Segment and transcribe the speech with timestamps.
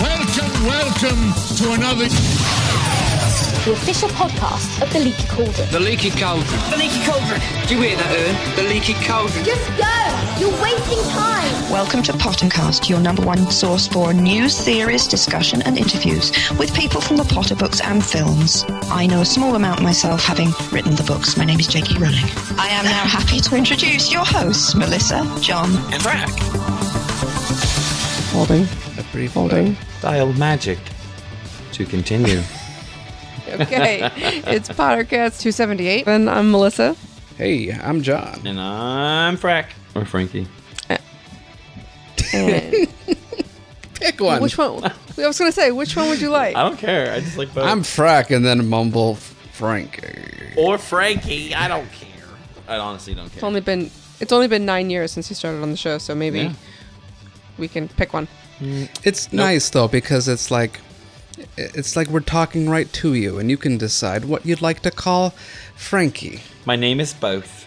[0.00, 2.61] Welcome, welcome to another.
[3.64, 5.70] The official podcast of the Leaky Cauldron.
[5.70, 6.70] The leaky cauldron.
[6.70, 7.40] The leaky cauldron.
[7.68, 8.56] Do you hear that, Ern?
[8.56, 9.44] The leaky cauldron.
[9.44, 9.86] Just go!
[10.40, 11.70] You're wasting time!
[11.70, 17.00] Welcome to Pottercast, your number one source for news, theories, discussion, and interviews with people
[17.00, 18.64] from the Potter books and films.
[18.90, 21.36] I know a small amount myself, having written the books.
[21.36, 21.94] My name is J.K.
[22.00, 22.26] Rowling.
[22.58, 26.30] I am now happy to introduce your hosts, Melissa, John, And Frank.
[28.32, 28.66] Holding.
[28.98, 29.76] A brief Holding.
[30.00, 30.78] Dial magic
[31.72, 32.42] to continue.
[33.60, 34.00] Okay.
[34.46, 36.06] it's Pottercast 278.
[36.06, 36.96] And I'm Melissa.
[37.36, 38.40] Hey, I'm John.
[38.46, 39.66] and I'm Frack.
[39.94, 40.46] Or Frankie.
[40.88, 40.96] Uh,
[42.34, 42.88] and
[43.94, 44.42] Pick one.
[44.42, 44.84] which one?
[44.84, 44.92] I
[45.26, 46.56] was going to say, which one would you like?
[46.56, 47.12] I don't care.
[47.12, 47.64] I just like both.
[47.64, 50.04] I'm Frack and then mumble Frank.
[50.56, 51.54] or Frankie.
[51.54, 52.08] I don't care.
[52.68, 53.44] I honestly don't It's care.
[53.44, 56.40] only been it's only been nine years since you started on the show, so maybe
[56.40, 56.52] Yeah.
[57.58, 58.28] we can pick one.
[59.04, 60.78] It's nice though because it's like
[61.56, 64.90] it's like we're talking right to you and you can decide what you'd like to
[64.90, 65.30] call
[65.76, 66.40] Frankie.
[66.64, 67.66] My name is both.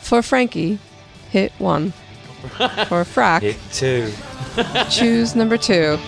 [0.00, 0.78] For Frankie,
[1.30, 1.92] hit one.
[2.42, 4.12] For Frack, Hit two.
[4.90, 5.98] choose number two.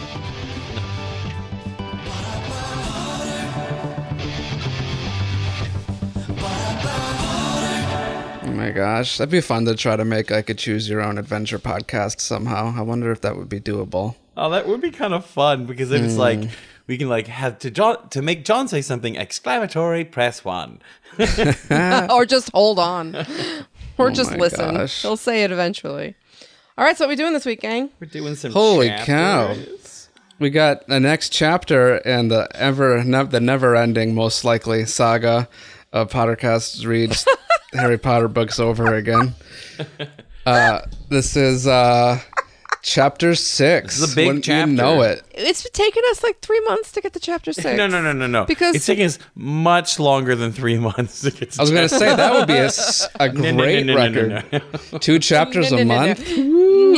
[8.38, 11.16] Oh my gosh, that'd be fun to try to make like a choose your own
[11.18, 12.74] adventure podcast somehow.
[12.76, 14.14] I wonder if that would be doable.
[14.36, 16.40] Oh, that would be kind of fun because if it's like
[16.86, 20.80] we can like have to John to make John say something exclamatory, press one.
[22.10, 23.16] or just hold on.
[23.98, 24.74] Or just listen.
[24.74, 25.00] gosh.
[25.00, 26.16] He'll say it eventually.
[26.76, 27.88] All right, so what we doing this week, gang?
[27.98, 29.56] We're doing some Holy cow.
[30.38, 35.48] We got the next chapter in the ever ne- the never ending most likely saga
[35.94, 37.26] of Pottercast reads
[37.72, 39.34] Harry Potter books over again.
[40.44, 42.20] Uh, this is uh,
[42.86, 43.96] chapter six.
[43.98, 44.70] This is a big Wouldn't chapter.
[44.70, 45.22] You know it.
[45.32, 47.76] It's taken us like three months to get to chapter six.
[47.76, 48.44] No, no, no, no, no.
[48.44, 51.88] Because- it's taking us much longer than three months to get to I was gonna
[51.88, 52.70] say that would be a,
[53.32, 55.00] No, no, no, great record.
[55.02, 56.06] Two chapters No, no, a no, no.
[56.06, 56.22] month.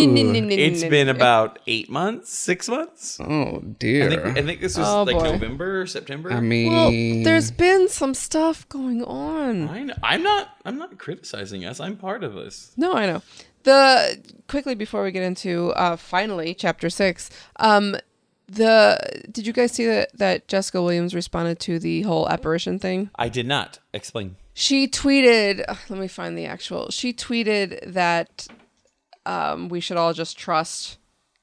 [0.01, 3.19] It's no, been about eight months, six months.
[3.21, 4.11] Oh I dear.
[4.11, 5.33] think, I think this was Oh, like boy.
[5.33, 6.31] November, September.
[6.33, 6.91] I mean, Well,
[7.25, 9.69] there's been some stuff going on.
[9.69, 10.51] I know, I'm not.
[10.65, 11.81] I'm not criticizing us.
[11.81, 12.73] I'm part of this.
[12.77, 13.23] No, I know.
[13.69, 17.97] The quickly before we get into uh finally chapter six, um
[18.47, 18.99] the
[19.31, 23.11] did you guys see that that Jessica Williams responded to the whole apparition thing?
[23.17, 24.37] I did not explain.
[24.55, 26.91] She tweeted, ugh, let me find the actual.
[26.91, 28.49] She tweeted that
[29.27, 30.97] um we should all just trust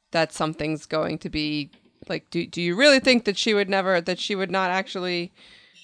[0.09, 1.69] that something's going to be
[2.09, 5.31] like do do you really think that she would never that she would not actually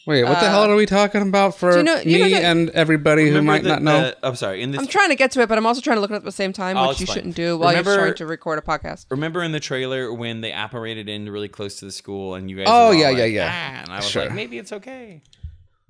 [0.06, 2.30] wait, what the hell are we talking about for uh, you know- you me know
[2.30, 4.02] that- and everybody who might the- not know?
[4.02, 4.62] the- I'm sorry.
[4.62, 6.16] In this, I'm trying to get to it, but I'm also trying to look it
[6.16, 7.18] up at the same time, I'll which you explain.
[7.18, 9.06] shouldn't do while Remember- you're trying to record a podcast.
[9.10, 12.58] remember in the trailer when they apparated in really close to the school, and you
[12.58, 12.66] guys.
[12.68, 13.52] Oh, were all yeah, like, yeah, yeah.
[13.52, 14.24] "Ah," and I was Sure.
[14.26, 15.22] like, maybe it's okay.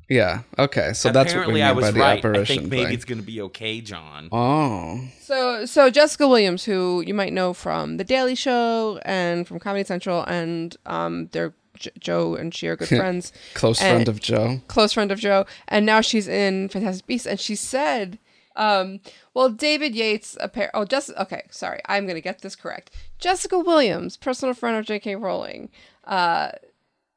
[0.10, 0.42] yeah.
[0.60, 0.92] Okay.
[0.92, 2.16] So that's what we Apparently, mean I by was the right.
[2.16, 2.94] I apparition think maybe thing.
[2.94, 4.28] it's gonna be okay, John.
[4.34, 5.00] Oh.
[5.22, 9.86] So, so Jessica Williams, who you might know from The Daily Show and from Comedy
[9.86, 14.20] Central, and um, they're J- Joe and she are good friends, Close And- friend of
[14.22, 14.62] Joe.
[14.68, 18.18] close friend of Joe, and now she's in Fantastic Beasts, and she said,
[18.56, 19.00] um,
[19.34, 22.92] "Well, David Yates, appar- oh, just okay, sorry, I'm gonna get this correct.
[23.20, 25.16] Jessica Williams, personal friend of J.K.
[25.18, 25.70] Rowling,
[26.06, 26.52] uh,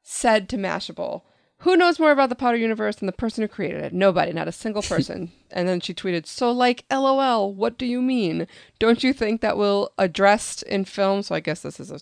[0.03, 1.21] said to Mashable."
[1.59, 3.93] Who knows more about the Potter universe than the person who created it?
[3.93, 5.31] Nobody, not a single person.
[5.51, 8.45] and then she tweeted, "So like, LOL, what do you mean?
[8.77, 11.99] Don't you think that will addressed in film?" So I guess this is a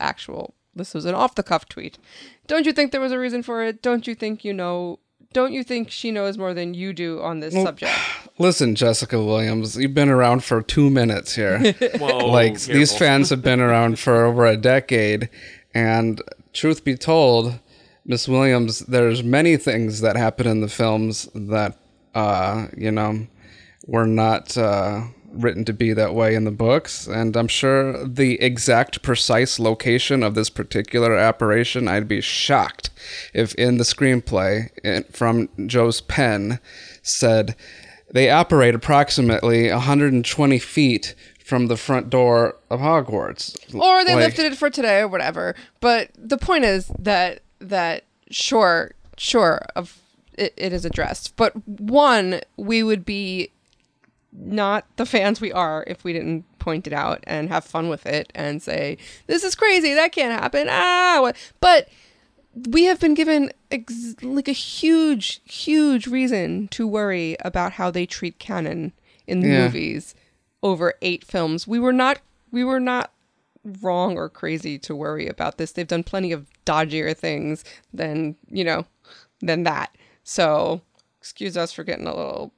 [0.00, 0.54] actual.
[0.78, 1.98] This was an off the cuff tweet.
[2.46, 3.82] Don't you think there was a reason for it?
[3.82, 4.98] Don't you think you know?
[5.34, 7.92] Don't you think she knows more than you do on this subject?
[8.38, 11.72] Listen, Jessica Williams, you've been around for two minutes here.
[11.98, 15.28] Whoa, like these fans have been around for over a decade,
[15.74, 16.22] and
[16.54, 17.58] truth be told,
[18.06, 21.76] Miss Williams, there's many things that happen in the films that
[22.14, 23.26] uh, you know
[23.86, 28.40] were not uh, written to be that way in the books, and I'm sure the
[28.40, 32.90] exact precise location of this particular apparition, I'd be shocked
[33.34, 36.60] if in the screenplay it, from Joe's pen
[37.02, 37.54] said
[38.10, 41.14] they apparate approximately 120 feet
[41.44, 43.56] from the front door of Hogwarts.
[43.74, 45.54] or they Like- lifted it for today or whatever.
[45.80, 49.98] But the point is that that sure, sure, of
[50.34, 51.36] it, it is addressed.
[51.36, 53.50] But one, we would be
[54.32, 58.04] not the fans we are if we didn't point it out and have fun with
[58.06, 58.96] it and say
[59.26, 61.88] this is crazy that can't happen ah but
[62.70, 68.04] we have been given ex- like a huge, huge reason to worry about how they
[68.04, 68.92] treat canon
[69.28, 69.64] in the Yeah.
[69.64, 70.14] movies
[70.62, 71.68] over eight films.
[71.68, 72.18] We were not,
[72.50, 73.12] we were not
[73.80, 75.70] wrong or crazy to worry about this.
[75.70, 77.64] They've done plenty of dodgier things
[77.94, 78.86] than you know,
[79.40, 79.94] than that.
[80.24, 80.80] So
[81.20, 82.52] excuse us for getting a little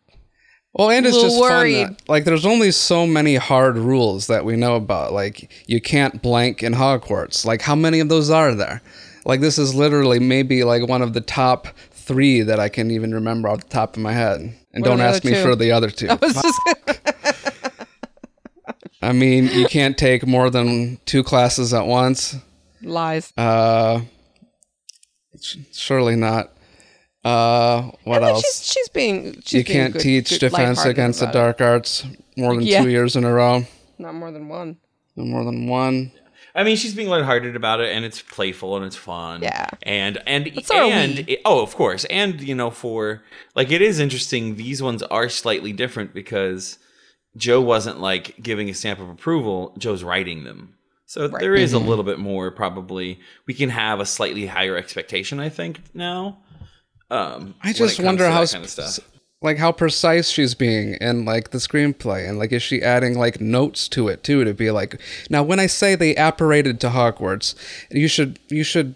[0.73, 1.83] Well, and it's just worried.
[1.85, 1.93] fun.
[1.95, 5.13] That, like, there's only so many hard rules that we know about.
[5.13, 7.45] Like, you can't blank in Hogwarts.
[7.45, 8.81] Like, how many of those are there?
[9.25, 13.13] Like, this is literally maybe like one of the top three that I can even
[13.13, 14.41] remember off the top of my head.
[14.73, 15.43] And What don't ask me two?
[15.43, 16.09] for the other two.
[16.09, 16.61] I was just
[19.03, 22.37] I mean, you can't take more than two classes at once.
[22.83, 23.33] lies.
[23.37, 24.03] Uh,
[25.73, 26.53] surely not.
[27.25, 28.43] Uh, what I else?
[28.45, 31.39] she's she's being she's you being can't good- teach good, defense against the about it.
[31.39, 32.07] dark arts
[32.37, 32.83] more than Yeah.
[32.83, 33.65] two years in a row.
[33.99, 34.79] Not more than one.
[35.17, 36.13] Not more than one.
[36.55, 39.43] I mean, she's being lighthearted about it, and it's playful and it's fun.
[39.43, 39.67] Yeah.
[39.83, 43.23] and and so and it- oh, of course, and you know, for
[43.55, 44.57] like it is interesting.
[44.57, 46.79] These ones are slightly different because
[47.37, 49.75] Joe wasn't like giving a stamp of approval.
[49.79, 50.75] Joe's writing them,
[51.07, 51.85] so there is Mm-hmm.
[51.85, 52.51] a little bit more.
[52.51, 55.39] Probably we can have a slightly higher expectation.
[55.39, 56.39] I think now.
[57.11, 58.99] Um, I just wonder how kind of stuff.
[59.43, 63.41] Like how precise she's being in like the screenplay and like is she adding like
[63.41, 65.01] notes to it too to be like
[65.31, 67.55] now when I say they apparated to Hogwarts
[67.91, 68.95] you should you should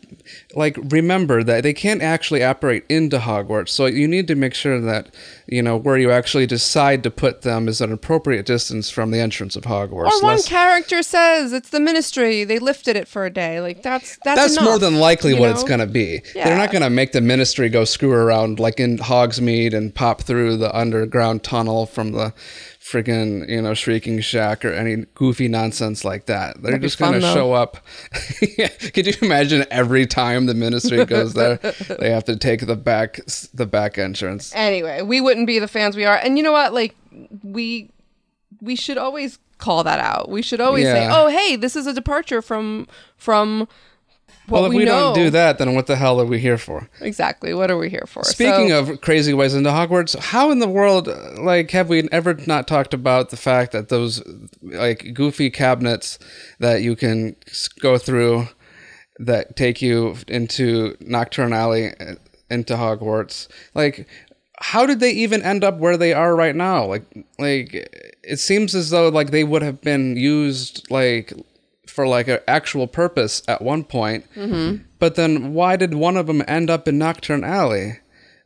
[0.55, 4.83] like remember that they can't actually apparate into Hogwarts so you need to make sure
[4.83, 5.15] that
[5.47, 9.21] you know where you actually decide to put them is an appropriate distance from the
[9.21, 12.45] entrance of Hogwarts Or one Less- character says it's the ministry.
[12.45, 13.61] They lifted it for a day.
[13.61, 16.21] Like that's that's that's enough, more than likely what it's going to be.
[16.35, 20.23] They're not going to make the ministry go screw around like in Hogsmeade and pop
[20.23, 22.33] through the underground tunnel from the
[22.81, 26.55] friggin' you know shrieking shack or any goofy nonsense like that.
[26.63, 27.35] They're That'd just going to fun, though.
[27.35, 27.79] show up.
[28.59, 28.69] Yeah.
[28.69, 31.57] Could you imagine every time the ministry goes there,
[31.99, 33.21] they have to take the back
[33.55, 34.53] the back entrance.
[34.55, 36.17] Anyway, we wouldn't be the fans we are.
[36.17, 36.73] And you know what?
[36.75, 36.95] Like
[37.43, 37.91] we
[38.61, 40.29] we should always call that out.
[40.29, 42.87] We should always say, "Oh, hey, this is a departure from
[43.17, 43.67] from
[44.47, 46.59] what Well, if we, we, don't do that, then what the hell are we here
[46.59, 46.89] for?
[47.01, 47.55] Exactly.
[47.55, 48.25] What are we here for?
[48.25, 52.09] Speaking So- of crazy ways into Hogwarts, how in the world, uh, like, have we
[52.13, 54.23] ever not talked about the fact that those,
[54.63, 56.19] like, goofy cabinets
[56.59, 57.37] that you can
[57.81, 58.49] go through
[59.19, 62.17] that take you into Knockturn Alley uh,
[62.51, 64.07] into Hogwarts, like,
[64.61, 66.85] how did they even end up where they are right now?
[66.87, 67.05] Like,
[67.39, 67.75] like
[68.23, 71.33] it seems as though like they would have been used like
[71.95, 74.27] for like an actual purpose at one point.
[74.99, 78.01] But then why did one of them end up in Knockturn Alley?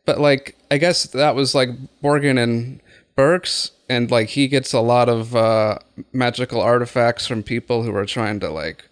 [0.04, 1.70] But like I guess that was like
[2.02, 2.80] Borgin and
[3.16, 5.78] Burkes and like he gets a lot of uh
[6.12, 8.84] magical artifacts from people who are trying to like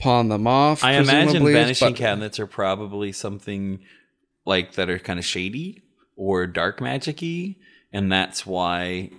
[0.00, 0.82] pawn them off.
[0.82, 3.80] I imagine vanishing but- cabinets are probably something
[4.46, 5.82] like that are kind of shady
[6.16, 7.56] or dark magic-y,
[7.92, 9.10] and that's why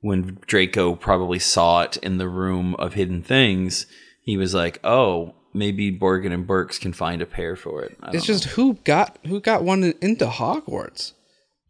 [0.00, 3.86] when Draco probably saw it in the room of hidden things,
[4.20, 8.08] he was like, "Oh, maybe Borgin and Burkes can find a pair for it." I
[8.08, 11.12] It's don't just who got who got one into Hogwarts.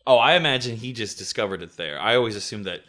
[0.06, 1.98] oh, I imagine he just discovered it there.
[2.00, 2.80] I always assumed that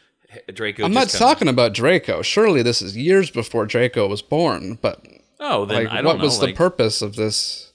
[0.53, 0.85] Draco.
[0.85, 2.21] I'm not just kinda- talking about Draco.
[2.21, 4.77] Surely this is years before Draco was born.
[4.81, 5.05] But
[5.39, 6.23] Oh, then like, I don't what know.
[6.25, 7.71] was the purpose of this?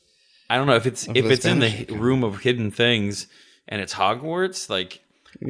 [0.48, 2.00] I don't know if it's if it's in the vanishing cabinet.
[2.02, 3.26] room of hidden things
[3.68, 4.70] and it's Hogwarts.
[4.70, 5.00] Like,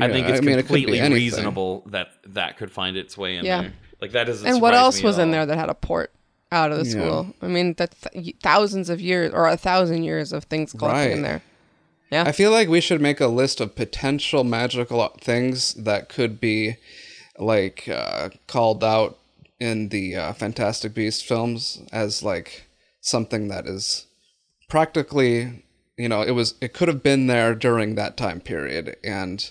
[0.00, 1.14] I think it's I mean, it could be completely anything.
[1.14, 3.60] reasonable that that could find its way in Yeah.
[3.62, 3.72] there.
[4.00, 4.46] Like that doesn't.
[4.48, 6.10] and what else was at in there that had a port
[6.52, 7.34] out of the school?
[7.42, 11.22] I mean, that th- thousands of years or a thousand years of things collected in
[11.22, 11.42] Right.
[12.10, 12.22] there.
[12.24, 16.76] I feel like we should make a list of potential magical things that could be
[17.38, 19.18] like uh, called out
[19.58, 22.66] in the uh, Fantastic Beasts films as like
[23.00, 24.06] something that is
[24.68, 25.64] practically,
[25.96, 29.50] you know, it was it could have been there during that time period, and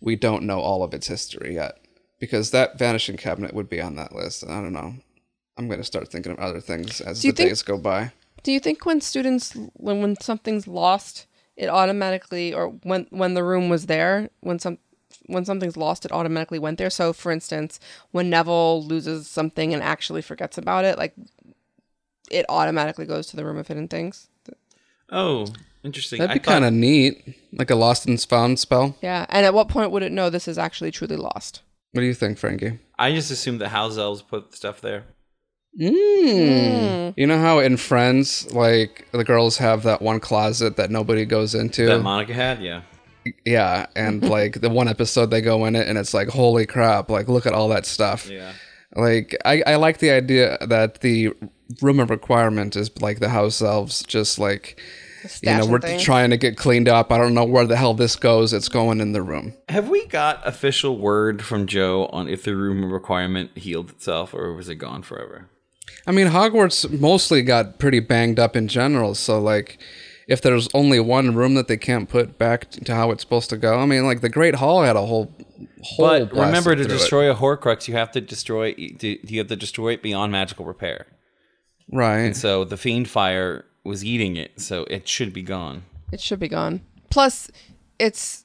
[0.00, 1.76] we don't know all of its history yet
[2.20, 4.44] because that vanishing cabinet would be on that list.
[4.44, 4.94] I don't know.
[5.58, 8.12] I'm going to start thinking of other things as the think- days go by.
[8.44, 13.42] Do you think when students when when something's lost, it automatically or when when the
[13.42, 14.78] room was there, when some
[15.26, 16.88] when something's lost, it automatically went there.
[16.88, 17.80] So, for instance,
[18.12, 21.14] when Neville loses something and actually forgets about it, like
[22.30, 24.28] it automatically goes to the room of hidden things.
[25.10, 25.46] Oh,
[25.82, 26.20] interesting.
[26.20, 28.96] That'd be thought- kind of neat, like a lost and found spell.
[29.02, 31.62] Yeah, and at what point would it know this is actually truly lost?
[31.92, 32.78] What do you think, Frankie?
[32.98, 35.04] I just assumed that house elves put stuff there.
[35.78, 37.14] Mm.
[37.16, 41.54] You know how in Friends, like the girls have that one closet that nobody goes
[41.54, 41.86] into.
[41.86, 42.82] That Monica had, yeah.
[43.44, 47.10] yeah, and like the one episode they go in it, and it's like, holy crap!
[47.10, 48.28] Like, look at all that stuff.
[48.28, 48.52] Yeah.
[48.96, 51.32] Like, I I like the idea that the
[51.80, 54.80] room of requirement is like the house elves just like
[55.42, 56.02] you know, we're things.
[56.02, 57.12] trying to get cleaned up.
[57.12, 58.52] I don't know where the hell this goes.
[58.52, 59.54] It's going in the room.
[59.68, 64.54] Have we got official word from Joe on if the room requirement healed itself or
[64.54, 65.48] was it gone forever?
[66.06, 69.14] I mean, Hogwarts mostly got pretty banged up in general.
[69.14, 69.78] So, like,
[70.26, 73.56] if there's only one room that they can't put back to how it's supposed to
[73.56, 75.32] go, I mean, like the Great Hall had a whole.
[75.82, 76.98] whole But remember, to through it.
[76.98, 78.74] destroy a Horcrux, you have to destroy.
[78.76, 81.06] You have to destroy it beyond magical repair.
[81.90, 82.18] right?
[82.20, 85.84] And so the fiend fire was eating it, so it should be gone.
[86.12, 86.82] It should be gone.
[87.10, 87.50] Plus,
[87.98, 88.44] it's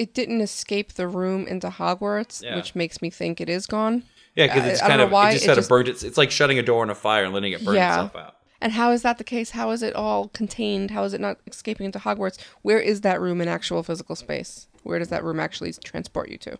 [0.00, 2.56] it didn't escape the room into Hogwarts, Yeah.
[2.56, 4.04] which makes me think it is gone.
[4.34, 6.02] Yeah, because it's I kind know of why, it just kind of burnt its.
[6.02, 8.04] It's like shutting a door on a fire and letting it burn Yeah.
[8.04, 8.36] itself out.
[8.62, 9.50] And how is that the case?
[9.50, 10.90] How is it all contained?
[10.90, 12.38] How is it not escaping into Hogwarts?
[12.62, 14.68] Where is that room in actual physical space?
[14.82, 16.58] Where does that room actually transport you to?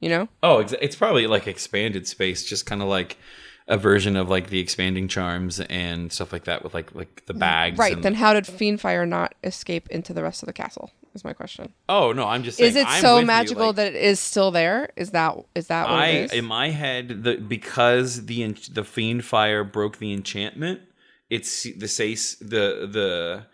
[0.00, 0.28] You know?
[0.42, 3.18] Oh, it's probably like expanded space, just kind of like
[3.66, 7.34] a version of like the expanding charms and stuff like that with like like the
[7.34, 7.78] mm, bags.
[7.78, 7.92] Right.
[7.94, 10.90] and- Then how did Fiendfire not escape into the rest of the castle?
[11.18, 11.72] Is my question.
[11.88, 12.70] oh no, I'm just saying.
[12.70, 14.90] Is it I'm so you, magical like- that it is still there?
[14.94, 16.32] Is that is that what I it is?
[16.32, 20.80] in my head the because the the fiend fire broke the enchantment.
[21.28, 23.46] It's the space the the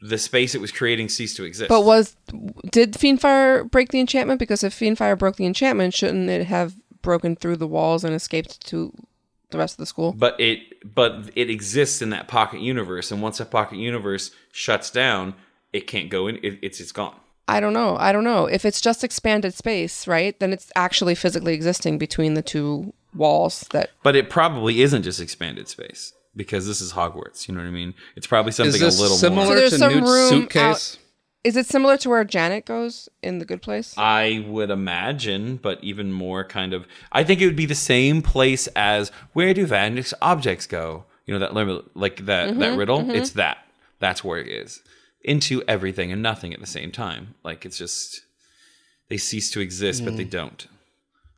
[0.00, 1.68] the space it was creating ceased to exist.
[1.68, 2.16] But was
[2.70, 4.38] did Fiendfire break the enchantment?
[4.38, 8.64] Because if Fiendfire broke the enchantment, shouldn't it have broken through the walls and escaped
[8.68, 8.92] to
[9.50, 10.12] the rest of the school?
[10.12, 10.60] but it
[10.94, 15.34] but it exists in that pocket universe, and once that pocket universe shuts down,
[15.72, 16.36] it can't go in.
[16.42, 17.16] It, it's it's gone.
[17.48, 17.96] I don't know.
[17.96, 18.46] I don't know.
[18.46, 20.38] If it's just expanded space, right?
[20.38, 25.20] Then it's actually physically existing between the two walls that But it probably isn't just
[25.20, 27.48] expanded space because this is Hogwarts.
[27.48, 27.94] You know what I mean?
[28.14, 29.54] It's probably Is something this a little similar more.
[29.54, 30.98] So there's to some Newt's room suitcase?
[31.42, 33.94] is it similar to where Janet goes in the good place?
[33.96, 36.86] I would imagine, but even more kind of.
[37.10, 41.04] I think it would be the same place as where do vanished objects go?
[41.26, 43.10] You know that lim- like that Mm-hmm, that riddle.
[43.10, 43.58] It's that.
[43.98, 44.82] That's where it is.
[45.22, 47.34] Into everything and nothing at the same time.
[47.44, 48.22] Like it's just
[49.08, 50.30] they cease to exist, but they Mm.
[50.30, 50.66] don't.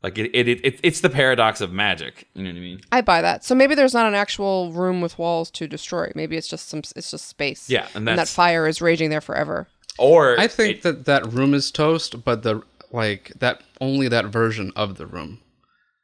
[0.03, 2.27] Like it, it, it, it's the paradox of magic.
[2.35, 2.81] You know what I mean?
[2.91, 3.45] I buy that.
[3.45, 6.11] So maybe there's not an actual room with walls to destroy.
[6.15, 7.69] Maybe it's just some it's just space.
[7.71, 9.69] Yeah, and and that fire is raging there forever.
[9.99, 12.63] Or I think it- that that room is toast, but the
[12.93, 15.41] like that only that version of the room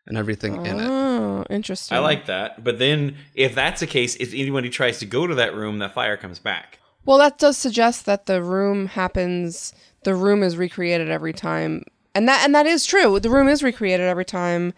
[0.07, 0.87] and everything in it.
[0.89, 1.97] Oh, interesting.
[1.97, 2.65] I like that.
[2.65, 5.93] But then, if that's the case, if anybody tries to go to that room, that
[5.95, 6.79] fire comes back.
[7.05, 9.73] Well, that does suggest that the room happens.
[10.05, 13.19] The room is recreated every time, and that and that is true.
[13.19, 14.75] The room is recreated every time.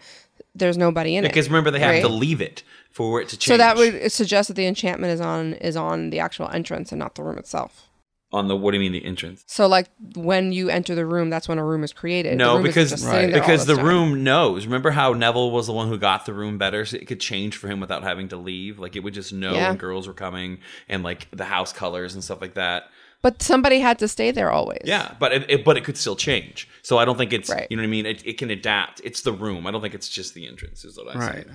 [0.53, 2.01] There's nobody in it Because remember, they have right?
[2.01, 3.47] to leave it for it to change.
[3.47, 6.99] So that would suggest that the enchantment is on is on the actual entrance and
[6.99, 7.87] not the room itself.
[8.33, 9.43] On the what do you mean the entrance?
[9.47, 12.37] So like when you enter the room, that's when a room is created.
[12.37, 13.85] No, room because just sitting there all because this the time.
[13.85, 14.65] room knows.
[14.65, 17.57] Remember how Neville was the one who got the room better, so it could change
[17.57, 18.79] for him without having to leave.
[18.79, 19.69] Like it would just know Yeah.
[19.69, 22.83] when girls were coming and like the house colors and stuff like that.
[23.23, 24.81] But somebody had to stay there always.
[24.83, 26.67] Yeah, but it, it but it could still change.
[26.81, 27.67] So I don't think it's Right.
[27.69, 28.05] you know what I mean.
[28.07, 28.99] It, it can adapt.
[29.03, 29.67] It's the room.
[29.67, 30.83] I don't think it's just the entrance.
[30.83, 31.45] Is what I Right.
[31.45, 31.51] say.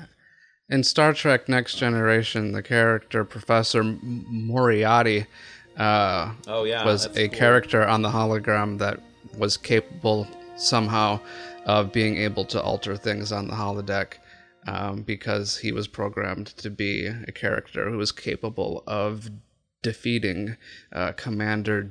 [0.69, 5.27] In Star Trek Next Generation, the character Professor M- Moriarty
[5.77, 7.39] uh, Oh yeah, was a cool.
[7.39, 9.01] character on the hologram that
[9.37, 11.21] was capable somehow
[11.67, 14.15] of being able to alter things on the holodeck
[14.67, 19.29] um, because he was programmed to be a character who was capable of
[19.83, 20.57] defeating
[20.93, 21.91] uh, Commander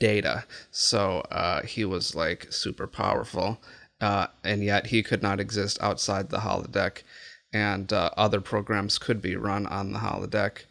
[0.00, 0.44] Data.
[0.70, 3.60] So uh, he was like super powerful,
[4.00, 7.02] uh, and yet he could not exist outside the holodeck,
[7.52, 10.62] and uh, other programs could be run on the holodeck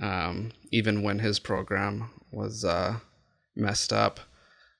[0.00, 2.96] um, even when his program was uh,
[3.56, 4.20] messed up.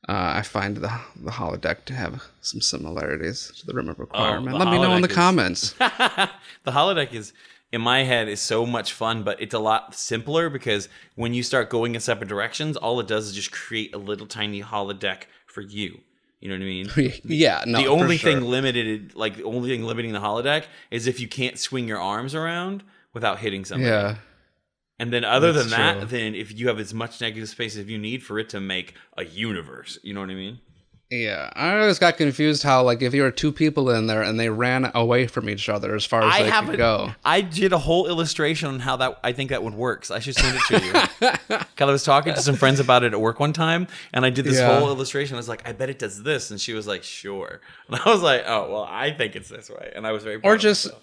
[0.09, 4.54] Uh, I find the the holodeck to have some similarities to the room of requirement.
[4.56, 5.73] Oh, Let me know in the is- comments.
[5.78, 6.30] the
[6.68, 7.32] holodeck is
[7.73, 11.42] in my head is so much fun but it's a lot simpler because when you
[11.42, 15.25] start going in separate directions all it does is just create a little tiny holodeck
[15.47, 16.00] for you
[16.40, 16.90] you know what i mean
[17.25, 17.78] yeah, no.
[17.80, 18.32] the only sure.
[18.32, 22.00] thing limited like the only thing limiting the holodeck is if you can't swing your
[22.00, 22.82] arms around
[23.14, 24.16] without hitting something Yeah,
[25.00, 26.19] and then other That's than that true.
[26.19, 28.95] then if you have as much negative space as you need for it to make
[29.16, 30.61] a universe you know what i mean
[31.12, 31.50] yeah.
[31.57, 34.49] I always got confused how like if you were two people in there and they
[34.49, 37.11] ran away from each other as far as I they could go.
[37.25, 40.04] I did a whole illustration on how that I think that would work.
[40.04, 40.92] So I should send it to you.
[41.49, 44.30] Because I was talking to some friends about it at work one time, and I
[44.30, 44.78] did this Yeah.
[44.78, 45.35] whole illustration.
[45.35, 48.09] I was like, "I bet it does this," and she was like, "Sure." And I
[48.09, 50.57] was like, "Oh, well, I think it's this way," and I was very proud Or
[50.57, 51.02] just myself.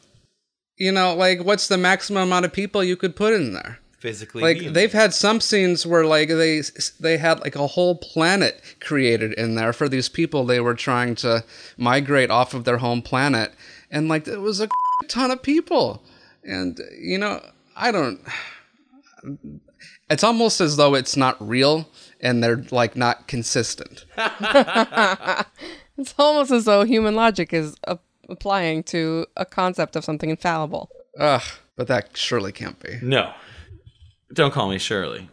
[0.78, 3.80] you know, like what's the maximum amount of people you could put in there?
[4.00, 5.02] Physically like being they've there.
[5.02, 6.62] had some scenes where like they
[7.00, 11.16] they had like a whole planet created in there for these people they were trying
[11.16, 11.44] to
[11.78, 13.52] migrate off of their home planet
[13.90, 14.70] and like it was a
[15.08, 16.04] ton of people
[16.44, 17.42] and you know
[17.76, 18.22] i don't
[20.10, 21.90] It's almost as though it's not real
[22.22, 24.06] and they're like not consistent.
[26.00, 27.98] It's almost as though human logic is a-
[28.30, 30.92] applying to a concept of something infallible.
[31.20, 31.42] Ugh,
[31.76, 33.00] but that surely can't be.
[33.02, 33.34] No.
[34.34, 35.30] Don't call me Shirley.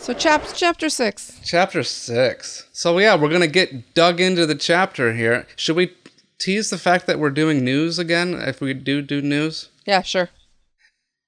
[0.00, 1.40] So, chap- chapter six.
[1.44, 2.66] Chapter six.
[2.72, 5.46] So yeah, we're gonna get dug into the chapter here.
[5.56, 5.92] Should we
[6.38, 8.34] tease the fact that we're doing news again?
[8.34, 9.68] If we do do news.
[9.86, 10.28] Yeah, sure.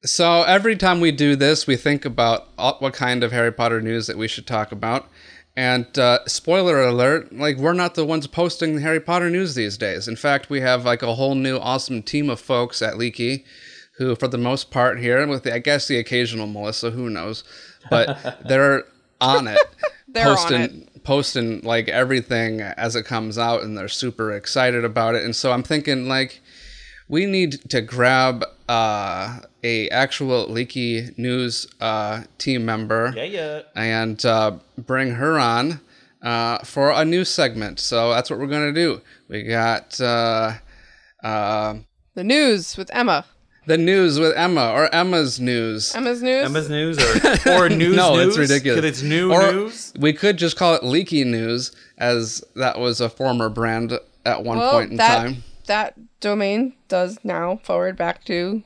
[0.04, 2.48] So every time we do this, we think about
[2.80, 5.08] what kind of Harry Potter news that we should talk about.
[5.56, 9.78] And uh, spoiler alert, like we're not the ones posting the Harry Potter news these
[9.78, 10.08] days.
[10.08, 13.44] In fact, we have like a whole new awesome team of folks at Leaky,
[13.96, 17.44] who, for the most part, here with the, I guess the occasional Melissa, who knows,
[17.90, 18.84] but they're
[19.20, 19.58] on it,
[20.08, 21.04] They're on posting it.
[21.04, 25.24] posting like everything as it comes out, and they're super excited about it.
[25.24, 26.40] And so I'm thinking like
[27.08, 33.24] we need to grab uh, a actual leaky news uh, team member yeah.
[33.24, 33.62] yeah.
[33.76, 35.80] and uh, bring her on
[36.22, 37.78] uh, for a new segment.
[37.78, 39.02] So that's what we're gonna do.
[39.28, 40.54] We got uh,
[41.22, 41.76] uh,
[42.14, 43.26] The news with Emma.
[43.66, 45.94] The news with Emma or Emma's news.
[45.94, 46.44] Emma's news.
[46.44, 46.98] Emma's news
[47.46, 48.28] or, or news no, news?
[48.28, 48.80] it's ridiculous.
[48.80, 49.92] 'Cause it's new Or news.
[49.98, 54.58] We could just call it Leaky News, as that was a former brand at one
[54.58, 55.44] well, point in that time.
[55.66, 58.62] that domain does now forward back to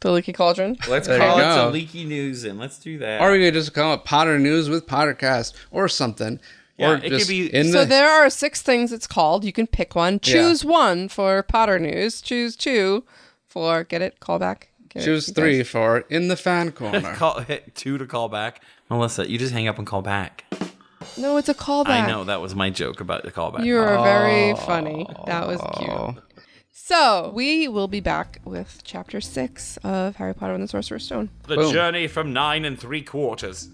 [0.00, 0.76] the Leaky Cauldron.
[0.88, 1.64] Let's There call it go.
[1.66, 3.20] the leaky news and let's do that.
[3.22, 6.38] Or we could just call it Potter News with Pottercast or something.
[6.78, 9.42] Yeah, or it could be- in So the there are six things it's called.
[9.44, 10.20] You can pick one.
[10.20, 12.20] Choose one for Potter news.
[12.20, 13.04] Choose two
[13.56, 14.20] for get it.
[14.20, 14.68] Call back.
[14.90, 15.68] Get it, choose you three guys?
[15.68, 17.14] for in the fan corner.
[17.16, 18.60] call hit two to call back.
[18.90, 20.44] Melissa, you just hang up and call back.
[21.16, 21.86] No, it's a callback.
[22.04, 23.64] I know that was my joke about the callback.
[23.64, 25.06] You are very funny.
[25.26, 26.12] That was Oh.
[26.12, 26.24] cute.
[26.72, 31.30] So we will be back with chapter six of Harry Potter and the Sorcerer's Stone.
[31.48, 31.72] the Boom.
[31.72, 33.68] journey from nine and three quarters.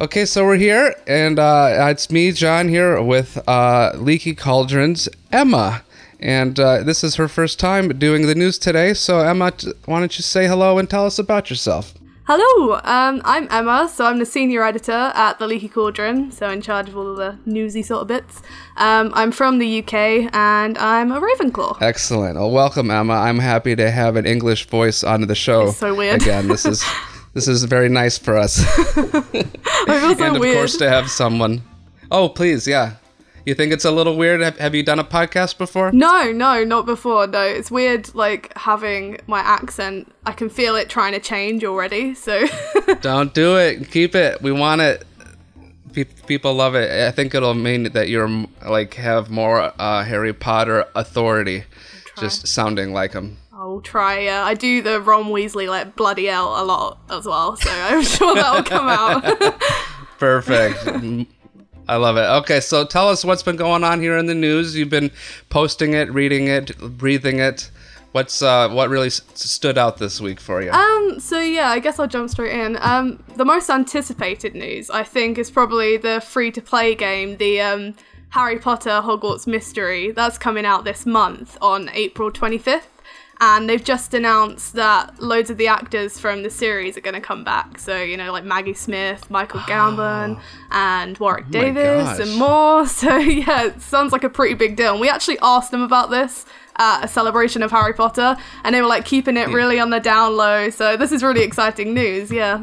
[0.00, 5.82] Okay, so we're here, and uh, it's me, John, here with uh, Leaky Cauldron's Emma.
[6.22, 8.94] And uh, this is her first time doing the news today.
[8.94, 9.52] So, Emma,
[9.86, 11.94] why don't you say hello and tell us about yourself?
[12.26, 16.62] Hello, um, I'm Emma, so I'm the senior editor at the Leaky Cauldron, so in
[16.62, 18.40] charge of all the newsy sort of bits.
[18.76, 21.82] Um, I'm from the UK and I'm a Ravenclaw.
[21.82, 22.36] Excellent.
[22.36, 23.14] Well, welcome, Emma.
[23.14, 25.66] I'm happy to have an English voice on the show.
[25.70, 26.22] It's so weird.
[26.22, 26.84] Again, this is
[27.34, 29.42] this is very nice for us, I feel
[30.16, 30.56] so and of weird.
[30.56, 31.62] course to have someone.
[32.12, 32.92] Oh, please, yeah.
[33.44, 34.40] You think it's a little weird?
[34.40, 35.90] Have, have you done a podcast before?
[35.90, 37.26] No, no, not before.
[37.26, 40.12] No, it's weird, like having my accent.
[40.24, 42.14] I can feel it trying to change already.
[42.14, 42.46] So,
[43.00, 43.90] Don't do it.
[43.90, 44.42] Keep it.
[44.42, 45.04] We want it.
[45.92, 46.90] Pe- people love it.
[47.06, 51.64] I think it'll mean that you're like have more uh, Harry Potter authority,
[52.18, 53.38] just sounding like him.
[53.52, 54.26] I'll try.
[54.26, 58.02] Uh, I do the Ron Weasley like bloody hell a lot as well, so I'm
[58.04, 59.60] sure that will come out.
[60.18, 61.28] Perfect.
[61.88, 62.20] I love it.
[62.42, 64.76] Okay, so tell us what's been going on here in the news.
[64.76, 65.10] You've been
[65.50, 67.70] posting it, reading it, breathing it.
[68.12, 70.70] What's uh, what really s- stood out this week for you?
[70.70, 72.76] Um, so yeah, I guess I'll jump straight in.
[72.80, 77.94] Um, the most anticipated news, I think, is probably the free-to-play game, the um,
[78.30, 80.10] Harry Potter Hogwarts Mystery.
[80.10, 82.82] That's coming out this month on April 25th.
[83.44, 87.20] And they've just announced that loads of the actors from the series are going to
[87.20, 87.76] come back.
[87.80, 92.20] So, you know, like Maggie Smith, Michael Gambon, and Warwick oh Davis, gosh.
[92.20, 92.86] and more.
[93.02, 94.92] So, yeah, it sounds like a pretty big deal.
[94.92, 98.80] And we actually asked them about this at a celebration of Harry Potter, and they
[98.80, 100.70] were like keeping it really on the down low.
[100.70, 102.30] So this is really exciting news.
[102.30, 102.58] Yeah.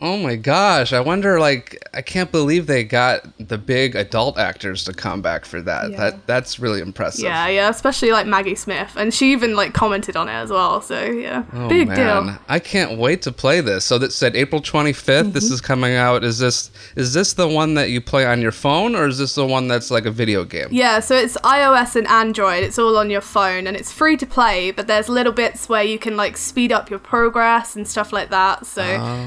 [0.00, 0.92] Oh my gosh!
[0.92, 1.38] I wonder.
[1.40, 5.90] Like, I can't believe they got the big adult actors to come back for that.
[5.90, 5.96] Yeah.
[5.96, 7.24] That that's really impressive.
[7.24, 10.80] Yeah, yeah, especially like Maggie Smith, and she even like commented on it as well.
[10.80, 11.96] So yeah, Oh, big man.
[12.26, 12.38] deal.
[12.48, 13.84] I can't wait to play this.
[13.84, 15.20] So that said April 25th.
[15.20, 15.30] Mm-hmm.
[15.32, 16.24] This is coming out.
[16.24, 19.34] Is this is this the one that you play on your phone or is this
[19.34, 20.68] the one that's like a video game?
[20.70, 22.64] Yeah, so it's iOS and Android.
[22.64, 24.70] It's all on your phone, and it's free to play.
[24.70, 28.30] But there's little bits where you can like speed up your progress and stuff like
[28.30, 28.66] that.
[28.66, 28.82] So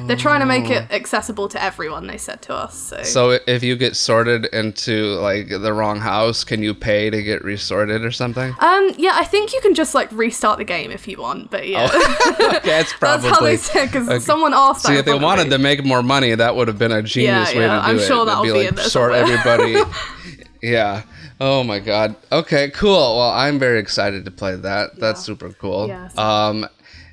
[0.08, 2.08] they're trying to make it accessible to everyone.
[2.08, 2.78] They said to us.
[2.78, 7.22] So, So if you get sorted into like the wrong house, can you pay to
[7.24, 8.54] get resorted or something?
[8.60, 11.50] um, yeah, I think you can just like restart the game if you want.
[11.52, 11.86] But yeah,
[12.40, 14.20] okay, that's that's how they said because okay.
[14.20, 14.86] someone asked.
[14.86, 16.92] See, if they in front of wanted to make more money, that would have been
[16.92, 18.02] a genius Yeah, way yeah, to do I'm it.
[18.08, 19.76] sure It'd that'll be be like sort everybody.
[20.62, 21.04] yeah.
[21.42, 22.16] Oh my god.
[22.32, 23.18] Okay, cool.
[23.18, 25.00] Well, I'm very excited to play that.
[25.00, 25.88] That's super cool.
[25.88, 26.68] Yeah, so- Um,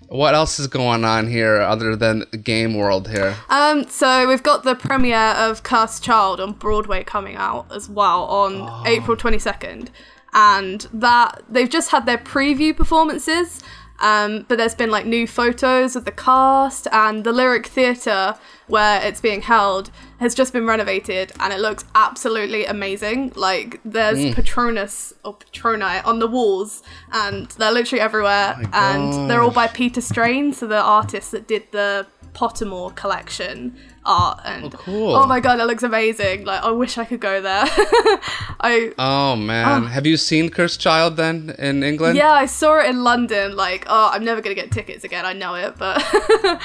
[0.09, 3.37] what else is going on here other than game world here?
[3.49, 8.25] Um, so we've got the premiere of Cursed Child on Broadway coming out as well
[8.25, 8.83] on Oh.
[8.87, 9.89] April 22nd.
[10.33, 13.61] And that they've just had their preview performances
[14.01, 18.35] Um, but there's been like new photos of the cast and the Lyric Theatre
[18.67, 23.33] where it's being held has just been renovated and it looks absolutely amazing.
[23.35, 24.35] Like there's Mm.
[24.35, 26.83] Patronus or Patroni on the walls
[27.13, 31.65] and they're literally everywhere and they're all by Peter Strain, so the artist that did
[31.73, 35.15] the Pottermore collection art and Oh, cool.
[35.15, 36.45] oh my god, it looks amazing.
[36.45, 37.65] Like I wish I could go there.
[38.61, 39.87] I Oh man, Oh.
[39.87, 42.17] have you seen Cursed Child then in England?
[42.17, 43.57] yeah, I saw it in London.
[43.57, 45.25] Like, oh, I'm never gonna get tickets again.
[45.27, 46.03] I know it, but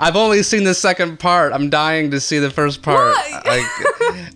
[0.00, 1.52] I've only seen the second part.
[1.52, 3.14] I'm dying to see the first part.
[3.44, 3.64] Like,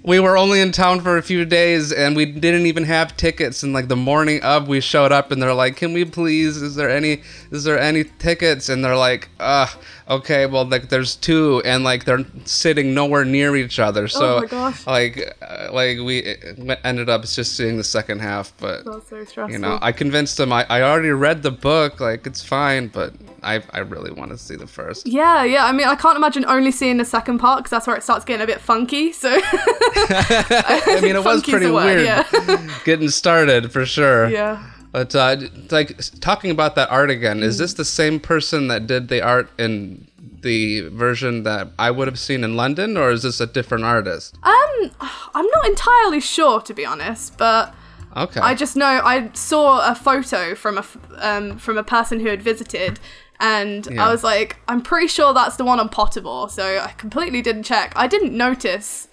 [0.02, 3.62] we were only in town for a few days, and we didn't even have tickets.
[3.62, 6.60] And like the morning of, we showed up, and they're like, "Can we please?
[6.62, 7.22] Is there any?
[7.50, 9.66] Is there any tickets?" And they're like, "Uh,
[10.08, 10.46] okay.
[10.46, 14.08] Well, like there's two, and like they're sitting nowhere near each other.
[14.08, 14.86] So Oh my gosh.
[14.86, 19.24] like, uh, like we uh, ended up just seeing the second half, but." that's so
[19.24, 19.50] stressful.
[19.52, 20.52] You know, I convinced them.
[20.52, 22.00] I, I already read the book.
[22.00, 25.06] Like it's fine, but I I really want to see the first.
[25.06, 25.66] yeah, yeah.
[25.66, 28.24] I mean, I can't imagine only seeing the second part because that's where it starts
[28.24, 29.12] getting a bit funky.
[29.12, 32.78] So I mean, it was pretty word, weird yeah.
[32.84, 34.28] getting started for sure.
[34.28, 34.62] yeah.
[34.92, 35.36] But uh,
[35.70, 39.50] like talking about that art again, is this the same person that did the art
[39.58, 40.06] in
[40.42, 44.36] the version that I would have seen in London, or is this a different artist?
[44.42, 44.90] Um,
[45.34, 47.74] I'm not entirely sure to be honest, but
[48.14, 48.40] Okay.
[48.40, 50.84] I just know I saw a photo from a
[51.18, 53.00] um from a person who had visited.
[53.40, 54.06] And Yeah.
[54.06, 56.50] I was like, I'm pretty sure that's the one on Pottermore.
[56.50, 57.92] So I completely didn't check.
[57.96, 59.08] I didn't notice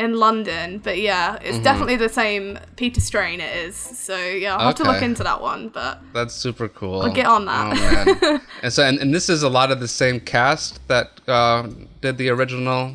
[0.00, 1.62] in London, but yeah, it's Mm-hmm.
[1.64, 3.40] definitely the same Peter Strain.
[3.40, 3.76] It is.
[3.76, 5.68] So yeah, I'll have to look into that one.
[5.68, 7.02] But That's super cool.
[7.02, 7.66] I'll get on that.
[7.76, 8.40] Oh man.
[8.62, 11.68] and so and, and this is a lot of the same cast that uh,
[12.00, 12.94] did the original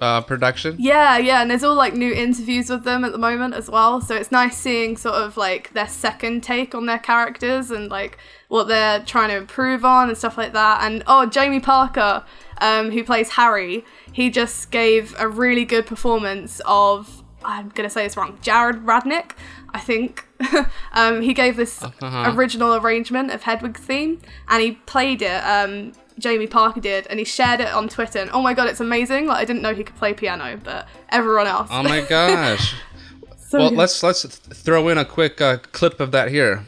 [0.00, 0.76] uh, production.
[0.78, 4.00] Yeah, yeah, and there's all like new interviews with them at the moment as well.
[4.00, 8.16] So it's nice seeing sort of like their second take on their characters and like
[8.48, 10.82] what they're trying to improve on and stuff like that.
[10.82, 12.24] And oh, Jamie Parker,
[12.62, 18.04] um, who plays Harry, he just gave a really good performance of I'm gonna say
[18.04, 19.32] this wrong, Jared Radnick,
[19.72, 20.26] I think.
[20.92, 25.40] um, he gave this original arrangement of Hedwig's theme, and he played it.
[25.44, 28.18] Um, Jamie Parker did, and he shared it on Twitter.
[28.18, 29.26] And oh my god, it's amazing!
[29.26, 31.68] Like I didn't know he could play piano, but everyone else.
[31.70, 32.74] Oh my gosh.
[33.50, 33.78] So well, good.
[33.78, 36.64] let's let's throw in a quick uh, clip of that here.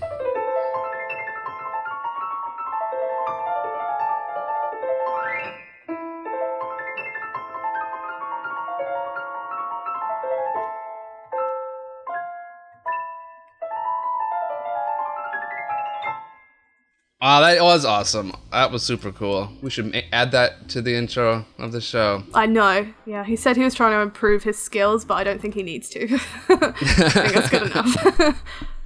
[17.34, 18.34] Oh, that was awesome.
[18.50, 19.50] That was super cool.
[19.62, 22.24] We should add that to the intro of the show.
[22.34, 22.92] I know.
[23.06, 25.62] Yeah, he said he was trying to improve his skills, but I don't think he
[25.62, 26.02] needs to.
[26.50, 28.36] I think that's good enough.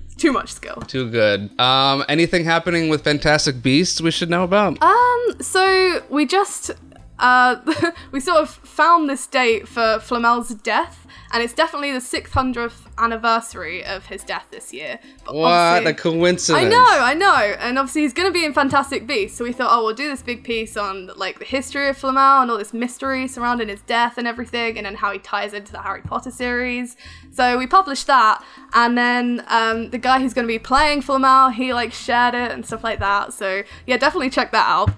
[0.04, 0.76] It's Too much skill.
[0.76, 1.58] Too good.
[1.58, 4.80] Um, anything happening with Fantastic Beasts we should know about?
[4.80, 6.70] Um, so we just
[7.18, 7.56] uh
[8.12, 13.84] we sort of found this date for Flamel's death, and it's definitely the 600th anniversary
[13.84, 14.98] of his death this year.
[15.24, 16.64] But what a coincidence!
[16.64, 19.52] I know, I know, and obviously he's going to be in Fantastic Beasts, so we
[19.52, 22.58] thought, oh, we'll do this big piece on like the history of Flamel and all
[22.58, 26.02] this mystery surrounding his death and everything, and then how he ties into the Harry
[26.02, 26.96] Potter series.
[27.32, 31.50] So we published that, and then um, the guy who's going to be playing Flamel,
[31.50, 33.32] he like shared it and stuff like that.
[33.32, 34.90] So yeah, definitely check that out.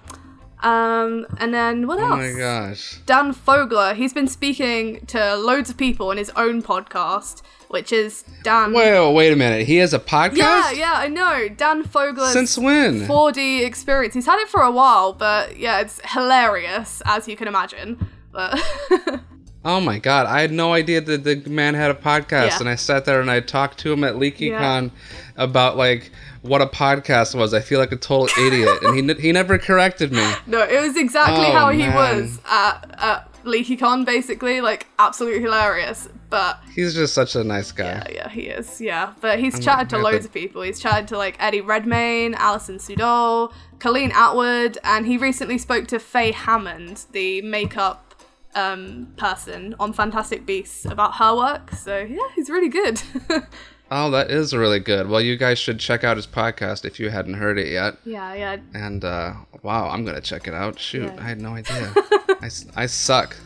[0.60, 2.12] Um, and then what else?
[2.12, 2.98] Oh my gosh.
[3.06, 8.24] Dan Fogler, he's been speaking to loads of people in his own podcast, which is
[8.42, 8.72] Dan.
[8.72, 9.66] Wait, wait a minute.
[9.66, 10.36] He has a podcast?
[10.36, 11.48] Yeah, yeah, I know.
[11.48, 12.32] Dan Fogler.
[12.32, 13.06] Since when?
[13.06, 14.14] 4D experience.
[14.14, 17.96] He's had it for a while, but yeah, it's hilarious, as you can imagine.
[18.32, 18.60] But
[19.64, 22.58] Oh my god, I had no idea that the man had a podcast, Yeah.
[22.60, 24.90] and I sat there and I talked to him at LeakyCon
[25.38, 26.10] about like
[26.42, 27.54] what a podcast was.
[27.54, 30.30] I feel like a total idiot, and he n- he never corrected me.
[30.46, 31.94] no, it was exactly Oh, how he man.
[31.94, 34.60] was at, at LeakyCon, basically.
[34.60, 36.08] Like, absolutely hilarious.
[36.30, 37.84] But He's just such a nice guy.
[37.86, 38.82] yeah, yeah, he is.
[38.82, 40.60] Yeah, but he's chatted to loads of people.
[40.60, 45.98] He's chatted to like Eddie Redmayne, Alison Sudol, Colleen Atwood, and he recently spoke to
[45.98, 48.14] Fae Hammond, the makeup
[48.54, 51.70] um, person on Fantastic Beasts, about her work.
[51.72, 53.00] So yeah, he's really good.
[53.90, 55.08] Oh, that is really good.
[55.08, 57.96] Well, you guys should check out his podcast if you hadn't heard it yet.
[58.04, 58.56] yeah, yeah.
[58.74, 60.78] And uh, wow, I'm gonna check it out.
[60.78, 61.16] Shoot, Yeah.
[61.18, 61.94] I had no idea.
[62.76, 63.36] I suck.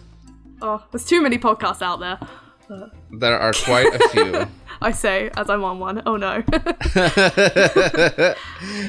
[0.60, 2.18] Oh, there's too many podcasts out there.
[3.10, 4.46] There are quite a few.
[4.80, 6.02] I say as I'm on one.
[6.06, 6.42] Oh no.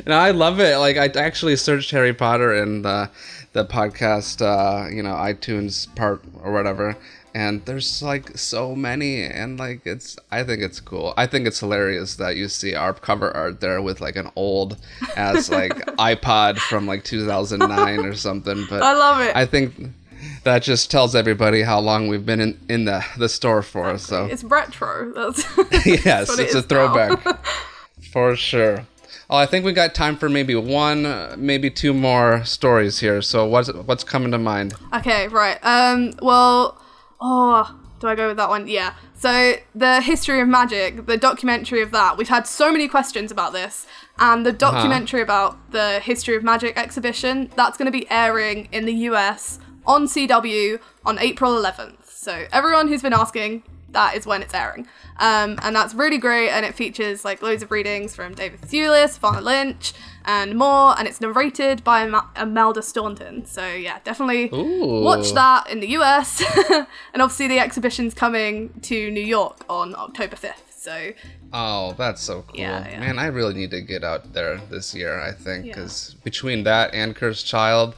[0.06, 0.78] No, I love it.
[0.78, 3.10] Like I actually searched Harry Potter in the
[3.54, 6.98] the podcast, uh, you know, iTunes part or whatever,
[7.34, 11.14] and there's like so many and like it's i think it's cool.
[11.18, 14.78] I think it's hilarious that you see our cover art there with like an old
[15.16, 19.36] ass like ipod from like 2009 or something but I love it.
[19.36, 19.74] i think
[20.44, 24.26] that just tells everybody how long we've been in, in the, the store for so.
[24.26, 25.12] It's retro.
[25.14, 25.44] That's
[26.06, 27.46] yes what it it's a throwback.
[28.12, 28.86] for sure.
[29.30, 31.04] Oh i think we got time for maybe one
[31.38, 33.22] maybe two more stories here.
[33.22, 34.76] So what's what's coming to mind?
[34.94, 35.58] Okay, right.
[35.64, 36.80] Um, well,
[37.24, 38.68] oh, do I go with that one?
[38.68, 38.94] Yeah.
[39.16, 43.54] So the history of magic, the documentary of that, we've had so many questions about
[43.54, 43.88] this,
[44.20, 48.86] and the documentary about the history of magic exhibition that's going to be airing in
[48.86, 52.06] the US on CW on April 11th.
[52.10, 54.86] So everyone who's been asking, that is when it's airing.
[55.18, 59.18] Um, and that's really great, and it features like loads of readings from David Thewlis,
[59.18, 59.94] Evanna Lynch,
[60.26, 63.46] and more, and it's narrated by Ima- Imelda Staunton.
[63.46, 65.02] So yeah, definitely Ooh.
[65.04, 66.44] watch that in the US.
[67.14, 70.72] and obviously the exhibition's coming to New York on October 5th.
[70.72, 71.12] So
[71.54, 72.60] Oh, that's so cool.
[72.60, 73.00] Yeah, yeah.
[73.00, 75.74] Man, I really need to get out there this year, I think, Yeah.
[75.76, 77.96] because between that and Cursed Child,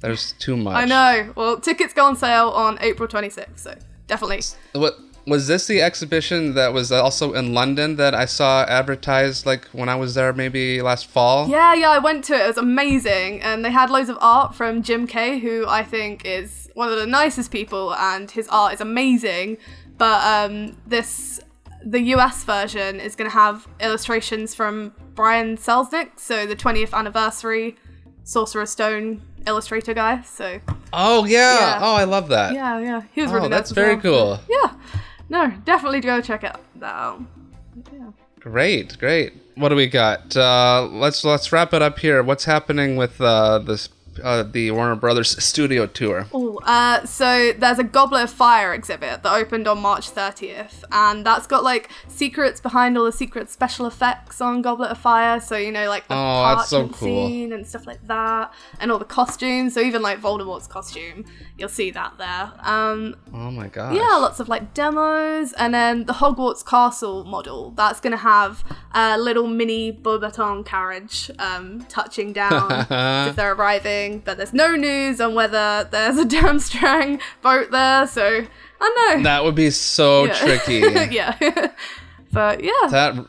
[0.00, 0.74] there's too much.
[0.76, 1.32] I know.
[1.36, 3.58] Well, tickets go on sale on April 26th.
[3.58, 3.74] So
[4.06, 4.42] definitely.
[4.72, 4.98] What
[5.30, 9.88] was this the exhibition that was also in London that I saw advertised like when
[9.88, 11.48] I was there maybe last fall?
[11.48, 12.42] Yeah, yeah, I went to it.
[12.42, 13.40] It was amazing.
[13.40, 16.98] And they had loads of art from Jim Kay, who I think is one of
[16.98, 19.56] the nicest people, and his art is amazing.
[19.96, 21.40] But um, this,
[21.84, 27.76] the US version is going to have illustrations from Brian Selznick, so the 20th anniversary
[28.24, 30.20] Sorcerer's Stone illustrator guy.
[30.22, 30.60] So
[30.92, 31.58] Oh yeah.
[31.58, 31.78] Yeah.
[31.82, 32.52] Oh, I love that.
[32.54, 34.02] yeah, yeah, he was Oh, really that's very well.
[34.02, 34.40] cool.
[34.48, 34.72] Yeah,
[35.30, 37.22] no, definitely go check it out.
[38.40, 39.32] Great, great.
[39.54, 40.36] What do we got?
[40.36, 42.22] Uh, let's let's wrap it up here.
[42.22, 43.88] What's happening with uh, this
[44.22, 46.26] uh, the Warner Brothers studio tour?
[46.34, 51.24] Ooh, uh, so there's a Goblet of Fire exhibit that opened on March 30th, and
[51.24, 55.40] that's got like secrets behind all the secret special effects on Goblet of Fire.
[55.40, 57.28] So you know, like the Oh, that's so cool.
[57.28, 59.74] scene and stuff like that, and all the costumes.
[59.74, 61.24] So even like Voldemort's costume,
[61.56, 62.52] you'll see that there.
[62.60, 63.94] Um, Oh my god!
[63.94, 67.70] yeah, lots of like demos, and then the Hogwarts Castle model.
[67.72, 72.70] That's gonna have a little mini Beauxbaton carriage um, touching down
[73.28, 73.99] if they're arriving.
[74.24, 78.46] But there's no news on whether there's a Durmstrang boat there, so
[78.80, 79.22] I know.
[79.22, 80.34] That would be so Yeah.
[80.34, 80.78] tricky.
[81.14, 81.36] yeah,
[82.32, 83.26] but yeah, that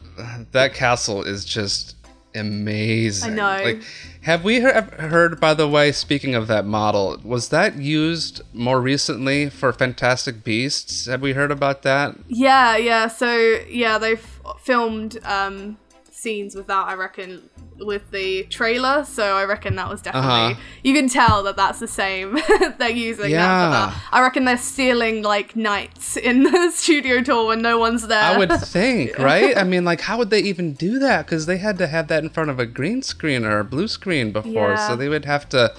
[0.51, 1.95] that castle is just
[2.35, 3.31] amazing.
[3.31, 3.63] I know.
[3.63, 3.83] Like,
[4.21, 8.79] have we he- heard, by the way, speaking of that model, was that used more
[8.79, 11.07] recently for Fantastic Beasts?
[11.07, 12.15] Have we heard about that?
[12.27, 13.07] yeah, yeah.
[13.07, 13.33] So
[13.67, 14.25] yeah, they've
[14.59, 15.77] filmed um,
[16.11, 16.87] scenes with that.
[16.87, 17.49] I reckon
[17.85, 20.29] with the trailer, so I reckon that was definitely.
[20.29, 20.59] Uh-huh.
[20.83, 22.37] You can tell that that's the same.
[22.77, 24.03] they're using that for that.
[24.11, 28.21] I reckon they're stealing like nights in the studio tour when no one's there.
[28.21, 29.55] I would think, right?
[29.57, 31.25] I mean, like, how would they even do that?
[31.25, 33.87] Because they had to have that in front of a green screen or a blue
[33.87, 34.87] screen before, Yeah.
[34.87, 35.73] so they would have to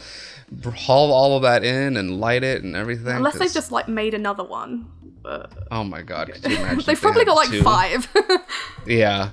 [0.74, 3.16] haul all of that in and light it and everything.
[3.16, 4.86] Unless they've 'cause- just like made another one.
[5.22, 6.32] But Oh my god!
[6.32, 6.76] Could you imagine?
[6.78, 7.62] they've they probably got like two?
[7.62, 8.08] five.
[8.86, 9.30] Yeah.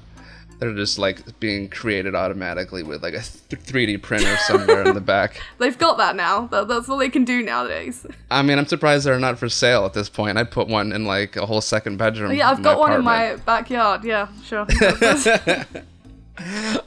[0.59, 5.01] They're just like being created automatically with like a th- 3D printer somewhere in the
[5.01, 5.41] back.
[5.57, 6.47] they've got that now.
[6.47, 8.05] That, that's all they can do nowadays.
[8.31, 10.37] I mean, I'm surprised they're not for sale at this point.
[10.37, 12.31] I'd put one in like a whole second bedroom.
[12.31, 14.03] Oh, yeah, I've got one in my backyard.
[14.03, 14.67] Yeah, sure.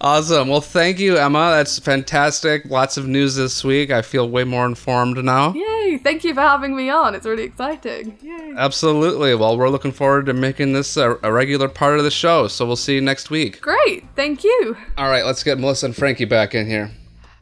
[0.01, 0.49] Awesome.
[0.49, 1.51] Well, thank you, Emma.
[1.51, 2.65] That's fantastic.
[2.65, 3.91] Lots of news this week.
[3.91, 5.53] I feel way more informed now.
[5.55, 5.99] Yay!
[5.99, 7.15] Thank you for having me on.
[7.15, 8.19] It's really exciting.
[8.23, 8.55] Yay.
[8.57, 9.35] Absolutely.
[9.35, 12.49] Well, we're looking forward to making this a, a regular part of the show.
[12.49, 13.61] So we'll see you next week.
[13.61, 14.05] Great.
[14.17, 14.77] Thank you.
[14.99, 16.91] All right, let's get Melissa and Frankie back in here.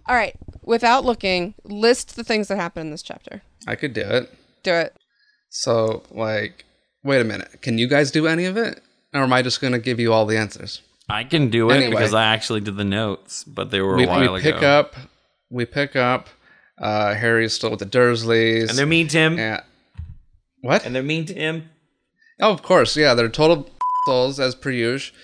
[0.06, 0.34] All right.
[0.62, 3.42] Without looking, list the things that happen in this chapter.
[3.66, 4.32] I could do it.
[4.62, 4.94] Do it.
[5.48, 6.64] So, like,
[7.02, 7.62] wait a minute.
[7.62, 8.80] Can you guys do any of it?
[9.12, 10.82] Or am I just going to give you all the answers?
[11.10, 11.90] I can do it Anyway.
[11.90, 14.66] because I actually did the notes, but they were a we, while we pick ago.
[14.80, 14.94] up
[15.50, 16.28] we pick up
[16.78, 19.38] uh harry's still with the dursleys and they're mean to him.
[19.38, 19.62] and-
[20.62, 21.68] what And they're mean to him.
[22.40, 23.68] oh of course yeah they're total
[24.06, 25.14] souls as per usual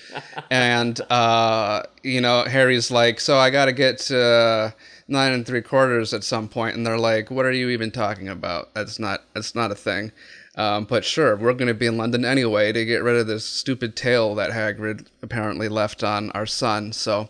[0.51, 4.71] and uh you know harry's like so i gotta get to uh,
[5.09, 8.29] nine and three quarters at some point and they're like what are you even talking
[8.29, 10.13] about that's not that's not a thing
[10.57, 13.45] um, but sure, we're going to be in London anyway to get rid of this
[13.45, 16.93] stupid tail that Hagrid apparently left on our son.
[16.93, 17.29] So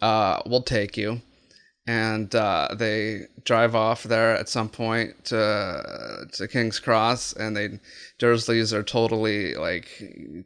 [0.00, 1.20] uh, we'll take you.
[1.86, 7.80] and uh, they drive off there at some point to, to King's Cross, and they
[8.20, 9.88] Dursleys are totally like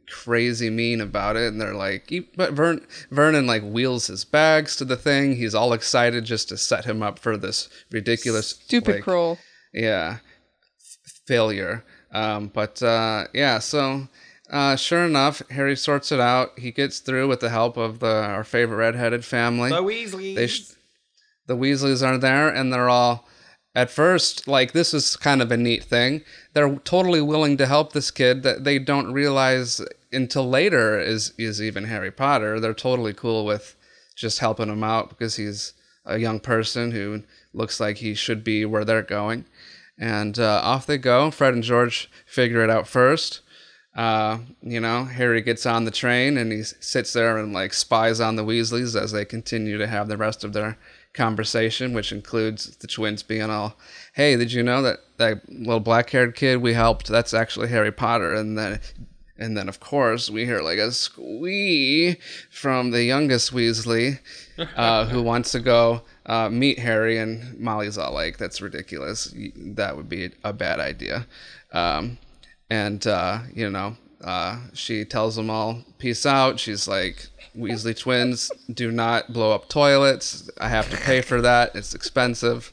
[0.09, 4.85] crazy mean about it, and they're like, but Vern, Vernon like wheels his bags to
[4.85, 5.35] the thing.
[5.35, 9.37] He's all excited just to set him up for this ridiculous, Stupid like, cruel.
[9.73, 10.17] yeah,
[10.79, 11.85] f- failure.
[12.11, 14.07] Um, but uh, yeah, so
[14.49, 16.57] uh, sure enough, Harry sorts it out.
[16.57, 19.69] He gets through with the help of the our favorite redheaded family.
[19.69, 20.49] The Weasleys.
[20.49, 20.73] Sh-
[21.47, 23.27] the Weasleys are there, and they're all
[23.75, 26.23] at first like this is kind of a neat thing.
[26.53, 31.61] They're totally willing to help this kid that they don't realize until later is is
[31.61, 32.59] even Harry Potter.
[32.59, 33.75] They're totally cool with
[34.15, 35.73] just helping him out because he's
[36.05, 39.45] a young person who looks like he should be where they're going.
[39.97, 41.31] And uh, off they go.
[41.31, 43.41] Fred and George figure it out first.
[43.95, 48.19] Uh, you know, Harry gets on the train and he sits there and like spies
[48.19, 50.77] on the Weasleys as they continue to have the rest of their
[51.13, 53.75] conversation, which includes the twins being all,
[54.13, 57.07] "Hey, did you know that that little black-haired kid we helped?
[57.07, 58.79] That's actually Harry Potter." And then,
[59.35, 62.17] and then of course we hear like a squee
[62.51, 64.19] from the youngest Weasley,
[64.75, 69.33] uh, who wants to go uh, meet Harry, and Molly's all like, "That's ridiculous.
[69.55, 71.25] That would be a bad idea."
[71.73, 72.17] Um,
[72.69, 78.51] and uh, you know, uh, she tells them all, "Peace out." She's like, "Weasley twins
[78.71, 80.49] do not blow up toilets.
[80.59, 81.75] I have to pay for that.
[81.75, 82.71] It's expensive."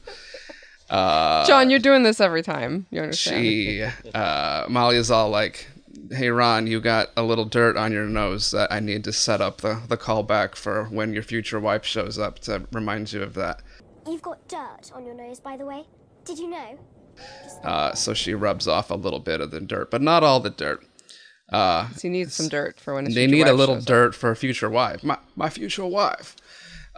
[1.47, 2.85] John, you're doing this every time.
[2.91, 3.43] You understand?
[3.43, 5.67] She, uh, Molly is all like,
[6.11, 9.41] "Hey Ron, you got a little dirt on your nose that I need to set
[9.41, 13.33] up the the callback for when your future wife shows up to remind you of
[13.35, 13.61] that."
[14.07, 15.85] You've got dirt on your nose, by the way.
[16.25, 16.77] Did you know?
[17.63, 20.49] Uh, so she rubs off a little bit of the dirt, but not all the
[20.49, 20.85] dirt.
[22.01, 23.87] he needs some dirt for when They future need a little shows up.
[23.87, 25.03] dirt for a future wife.
[25.03, 26.35] My my future wife.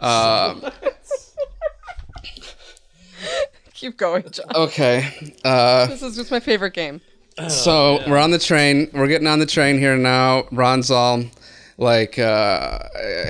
[3.74, 4.46] Keep going, John.
[4.54, 5.34] Okay.
[5.44, 7.00] Uh, This is just my favorite game.
[7.48, 8.90] So we're on the train.
[8.92, 10.46] We're getting on the train here now.
[10.50, 11.22] Ron's all
[11.76, 12.78] like, uh,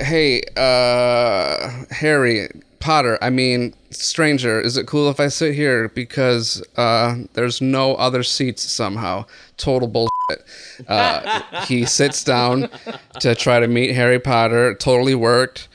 [0.03, 3.19] "Hey, uh, Harry Potter.
[3.21, 4.59] I mean, stranger.
[4.59, 9.25] Is it cool if I sit here because uh, there's no other seats somehow?
[9.57, 10.09] Total bullshit."
[10.87, 12.69] Uh, he sits down
[13.19, 14.73] to try to meet Harry Potter.
[14.73, 15.67] Totally worked.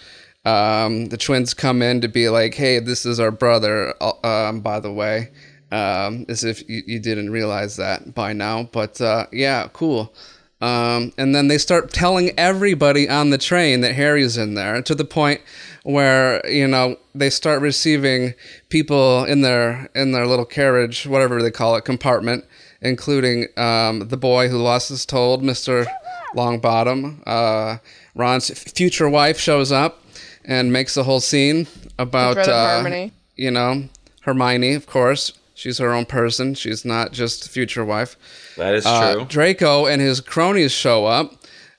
[0.46, 4.60] Um, the twins come in to be like, "Hey, this is our brother." uh, Um,
[4.60, 5.30] by the way,
[5.74, 8.68] um, as if you, you didn't realize that by now.
[8.72, 10.14] But uh, yeah, cool.
[10.60, 14.94] Um, and then they start telling everybody on the train that Harry's in there to
[14.94, 15.40] the point
[15.82, 18.34] where you know they start receiving
[18.68, 22.44] people in their in their little carriage, whatever they call it, compartment,
[22.80, 25.86] including um, the boy who lost his told, Mister
[26.34, 27.22] Longbottom.
[27.26, 27.78] Uh,
[28.14, 30.02] Ron's future wife shows up
[30.44, 31.66] and makes a whole scene
[31.98, 33.88] about uh, you know
[34.22, 35.32] Hermione, of course.
[35.54, 36.54] She's her own person.
[36.54, 38.16] She's not just future wife.
[38.56, 39.24] That is Uh, true.
[39.26, 41.32] Draco and his cronies show up,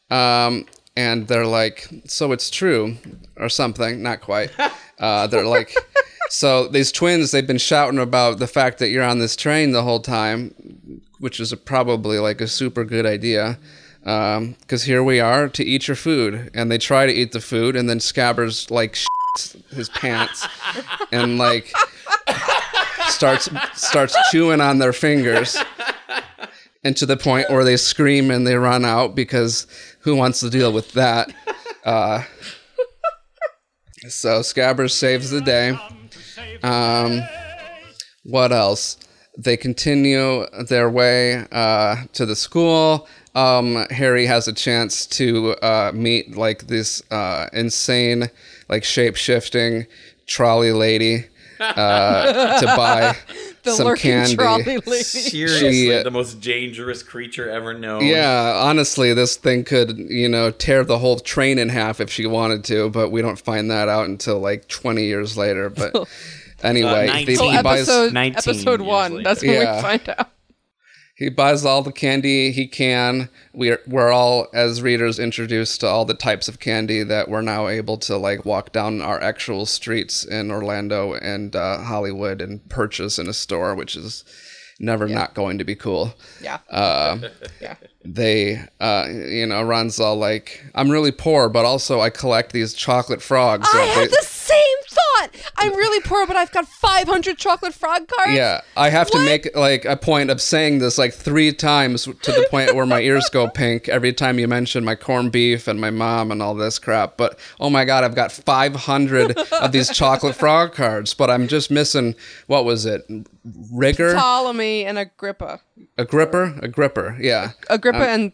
[0.09, 2.97] um, and they're like, "So it's true,"
[3.37, 4.01] or something.
[4.01, 4.51] Not quite.
[4.97, 5.75] Uh, they're like,
[6.29, 9.83] "So these twins, they've been shouting about the fact that you're on this train the
[9.83, 10.55] whole time,
[11.19, 13.59] which is a, probably like a super good idea."
[14.05, 17.75] Because here we are to eat your food, and they try to eat the food,
[17.75, 18.97] and then Scabbers like
[19.75, 20.47] his pants,
[21.11, 21.73] and like
[23.07, 25.57] starts starts chewing on their fingers
[26.85, 29.67] and to the point where they scream and they run out because
[30.01, 31.33] who wants to deal with that?
[31.83, 32.23] Uh,
[34.07, 35.77] so Scabbers saves the day.
[36.63, 37.21] Um,
[38.23, 38.97] what else?
[39.37, 43.07] They continue their way uh, to the school.
[43.33, 48.29] Um, Harry has a chance to uh, meet like this uh, insane,
[48.69, 49.87] like shape shifting
[50.27, 51.25] trolley lady
[51.59, 53.15] uh, to buy
[53.63, 54.35] The some lurking candy.
[54.35, 55.03] trolley lady.
[55.03, 58.05] Seriously, She- the most dangerous creature ever known.
[58.05, 62.27] Yeah, honestly, this thing could, you know, tear the whole train in half if she
[62.27, 65.69] wanted to, but we don't find that out until like 20 years later.
[65.71, 65.95] But
[66.63, 69.11] anyway, Uh, he, he buys episode 19 episode one.
[69.13, 69.23] later.
[69.23, 69.75] That's when Yeah.
[69.77, 70.29] we find out.
[71.15, 73.29] He buys all the candy he can.
[73.53, 77.67] We're we're all as readers introduced to all the types of candy that we're now
[77.67, 83.17] able to like walk down our actual streets in Orlando and uh, Hollywood and purchase
[83.17, 84.25] in a store, which is
[84.77, 86.13] never not going to be cool.
[86.41, 86.57] Yeah.
[86.69, 87.29] Uh,
[87.61, 87.75] yeah.
[88.03, 92.73] they uh you know Ron's all like i'm really poor but also i collect these
[92.75, 94.77] chocolate frogs I had they- the same
[95.15, 95.29] thought.
[95.57, 98.33] I'm really poor, but I've got 500 chocolate frog cards.
[98.33, 102.31] yeah i have to make like a point of saying this like three times to
[102.31, 105.79] the point where my ears go pink every time you mention my corned beef and
[105.79, 109.89] my mom and all this crap but oh my god i've got 500 of these
[109.89, 112.15] chocolate frog cards but i'm just missing
[112.47, 113.05] what was it
[113.71, 115.59] rigor Ptolemy and Agrippa.
[115.97, 118.31] Agrippa, Agrippa, yeah Agrippa um, and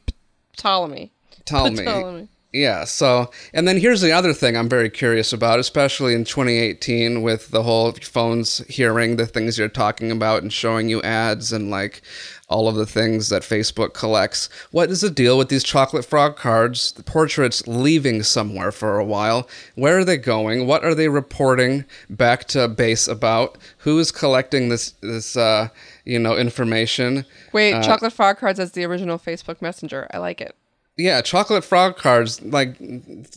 [0.58, 1.12] Ptolemy.
[1.46, 1.84] Ptolemy.
[1.84, 2.28] Ptolemy.
[2.54, 2.84] Yeah.
[2.84, 7.50] So, and then here's the other thing I'm very curious about, especially in 2018 with
[7.52, 12.02] the whole phones hearing the things you're talking about and showing you ads and like
[12.50, 14.50] all of the things that Facebook collects.
[14.72, 19.06] What is the deal with these chocolate frog cards, the portraits leaving somewhere for a
[19.06, 19.48] while?
[19.76, 20.68] Where are they going?
[20.68, 23.58] What are they reporting back to base about?
[23.80, 25.70] Who is collecting this this uh,
[26.04, 27.26] you know information?
[27.54, 30.10] Wait, Uh, chocolate frog cards as the original Facebook Messenger.
[30.14, 30.54] I like it.
[30.98, 32.42] Yeah, chocolate frog cards.
[32.42, 32.76] Like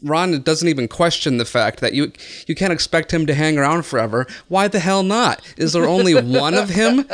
[0.03, 2.11] Ron doesn't even question the fact that you
[2.47, 4.27] you can't expect him to hang around forever.
[4.49, 5.41] Why the hell not?
[5.57, 7.07] Is there only one of him?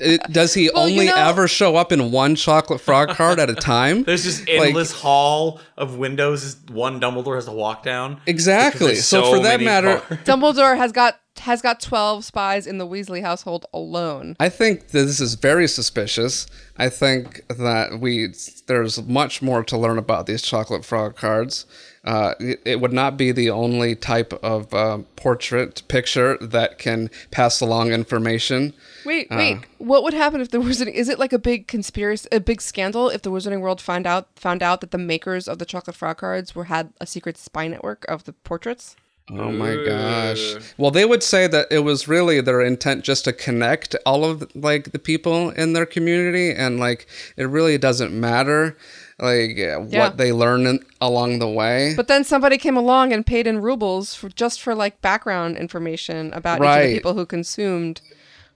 [0.00, 3.40] It- does he Well, you only know- ever show up in one chocolate frog card
[3.40, 4.02] at a time?
[4.06, 6.56] There's just Like- endless hall of windows.
[6.70, 8.20] One Dumbledore has to walk down.
[8.26, 8.88] Exactly.
[8.92, 10.22] Because So, for that matter, cards.
[10.22, 14.36] Dumbledore has got has got twelve spies in the Weasley household alone.
[14.38, 16.46] I think this is very suspicious.
[16.76, 18.34] I think that we
[18.66, 21.66] there's much more to learn about these chocolate frog cards.
[22.04, 27.10] Uh, it, it would not be the only type of uh, portrait picture that can
[27.30, 28.72] pass along information.
[29.04, 29.36] Wait, Uh.
[29.36, 29.58] wait.
[29.78, 30.94] What would happen if the wizarding?
[30.94, 34.28] Is it like a big conspiracy, a big scandal if the Wizarding World find out
[34.36, 37.66] found out that the makers of the chocolate frog cards were had a secret spy
[37.68, 38.96] network of the portraits?
[39.32, 40.54] Oh my gosh.
[40.76, 44.50] Well, they would say that it was really their intent just to connect all of
[44.56, 47.06] like the people in their community and like
[47.36, 48.76] it really doesn't matter
[49.20, 49.76] like Yeah.
[49.78, 51.92] what they learn in, along the way.
[51.96, 56.32] But then somebody came along and paid in rubles for just for like background information
[56.32, 58.00] about each of the people who consumed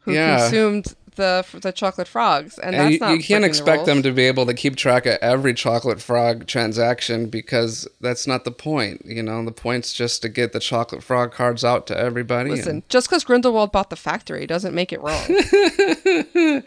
[0.00, 0.38] who Yeah.
[0.38, 3.86] consumed the the chocolate frogs, and, and that's you, not you can't breaking the expect
[3.86, 8.44] them to be able to keep track of every chocolate frog transaction because that's not
[8.44, 9.02] the point.
[9.04, 12.50] You know, the point's just to get the chocolate frog cards out to everybody.
[12.50, 15.24] and- Listen, just because Grindelwald bought the factory doesn't make it wrong.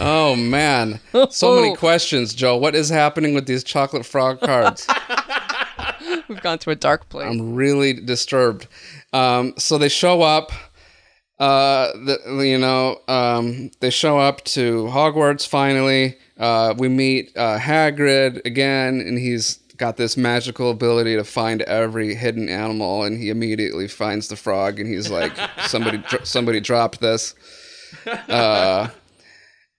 [0.00, 1.00] oh man,
[1.30, 2.56] so many questions, Joe.
[2.56, 4.86] What is happening with these chocolate frog cards?
[6.28, 7.26] We've gone to a dark place.
[7.26, 8.66] I'm really disturbed.
[9.12, 10.52] Um, so they show up.
[11.38, 16.16] Uh, the, you know, um, they show up to Hogwarts finally.
[16.36, 22.14] Uh, we meet uh, Hagrid again, and he's got this magical ability to find every
[22.14, 25.32] hidden animal, and he immediately finds the frog, and he's like,
[25.66, 27.34] "Somebody, dro- somebody dropped this."
[28.06, 28.88] Uh,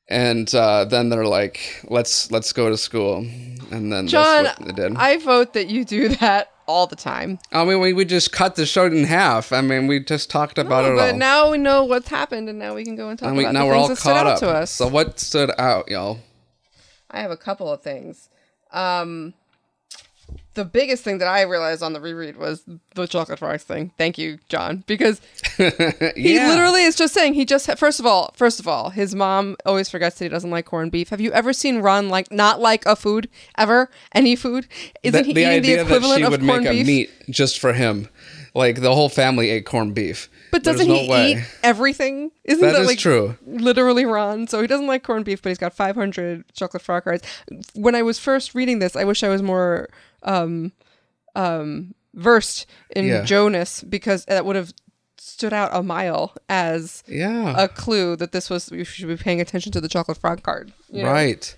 [0.08, 3.18] and uh, then they're like, "Let's let's go to school,"
[3.72, 4.96] and then John, that's what they did.
[4.96, 7.40] I vote that you do that all the time.
[7.52, 9.52] I mean, we, we just cut the show in half.
[9.52, 11.18] I mean, we just talked about No, it but all.
[11.18, 13.66] now we know what's happened, and now we can go and talk about now the
[13.66, 14.40] we're things all that stood caught out up.
[14.40, 14.70] to us.
[14.72, 16.20] So what stood out, y'all?
[17.10, 18.30] I have a couple of things.
[18.72, 19.34] Um,
[20.60, 22.64] the biggest thing that I realized on the reread was
[22.96, 23.92] the chocolate frogs thing.
[23.98, 25.22] Thank you, John, because
[25.58, 26.48] he Yeah.
[26.50, 29.90] literally is just saying he just first of all, first of all, his mom always
[29.90, 31.10] forgets that he doesn't like corned beef.
[31.10, 33.90] Have you ever seen Ron like not like a food ever?
[34.14, 34.68] Any food?
[35.04, 36.88] Isn't The, he the eating the equivalent she of would corned make a beef?
[36.88, 38.08] meat just for him,
[38.54, 40.30] like the whole family ate corned beef.
[40.52, 41.32] But doesn't no he way.
[41.34, 42.32] eat everything?
[42.44, 43.38] Isn't That that, is like true.
[43.46, 44.48] literally Ron?
[44.48, 47.24] So he doesn't like corned beef, but he's got 500 chocolate frog cards.
[47.76, 49.90] When I was first reading this, I wish I was more
[50.24, 50.72] um,
[51.36, 53.24] um, versed in Yeah.
[53.24, 54.74] Jonas because that would have
[55.18, 57.56] stood out a mile as Yeah.
[57.58, 60.74] a clue that this was you should be paying attention to the chocolate frog card.
[60.92, 61.12] you know?
[61.12, 61.56] Right.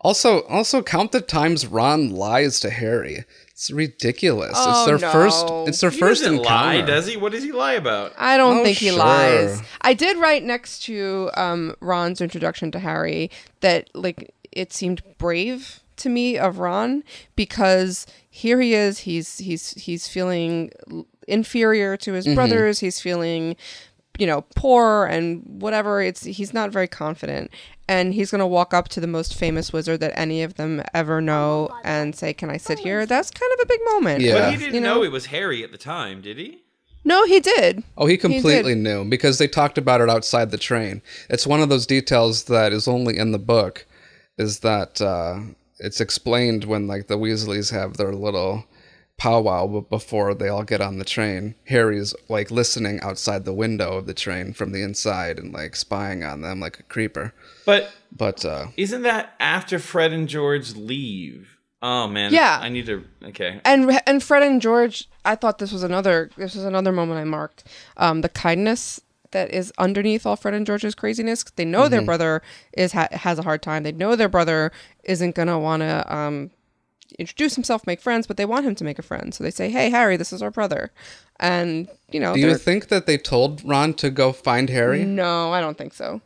[0.00, 3.24] Also, also count the times Ron lies to Harry.
[3.52, 4.52] It's ridiculous.
[4.56, 5.12] Oh, it's their no.
[5.12, 5.46] first.
[5.68, 6.78] It's their He first doesn't encounter.
[6.78, 7.16] lie, does he?
[7.16, 8.12] What does he lie about?
[8.18, 8.98] I don't Oh, think he sure.
[8.98, 9.62] lies.
[9.80, 13.30] I did write next to um, Ron's introduction to Harry
[13.60, 17.04] that like it seemed brave to me of Ron
[17.36, 19.00] because here he is.
[19.00, 20.70] He's he's he's feeling
[21.28, 22.80] inferior to his brothers.
[22.80, 23.56] He's feeling
[24.18, 26.02] you know poor and whatever.
[26.02, 27.50] It's he's not very confident.
[27.88, 31.20] And he's gonna walk up to the most famous wizard that any of them ever
[31.20, 34.20] know and say, "Can I sit here?" That's kind of a big moment.
[34.22, 34.34] Yeah.
[34.34, 35.04] But he didn't You know, know?
[35.04, 36.62] it was Harry at the time, did he?
[37.04, 37.82] No, he did.
[37.98, 38.20] Oh, he did.
[38.20, 41.02] completely knew because they talked about it outside the train.
[41.28, 43.84] It's one of those details that is only in the book.
[44.38, 45.40] Is that uh,
[45.82, 48.64] it's explained when like the Weasleys have their little
[49.18, 51.54] powwow b- before they all get on the train.
[51.66, 56.24] Harry's like listening outside the window of the train from the inside and like spying
[56.24, 57.32] on them like a creeper.
[57.66, 61.58] But But uh, isn't that after Fred and George leave?
[61.82, 62.32] Oh man.
[62.32, 62.58] Yeah.
[62.62, 63.04] I need to.
[63.24, 63.60] Okay.
[63.64, 67.24] and and Fred and George, I thought this was another this was another moment I
[67.24, 67.64] marked.
[67.96, 69.00] Um, the kindness
[69.32, 71.42] that is underneath all Fred and George's craziness.
[71.44, 73.82] They know their brother is ha- has a hard time.
[73.82, 74.72] They know their brother
[75.04, 76.50] isn't gonna want to um,
[77.18, 79.34] introduce himself, make friends, but they want him to make a friend.
[79.34, 80.90] So they say, "Hey, Harry, this is our brother,"
[81.40, 85.04] and you know, do you think that they told Ron to go find Harry?
[85.04, 86.20] no, I don't think so.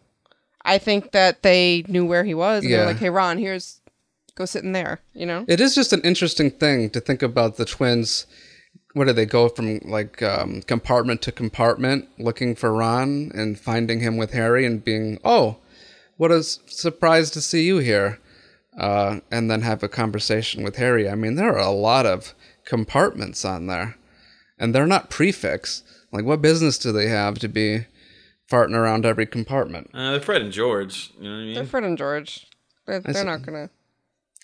[0.65, 2.79] I think that they knew where he was, and Yeah.
[2.79, 3.81] they're like, "Hey, Ron, here's
[4.35, 5.01] go sit in there.
[5.15, 5.45] You know.
[5.49, 8.27] It is just an interesting thing to think about the twins.
[8.97, 14.01] Where do they go from like um, compartment to compartment looking for Ron and finding
[14.01, 15.59] him with Harry and being, oh,
[16.17, 18.19] what a s- surprise to see you here.
[18.75, 21.11] Uh, and then have a conversation with Harry.
[21.11, 22.33] I mean, there are a lot of
[22.65, 23.97] compartments on there,
[24.59, 25.83] and they're not prefix.
[26.11, 27.85] Like, what business do they have to be
[28.51, 29.91] farting around every compartment?
[29.93, 31.13] Uh, they're Fred and George.
[31.19, 31.55] You know what I mean?
[31.55, 31.65] They're?
[31.67, 32.47] Fred and George.
[32.87, 33.25] They're, they're see.
[33.25, 33.69] not gonna.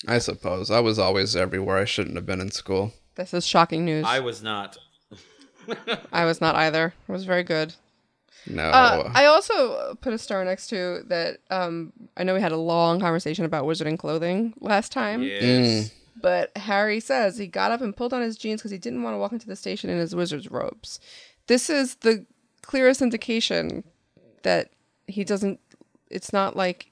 [0.06, 0.70] I suppose.
[0.70, 2.92] I was always everywhere I shouldn't have been in school.
[3.14, 4.04] This is shocking news.
[4.06, 4.78] I I, was not.
[6.12, 6.94] I was not either.
[7.08, 7.74] It was very good.
[8.46, 8.64] No.
[8.64, 11.38] Uh, I also put a star next to that.
[11.50, 15.92] Um, I know we had a long conversation about wizarding clothing last time, Yes.
[16.20, 19.14] but Harry says he got up and pulled on his jeans because he didn't want
[19.14, 20.98] to walk into the station in his wizard's robes.
[21.46, 22.26] This is the
[22.62, 23.84] clearest indication
[24.42, 24.70] that
[25.06, 25.60] he doesn't.
[26.10, 26.86] It's not like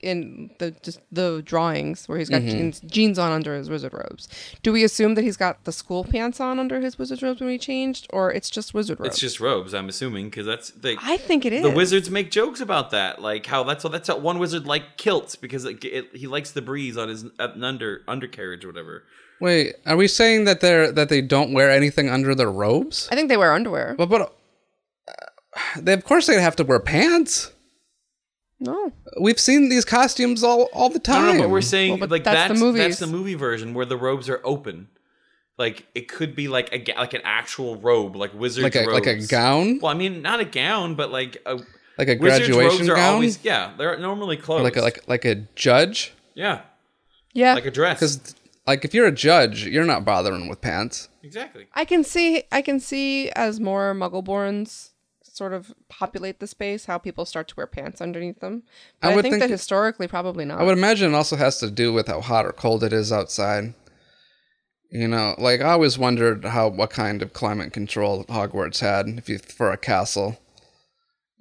[0.00, 4.28] in the just the drawings where he's got jeans jeans on under his wizard robes.
[4.62, 7.50] Do we assume that he's got the school pants on under his wizard robes when
[7.50, 9.10] he changed, or it's just wizard robes?
[9.10, 11.62] It's just robes, I'm assuming, because that's the I think it is.
[11.62, 15.34] the wizards make jokes about that, like how that's that's how one wizard like kilts
[15.34, 19.04] because it, it, he likes the breeze on his uh, under undercarriage or whatever.
[19.40, 23.08] Wait, are we saying that they're that they don't wear anything under their robes?
[23.10, 23.94] I think they wear underwear.
[23.98, 24.32] But but
[25.08, 27.52] uh, they of course they have to wear pants.
[28.60, 28.92] No.
[29.20, 31.36] We've seen these costumes all all the time.
[31.36, 33.86] no, but we're saying Well, but like that's that's the that's, the movie version where
[33.86, 34.88] the robes are open.
[35.56, 38.92] Like it could be like a like an actual robe, like wizard like a robes.
[38.92, 41.54] like a gown, Well, I mean, not a gown, but like a
[41.98, 44.60] like a wizard's graduation robes are gown, always yeah, they're normally closed.
[44.60, 46.12] or like a, like like a judge.
[46.34, 46.62] yeah,
[47.34, 47.54] Yeah.
[47.54, 47.98] like a dress.
[47.98, 48.34] Because
[48.66, 51.08] like if you're a judge, you're not bothering with pants.
[51.22, 51.66] exactly.
[51.74, 54.90] I can see I can see as more Muggleborns
[55.38, 58.64] sort of populate the space how people start to wear pants underneath them.
[59.00, 60.60] But I I, would think, think- that historically probably not.
[60.60, 63.10] I would imagine it also has to do with how hot or cold it is
[63.12, 63.72] outside.
[64.90, 69.28] You know, like I always wondered how what kind of climate control Hogwarts had if
[69.28, 70.38] you for a castle.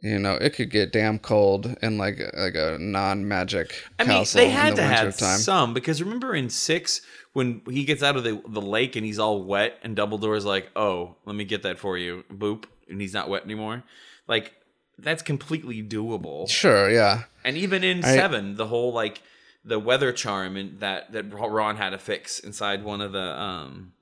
[0.04, 4.42] You know, it could get damn cold in like like a non-magic I mean, castle
[4.42, 5.40] they had the to have wintertime.
[5.40, 7.02] some because remember in six
[7.34, 10.70] when he gets out of the the lake and he's all wet and Dumbledore's like,
[10.76, 13.84] "Oh, let me get that for you," boop, and he's not wet anymore.
[14.28, 14.54] Like
[14.98, 16.50] that's completely doable.
[16.50, 17.24] Sure, yeah.
[17.46, 19.22] And even in I- seven, the whole like
[19.66, 23.94] the weather charm and that that Ron had to fix inside one of the um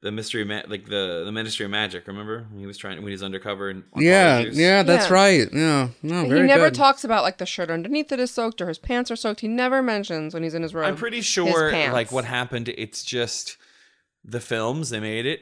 [0.00, 2.06] the mystery ma- like the the Ministry of Magic.
[2.08, 4.54] Remember when he was trying when he was undercover and Yeah, Polyjuice?
[4.56, 5.14] yeah, that's Yeah.
[5.14, 5.48] right.
[5.52, 6.74] Yeah, no, he never good.
[6.74, 9.40] talks about like the shirt underneath it is soaked or his pants are soaked.
[9.40, 10.86] He never mentions when he's in his room.
[10.86, 12.68] I'm pretty sure like what happened.
[12.76, 13.56] It's just
[14.24, 15.40] the films they made it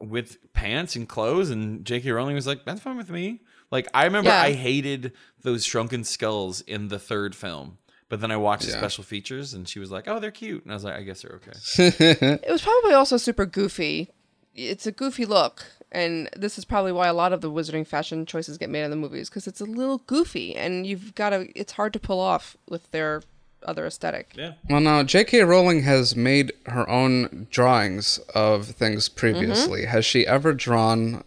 [0.00, 2.10] with pants and clothes, and J.K.
[2.10, 3.40] Rowling was like, "That's fine with me."
[3.70, 4.40] Like I remember, Yeah.
[4.42, 7.78] I hated those shrunken skulls in the third film,
[8.08, 10.72] but then I watched the special features, and she was like, "Oh, they're cute," and
[10.72, 14.10] I was like, "I guess they're okay." It was probably also super goofy.
[14.54, 18.24] It's a goofy look, and this is probably why a lot of the wizarding fashion
[18.26, 21.48] choices get made in the movies because it's a little goofy, and you've got to.
[21.58, 23.22] It's hard to pull off with their
[23.64, 24.32] other aesthetic.
[24.36, 24.52] Yeah.
[24.68, 25.42] Well, now J.K.
[25.42, 29.80] Rowling has made her own drawings of things previously.
[29.82, 29.90] Mm-hmm.
[29.90, 31.24] Has she ever drawn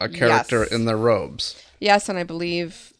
[0.00, 0.72] a character Yes.
[0.72, 1.62] in their robes?
[1.80, 2.92] Yes, and I believe.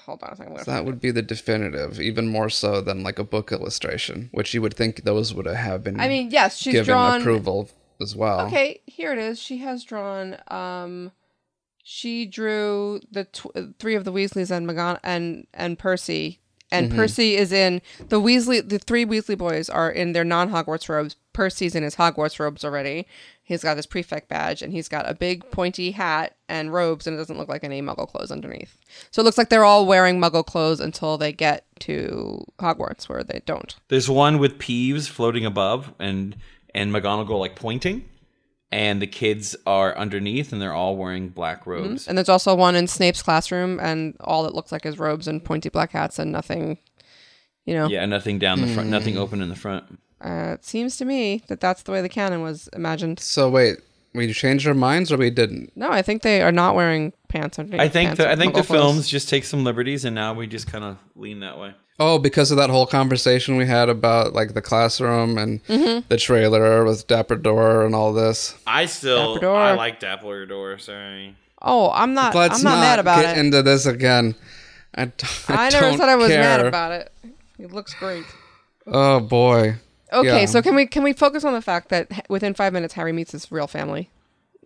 [0.00, 0.52] Hold on a second.
[0.52, 4.28] I'm That find would be the definitive, even more so than like a book illustration,
[4.32, 5.98] which you would think those would have been.
[5.98, 7.20] I mean, yes, she's given drawn.
[7.22, 7.70] approval
[8.02, 8.40] as well.
[8.46, 9.38] Okay, here it is.
[9.40, 10.36] She has drawn.
[10.48, 11.12] Um,
[11.82, 16.40] she drew the tw- three of the Weasleys and Magon and and Percy.
[16.74, 16.98] And Mm-hmm.
[16.98, 18.68] Percy is in the Weasley.
[18.68, 21.16] The three Weasley boys are in their non-Hogwarts robes.
[21.32, 23.06] Percy's in his Hogwarts robes already.
[23.42, 27.14] He's got his prefect badge and he's got a big pointy hat and robes, and
[27.14, 28.78] it doesn't look like any Muggle clothes underneath.
[29.10, 33.22] So it looks like they're all wearing Muggle clothes until they get to Hogwarts, where
[33.24, 33.74] they don't.
[33.88, 36.36] There's one with Peeves floating above, and
[36.74, 38.04] and McGonagall like pointing,
[38.72, 42.08] and the kids are underneath, and they're all wearing black robes.
[42.08, 45.44] And there's also one in Snape's classroom, and all it looks like is robes and
[45.44, 46.78] pointy black hats and nothing,
[47.64, 47.86] you know.
[47.88, 48.92] Yeah, nothing down the front, Hmm.
[48.92, 49.84] nothing open in the front.
[50.20, 53.20] Uh, it seems to me that that's the way the canon was imagined.
[53.20, 53.76] So wait,
[54.14, 55.72] we changed our minds or we didn't?
[55.76, 57.80] No, I think they are not wearing pants underneath.
[57.80, 60.46] I think pants the, I think the films just take some liberties, and now we
[60.46, 61.74] just kind of lean that way.
[62.00, 66.06] Oh, because of that whole conversation we had about like the classroom and Mm-hmm.
[66.08, 68.56] the trailer with Dapper Door and all this.
[68.66, 69.56] I still Dappledore.
[69.56, 70.78] I like Dapper Door.
[70.78, 71.36] Sorry.
[71.62, 72.34] Oh, I'm not.
[72.34, 73.40] Let's I'm not, mad about get it.
[73.40, 74.34] into this again.
[74.94, 75.12] I, d-
[75.48, 77.12] I never don't said I was mad about it.
[77.58, 78.24] It looks great.
[78.86, 79.76] Oh boy.
[80.12, 80.46] Okay, Yeah.
[80.46, 83.32] so can we can we focus on the fact that within five minutes Harry meets
[83.32, 84.10] his real family?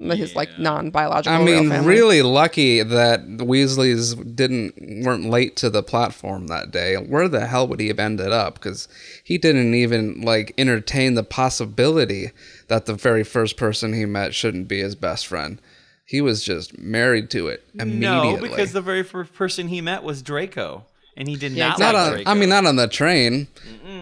[0.01, 1.40] His like non-biological.
[1.40, 1.86] I mean, family.
[1.86, 4.74] really lucky that the Weasleys didn't
[5.05, 6.96] weren't late to the platform that day.
[6.96, 8.55] Where the hell would he have ended up?
[8.55, 8.88] Because
[9.22, 12.30] he didn't even like entertain the possibility
[12.68, 15.61] that the very first person he met shouldn't be his best friend.
[16.05, 18.01] He was just married to it immediately.
[18.01, 20.86] No, because the very first person he met was Draco,
[21.19, 22.31] and he did Yeah, not not like on, Draco.
[22.31, 23.49] I mean, not on the train.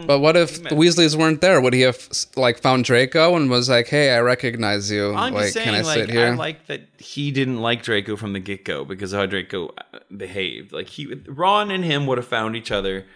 [0.06, 1.60] But what if the Weasleys weren't there?
[1.60, 5.12] Would he have like found Draco and was like, "Hey, I recognize you.
[5.14, 7.82] I'm like, just saying, can I like, sit here?" I like that he didn't like
[7.82, 10.72] Draco from the get go because of how Draco uh, behaved.
[10.72, 13.06] Like he, Ron and him would have found each other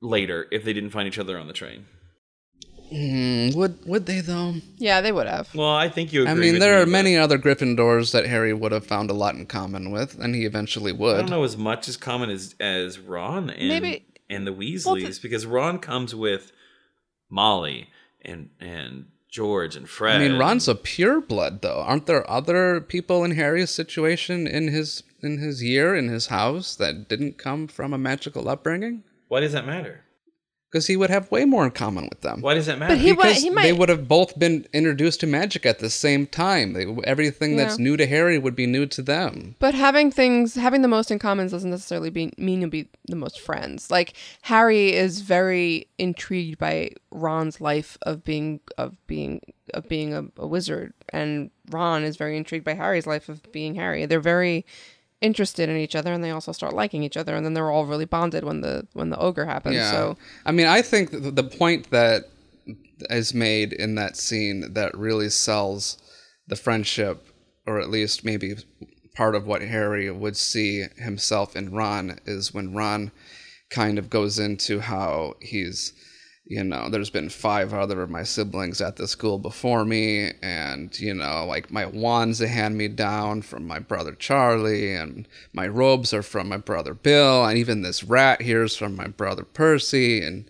[0.00, 1.86] later if they didn't find each other on the train.
[2.90, 4.54] Hmm, would would they though?
[4.78, 5.54] yeah, they would have.
[5.54, 6.22] Well, I think you.
[6.22, 8.84] Agree I mean, with there me, are but many other Gryffindors that Harry would have
[8.84, 11.16] found a lot in common with, and he eventually would.
[11.16, 14.86] I don't know as much as common as as Ron and Maybe- and the Weasleys
[14.86, 16.50] Well, the- because Ron comes with
[17.30, 17.88] Molly
[18.22, 20.20] and and George and Fred.
[20.20, 21.80] I mean, Ron's a pure blood, though.
[21.86, 26.74] Aren't there other people in Harry's situation in his in his year in his house
[26.76, 29.04] that didn't come from a magical upbringing?
[29.28, 30.02] Why does that matter?
[30.70, 32.42] Because he would have way more in common with them.
[32.42, 32.94] Why does that matter?
[32.94, 35.90] But he, wa- because he they would have both been introduced to magic at the
[35.90, 36.74] same time.
[36.74, 39.56] They, everything that's new to Harry would be new to them.
[39.58, 43.16] But having things, having the most in common doesn't necessarily be, mean you'll be the
[43.16, 43.90] most friends.
[43.90, 49.40] Like Harry is very intrigued by Ron's life of being of being
[49.74, 53.74] of being a, a wizard, and Ron is very intrigued by Harry's life of being
[53.74, 54.06] Harry.
[54.06, 54.64] They're very
[55.20, 57.86] interested in each other, and they also start liking each other, and then they're all
[57.86, 59.76] really bonded when the when the ogre happens.
[59.76, 59.90] Yeah.
[59.90, 60.16] So
[60.46, 62.24] I mean, I think th- the point that
[63.08, 65.98] is made in that scene that really sells
[66.46, 67.26] the friendship,
[67.66, 68.56] or at least maybe
[69.14, 73.12] part of what Harry would see himself in Ron, is when Ron
[73.70, 75.92] kind of goes into how he's
[76.50, 80.98] you know, there's been five other of my siblings at the school before me, and
[80.98, 85.68] you know, like my wand's a hand me down from my brother Charlie, and my
[85.68, 90.24] robes are from my brother Bill, and even this rat here's from my brother Percy,
[90.24, 90.44] and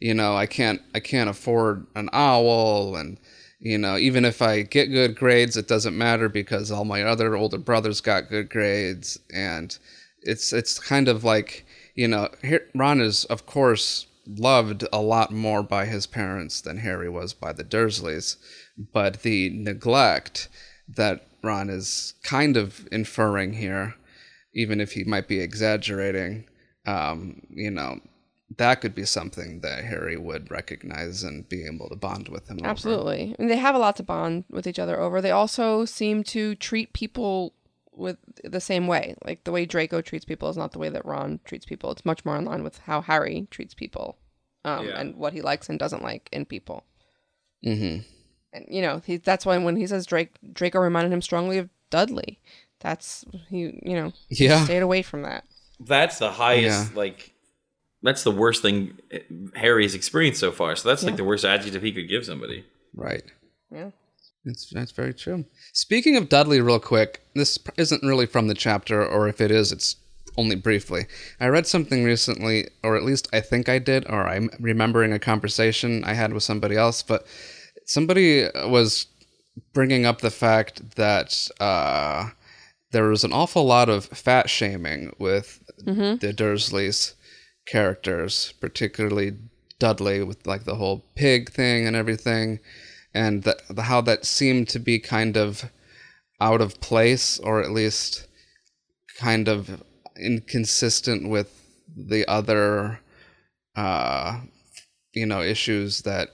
[0.00, 3.18] you know, I can't I can't afford an owl, and
[3.60, 7.36] you know, even if I get good grades, it doesn't matter because all my other
[7.36, 9.78] older brothers got good grades, and
[10.22, 15.30] it's it's kind of like you know, here, Ron is of course loved a lot
[15.30, 18.36] more by his parents than Harry was by the Dursleys,
[18.92, 20.48] but the neglect
[20.88, 23.94] that Ron is kind of inferring here,
[24.54, 26.48] even if he might be exaggerating,
[26.86, 28.00] um, you know,
[28.56, 32.58] that could be something that Harry would recognize and be able to bond with him.
[32.60, 32.68] over.
[32.68, 33.34] Absolutely.
[33.38, 35.20] And they have a lot to bond with each other over.
[35.20, 37.54] They also seem to treat people
[37.96, 39.14] with the same way.
[39.24, 41.90] Like the way Draco treats people is not the way that Ron treats people.
[41.90, 44.18] It's much more in line with how Harry treats people
[44.64, 45.00] um, Yeah.
[45.00, 46.84] and what he likes and doesn't like in people.
[47.64, 48.02] Mm-hmm.
[48.52, 51.68] And, you know, he, that's why when he says Drake, Draco reminded him strongly of
[51.90, 52.38] Dudley.
[52.80, 54.64] That's, he, you know, Yeah.
[54.64, 55.44] stayed away from that.
[55.80, 56.96] That's the highest, Yeah.
[56.98, 57.32] like,
[58.02, 58.98] that's the worst thing
[59.56, 60.76] Harry's experienced so far.
[60.76, 62.64] So that's like the worst adjective he could give somebody.
[62.94, 63.24] Right.
[63.72, 63.90] Yeah.
[64.44, 65.46] That's that's very true.
[65.72, 69.72] Speaking of Dudley, real quick, this isn't really from the chapter, or if it is,
[69.72, 69.96] it's
[70.36, 71.06] only briefly.
[71.40, 75.18] I read something recently, or at least I think I did, or I'm remembering a
[75.18, 77.26] conversation I had with somebody else, but
[77.86, 79.06] somebody was
[79.72, 82.30] bringing up the fact that uh,
[82.90, 85.62] there was an awful lot of fat shaming with
[86.18, 87.14] the Dursleys
[87.66, 89.38] characters, particularly
[89.78, 92.58] Dudley with like the whole pig thing and everything,
[93.14, 95.70] and the, the, how that seemed to be kind of
[96.40, 98.26] out of place, or at least
[99.18, 99.82] kind of
[100.16, 101.60] inconsistent with
[101.96, 103.00] the other,
[103.76, 104.40] uh,
[105.12, 106.30] you know, issues that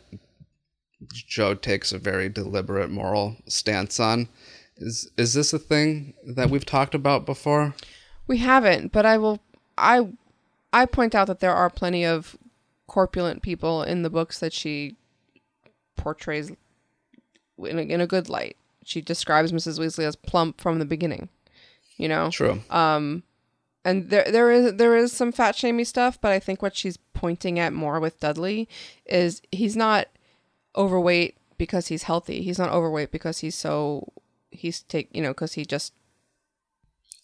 [1.13, 4.29] Jo takes a very deliberate moral stance on.
[4.77, 7.75] Is is this a thing that we've talked about before?
[8.27, 9.41] We haven't, but I will.
[9.77, 10.09] I
[10.73, 12.37] I point out that there are plenty of
[12.87, 14.97] corpulent people in the books that she
[15.97, 16.51] portrays
[17.65, 18.57] in a, in a good light.
[18.85, 19.79] She describes Mrs.
[19.79, 21.29] Weasley as plump from the beginning.
[21.97, 22.63] You know, True.
[22.71, 23.25] Um,
[23.85, 26.97] and there there is there is some fat shamey stuff, but I think what she's
[26.97, 28.69] pointing at more with Dudley
[29.07, 30.09] is he's not
[30.77, 32.43] overweight because he's healthy.
[32.43, 34.13] He's not overweight because he's so
[34.51, 35.93] he's take you know because he just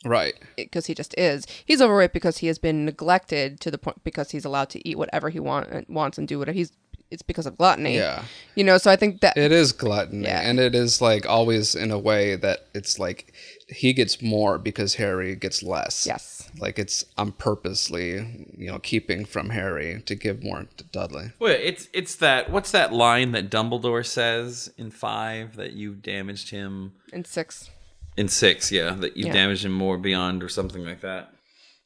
[0.05, 0.35] right.
[0.57, 1.47] because he just is.
[1.65, 4.99] He's overweight because he has been neglected to the point because he's allowed to eat
[4.99, 6.73] whatever he want wants and do whatever he's.
[7.11, 7.95] It's because of gluttony.
[7.97, 8.25] Yeah.
[8.57, 10.41] You know, so I think that It is gluttony, Yeah.
[10.41, 13.33] and it is like always in a way that it's like
[13.69, 16.05] he gets more because Harry gets less.
[16.07, 21.33] yes, like it's I'm purposely you know keeping from Harry to give more to Dudley.
[21.39, 26.51] Well, it's it's that what's that line that Dumbledore says in five that you damaged
[26.51, 27.71] him In six.
[28.17, 29.33] in six, yeah, that you Yeah.
[29.33, 31.31] damaged him more beyond or something like that.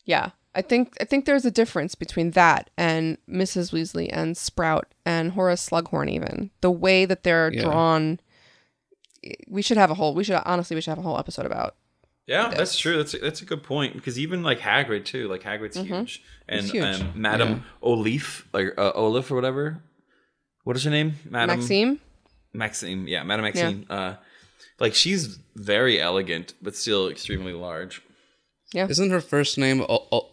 [0.07, 0.31] Yeah.
[0.61, 3.73] I think I think there's a difference between that and Mrs.
[3.73, 6.51] Weasley and Sprout and Horace Slughorn even.
[6.61, 7.63] The way that they're Yeah.
[7.65, 8.21] drawn
[9.49, 11.77] we should have a whole we should honestly we should have a whole episode about
[12.27, 12.97] Yeah, that's true.
[12.99, 16.63] That's a, that's a good point because even like Hagrid too, like Hagrid's huge, and
[16.67, 16.73] Mm-hmm.
[16.77, 17.01] huge.
[17.01, 19.83] Um, Madame Olif, like uh, Olaf or whatever.
[20.65, 21.15] What is her name?
[21.29, 22.01] Madame Maxime.
[22.53, 23.09] Maxime.
[23.09, 23.87] Yeah, Madame Maxime.
[23.91, 24.15] Uh,
[24.79, 28.03] like she's very elegant, but still extremely large.
[28.73, 28.87] Yeah.
[28.89, 30.29] Isn't her first name o- o-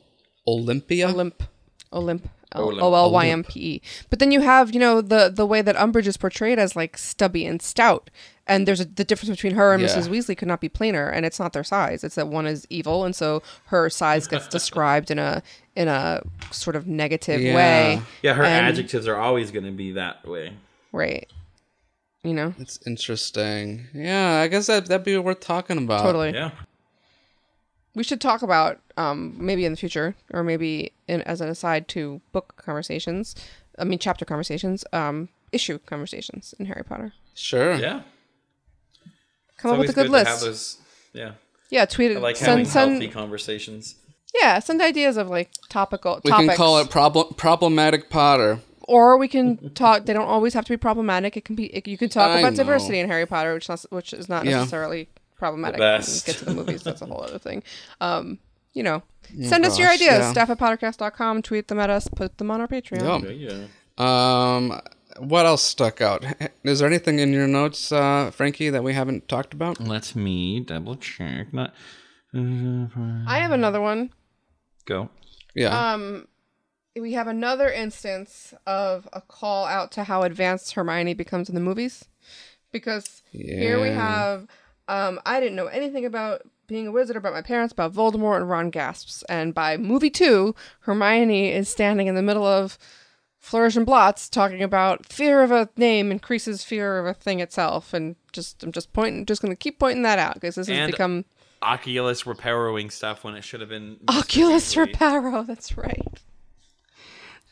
[0.48, 1.08] Olympia?
[1.08, 1.34] Olymp.
[1.92, 2.22] Olymp.
[2.56, 2.82] Olymp.
[2.82, 3.82] O L Y M P E.
[4.10, 6.98] But then you have, you know, the the way that Umbridge is portrayed as like
[6.98, 8.10] stubby and stout,
[8.48, 9.90] and there's a, the difference between her and Yeah.
[9.90, 10.08] Mrs.
[10.08, 12.04] Weasley could not be plainer, and it's not their size.
[12.06, 15.44] It's that one is evil, and so her size gets described in a
[15.76, 17.56] in a sort of negative Yeah.
[17.56, 18.02] way.
[18.24, 20.54] Yeah, her And- adjectives are always going to be that way.
[20.94, 21.30] Right.
[22.24, 23.88] You know, It's interesting.
[23.94, 26.02] Yeah, I guess that that'd be worth talking about.
[26.02, 26.32] totally.
[26.34, 26.52] Yeah.
[27.98, 31.88] We should talk about um, maybe in the future, or maybe in, as an aside
[31.90, 33.36] to book conversations.
[33.80, 37.14] I mean, chapter conversations, um, issue conversations in Harry Potter.
[37.34, 37.74] Sure.
[37.76, 38.02] Yeah.
[39.58, 40.46] Come up with a It's good always to have list.
[40.46, 40.78] those.
[41.14, 41.32] Yeah,
[41.72, 42.22] Yeah, tweet I it.
[42.22, 43.96] like having send, healthy send, conversations.
[44.40, 46.22] yeah, send ideas of like topical.
[46.24, 46.50] We topics.
[46.50, 48.60] can call it problem problematic Potter.
[48.82, 50.06] or we can talk.
[50.06, 51.36] They don't always have to be problematic.
[51.36, 51.66] It can be.
[51.76, 52.58] It, you can talk I about know.
[52.58, 54.58] diversity in Harry Potter, which not, which is not Yeah.
[54.60, 55.78] necessarily problematic.
[55.78, 56.26] The best.
[56.26, 57.64] get to the movies, that's a whole other thing.
[58.02, 58.40] Um,
[58.74, 59.02] you know,
[59.44, 60.20] send us your ideas.
[60.20, 60.32] yeah.
[60.32, 61.42] Staff at pottercast.com.
[61.42, 62.08] Tweet them at us.
[62.08, 63.40] Put them on our Patreon.
[63.40, 63.68] Yeah.
[63.98, 64.56] Yeah.
[64.56, 64.80] Um,
[65.20, 66.24] what else stuck out?
[66.64, 69.80] Is there anything in your notes, uh, Frankie, that we haven't talked about?
[69.80, 71.52] Let me double check.
[71.54, 71.74] Not
[72.34, 74.12] I have another one.
[74.86, 75.10] go.
[75.56, 75.94] Yeah.
[75.94, 76.28] Um,
[76.96, 81.62] we have another instance of a call out to how advanced Hermione becomes in the
[81.62, 82.06] movies,
[82.72, 84.48] because here we have,
[84.88, 88.50] um, I didn't know anything about being a wizard about my parents, about Voldemort, and
[88.50, 92.78] Ron gasps, and by movie two, Hermione is standing in the middle of
[93.40, 97.94] Flourish and Blotts talking about fear of a name increases fear of a thing itself,
[97.94, 101.26] and just I'm just pointing, just gonna keep pointing that out because this has become
[101.62, 105.46] Oculus reparoing stuff when it should have been Oculus Reparo.
[105.48, 106.22] That's right.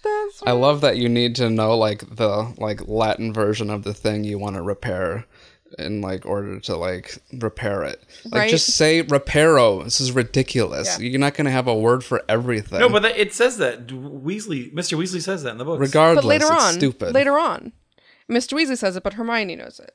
[0.03, 3.93] That's I love that you need to know like the like Latin version of the
[3.93, 5.25] thing you want to repair
[5.79, 8.01] in like order to like repair it.
[8.25, 8.49] Like Right.
[8.49, 9.83] just say reparo.
[9.83, 10.99] This is ridiculous.
[10.99, 11.07] Yeah.
[11.07, 12.79] You're not gonna have a word for everything.
[12.79, 14.97] No, but that, it says that Weasley, Mr.
[14.97, 15.79] Weasley says that in the book.
[15.79, 17.13] regardless, but later it's on, stupid.
[17.13, 17.71] later on,
[18.29, 18.53] Mr.
[18.53, 19.93] Weasley says it, but Hermione knows it.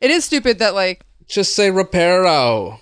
[0.00, 2.78] It is stupid that like just say reparo.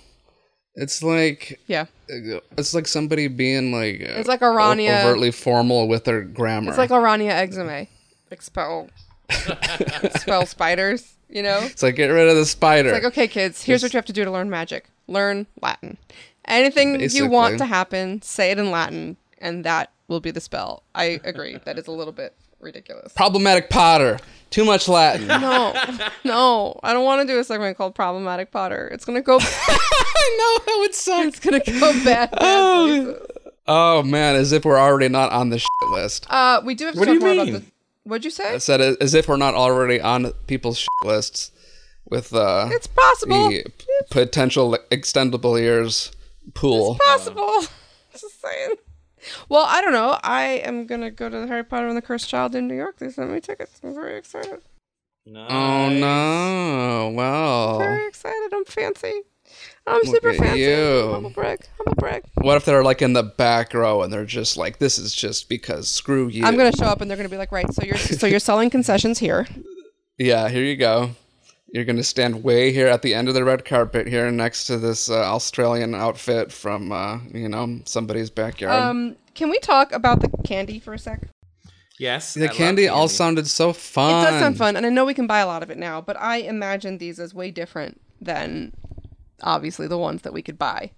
[0.75, 5.31] It's like yeah, uh, it's like somebody being like uh, It's like o- Arania- overtly
[5.31, 6.69] formal with their grammar.
[6.69, 7.87] it's like Orania eczema,
[8.31, 8.89] expel
[10.03, 11.15] expel spiders.
[11.29, 12.89] You know, it's like get rid of the spider.
[12.89, 15.97] It's like okay, kids, here's what you have to do to learn magic: learn Latin.
[16.45, 20.83] Anything you want to happen, say it in Latin, and that will be the spell.
[20.95, 21.59] I agree.
[21.65, 23.13] that is a little bit ridiculous.
[23.13, 24.17] Problematic Potter.
[24.49, 25.27] Too much Latin.
[25.27, 25.75] No,
[26.23, 29.37] no, I don't want to do a segment called "Problematic Potter." It's gonna go.
[29.41, 31.27] I know how it sucks.
[31.27, 32.31] it's gonna go bad.
[32.31, 33.15] bad.
[33.71, 36.25] Oh man, as if we're already not on the shit list.
[36.27, 37.53] Uh, we do have to What do talk you more about mean?
[37.53, 37.63] the.
[38.03, 38.53] What'd you say?
[38.53, 41.51] I said as if we're not already on people's shit lists
[42.09, 43.49] with uh, It's possible.
[43.49, 43.65] the
[44.09, 46.11] potential extendable years
[46.53, 46.95] pool.
[46.95, 47.61] It's possible.
[48.13, 48.75] Just saying.
[49.49, 50.17] Well, I don't know.
[50.23, 52.97] I am gonna go to the Harry Potter and the Cursed Child in New York.
[52.97, 53.79] They sent me tickets.
[53.83, 54.61] I'm very excited.
[55.35, 57.11] Oh no!
[57.13, 58.49] Well, Very excited.
[58.51, 59.21] I'm fancy.
[59.89, 60.59] I'm Look super at fancy.
[60.61, 61.09] you.
[61.11, 61.65] Humble brag.
[61.87, 62.23] a brag.
[62.35, 65.49] what if they're like in the back row and they're just like, "This is just
[65.49, 67.71] because screw you." I'm gonna show up and they're gonna be like, right.
[67.73, 69.47] So you're so you're selling concessions here.
[70.21, 71.11] Yeah, here you go.
[71.71, 74.77] You're gonna stand way here at the end of the red carpet here, next to
[74.77, 78.75] this uh, Australian outfit from uh, you know somebody's backyard.
[78.83, 81.29] Um, can we talk about the candy for a sec?
[81.97, 82.35] Yes.
[82.35, 84.09] I the love candy, all sounded so fun.
[84.25, 86.01] It does sound fun, and I know we can buy a lot of it now,
[86.01, 88.73] but I imagine these as way different than
[89.41, 90.91] obviously the ones that we could buy.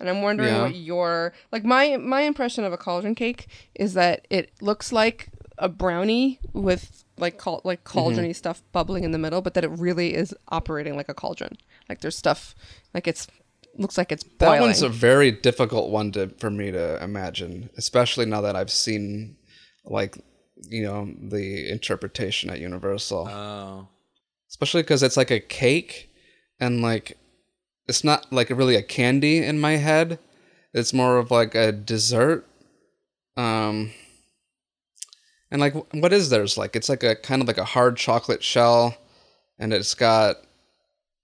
[0.00, 0.62] And I'm wondering Yeah.
[0.62, 5.28] what your like my my impression of a cauldron cake is that it looks like
[5.58, 7.98] a brownie with like cal- like mm-hmm.
[7.98, 11.56] cauldrony stuff bubbling in the middle, but that it really is operating like a cauldron.
[11.88, 12.54] Like there's stuff
[12.92, 13.28] like it's
[13.76, 14.58] looks like it's boiling.
[14.58, 18.70] That one's a very difficult one to for me to imagine, especially now that I've
[18.70, 19.36] seen
[19.84, 20.18] like
[20.68, 23.28] you know the interpretation at Universal.
[23.28, 23.88] Oh.
[24.48, 26.10] especially because it's like a cake
[26.60, 27.18] and like
[27.86, 30.18] it's not like really a candy in my head
[30.72, 32.46] It's more of like a dessert.
[33.36, 33.92] Um,
[35.50, 36.74] and like, wh- what is theirs like?
[36.74, 38.96] It's like a kind of like a hard chocolate shell,
[39.58, 40.36] and it's got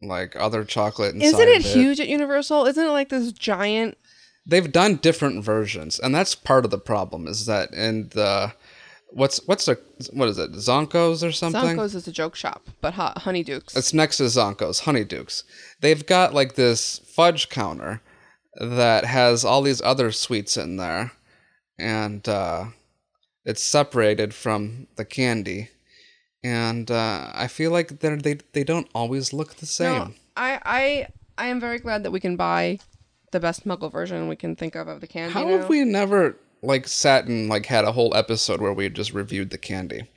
[0.02, 1.26] like other chocolate inside.
[1.26, 2.66] Isn't it of huge at Universal?
[2.66, 3.98] Isn't it like this giant?
[4.46, 7.26] They've done different versions, and that's part of the problem.
[7.26, 8.52] Is that in the
[9.12, 9.78] what's what's the
[10.12, 11.76] what is it Zonkos or something?
[11.76, 13.76] Zonko's is a joke shop, but Ho- Honeydukes.
[13.76, 15.44] It's next to Zonko's, Honeydukes.
[15.80, 18.00] They've got like this fudge counter
[18.60, 21.12] that has all these other sweets in there,
[21.78, 22.66] and uh,
[23.44, 25.70] it's separated from the candy.
[26.42, 29.98] And uh, I feel like they're, they they don't always look the same.
[29.98, 31.06] No, I I
[31.36, 32.78] I am very glad that we can buy
[33.32, 35.32] the best Muggle version we can think of of the candy.
[35.34, 35.58] How now.
[35.58, 39.50] have we never like sat and like had a whole episode where we just reviewed
[39.50, 40.08] the candy?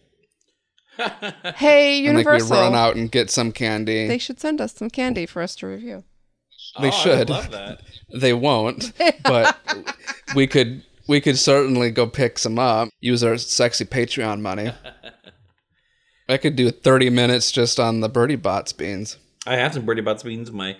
[1.55, 4.07] Hey, And like we run out and get some candy.
[4.07, 6.03] They should send us some candy for us to review.
[6.79, 7.29] They should.
[8.15, 9.57] They won't, but
[10.35, 12.89] we could we could certainly go pick some up.
[12.99, 14.71] Use our sexy Patreon money.
[16.29, 19.17] I could do 30 minutes just on the Bertie Bott's beans.
[19.47, 20.77] I have some Bertie Bott's beans in my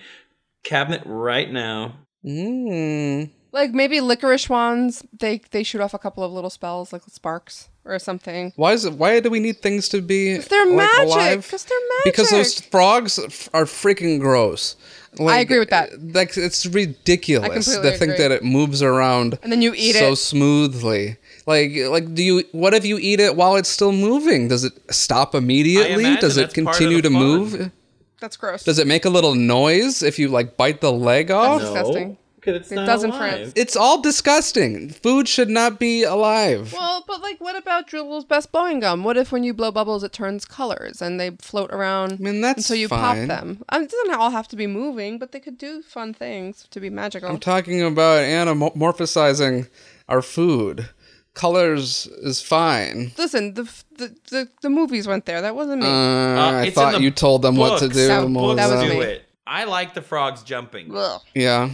[0.63, 1.95] cabinet right now.
[2.23, 3.31] Mm.
[3.53, 7.69] Like maybe licorice wands, they they shoot off a couple of little spells like sparks
[7.85, 8.51] or something.
[8.55, 8.93] Why is it?
[8.93, 10.37] Why do we need things to be?
[10.37, 11.43] They're like, magic.
[11.43, 12.03] Because they're magic.
[12.05, 13.19] Because those frogs
[13.53, 14.75] are freaking gross.
[15.19, 15.91] Like, I agree with that.
[16.01, 20.13] Like it's ridiculous completely to think that it moves around And then you eat so
[20.13, 20.15] it.
[20.15, 21.17] smoothly.
[21.45, 24.47] Like like do you what if you eat it while it's still moving?
[24.47, 26.15] Does it stop immediately?
[26.15, 27.19] Does it that's part of continue to fun.
[27.19, 27.71] move?
[28.19, 28.63] That's gross.
[28.63, 31.61] Does it make a little noise if you like bite the leg off?
[31.61, 32.17] That's disgusting.
[32.43, 33.19] Because it's It not doesn't alive.
[33.39, 33.53] France.
[33.55, 34.89] It's all disgusting.
[34.89, 36.73] Food should not be alive.
[36.73, 39.05] Well, but like, what about Drooble's best blowing gum?
[39.05, 42.41] What if when you blow bubbles, it turns colors and they float around I mean,
[42.41, 43.27] that's until you fine.
[43.29, 43.63] pop them?
[43.69, 46.79] Um, it doesn't all have to be moving, but they could do fun things to
[46.81, 47.29] be magical.
[47.29, 49.69] I'm talking about anamorphizing
[50.09, 50.89] our food.
[51.33, 53.11] Colors is fine.
[53.17, 53.63] Listen, the,
[53.97, 55.41] the the the movies went there.
[55.41, 55.87] That wasn't me.
[55.87, 58.07] Uh, I it's in thought the you told them what to do.
[58.07, 59.01] That- that was do me.
[59.01, 59.25] it.
[59.47, 60.95] I like the frogs jumping.
[60.95, 61.21] Ugh.
[61.33, 61.71] Yeah.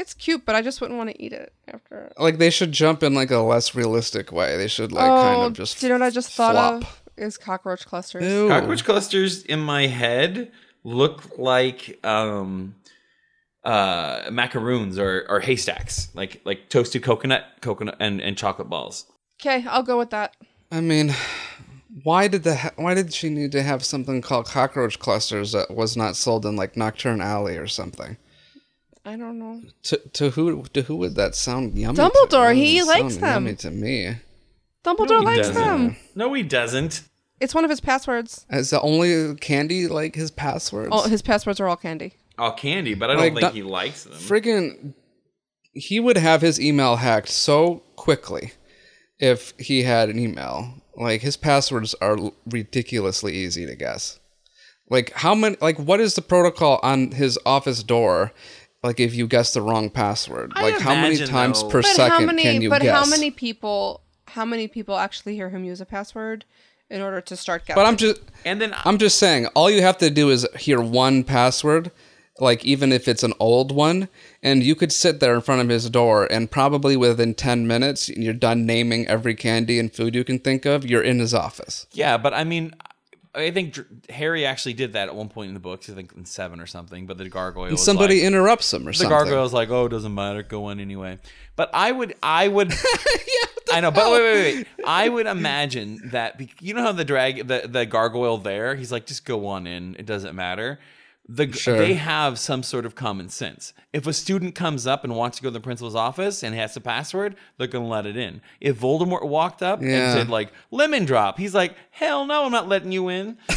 [0.00, 2.10] It's cute, but I just wouldn't want to eat it after.
[2.16, 4.56] Like they should jump in like a less realistic way.
[4.56, 6.82] They should like oh, kind of just do you know what I just thought flop.
[6.82, 7.02] of?
[7.18, 8.24] Is cockroach clusters.
[8.24, 8.48] Ew.
[8.48, 10.52] Cockroach clusters in my head
[10.84, 12.76] look like um
[13.62, 16.08] uh macaroons or, or haystacks.
[16.14, 19.04] Like like toasted coconut, coconut and, and chocolate balls.
[19.38, 20.34] Okay, I'll go with that.
[20.72, 21.14] I mean,
[22.04, 25.70] why did the ha- why did she need to have something called cockroach clusters that
[25.70, 28.16] was not sold in like Knockturn Alley or something?
[29.04, 29.62] I don't know.
[29.84, 31.96] To to who to who would that sound yummy?
[31.96, 32.02] to?
[32.02, 33.44] Dumbledore, That he doesn't likes them.
[33.46, 34.16] Yummy to me.
[34.84, 35.54] Dumbledore he likes doesn't.
[35.54, 35.96] them.
[36.14, 37.02] No, he doesn't.
[37.40, 38.44] It's one of his passwords.
[38.50, 40.90] Is the only candy like his passwords?
[40.92, 42.12] Oh, his passwords are all candy.
[42.38, 44.14] All candy, but I don't Like, think that- he likes them.
[44.14, 44.94] friggin'
[45.72, 48.52] he would have his email hacked so quickly
[49.18, 54.18] if he had an email like his passwords are l- ridiculously easy to guess
[54.88, 58.32] like how many like what is the protocol on his office door
[58.82, 61.82] like if you guess the wrong password I like how many imagine, times though- per
[61.82, 62.42] But second how many?
[62.42, 64.00] can you but guess how many people?
[64.28, 66.44] How many people actually hear him use a password
[66.88, 67.80] in order to start guessing?
[67.80, 70.80] but i'm just and then i'm just saying all you have to do is hear
[70.80, 71.90] one password
[72.40, 74.08] like even if it's an old one
[74.42, 78.08] and you could sit there in front of his door and probably within 10 minutes
[78.08, 81.86] you're done naming every candy and food you can think of you're in his office
[81.92, 82.72] Yeah, but I mean,
[83.34, 83.78] I think
[84.10, 85.88] Harry actually did that at one point in the books.
[85.88, 87.06] I think in seven or something.
[87.06, 89.90] But the gargoyle and somebody like, interrupts him or the something gargoyle's like, "Oh, it
[89.90, 90.42] doesn't matter.
[90.42, 91.18] Go on anyway."
[91.54, 93.90] But I would, I would, yeah, I know.
[93.90, 94.84] But wait, wait, wait, wait.
[94.84, 99.06] I would imagine that you know how the drag, the the gargoyle there, he's like,
[99.06, 99.94] "Just go on in.
[99.98, 100.80] It doesn't matter."
[101.32, 101.78] The, Sure.
[101.78, 103.72] They have some sort of common sense.
[103.92, 106.74] If a student comes up and wants to go to the principal's office and has
[106.74, 108.40] the password, they're going to let it in.
[108.60, 109.88] If Voldemort walked up Yeah.
[109.88, 113.36] and said like lemon drop, he's like, "Hell no, I'm not letting you in."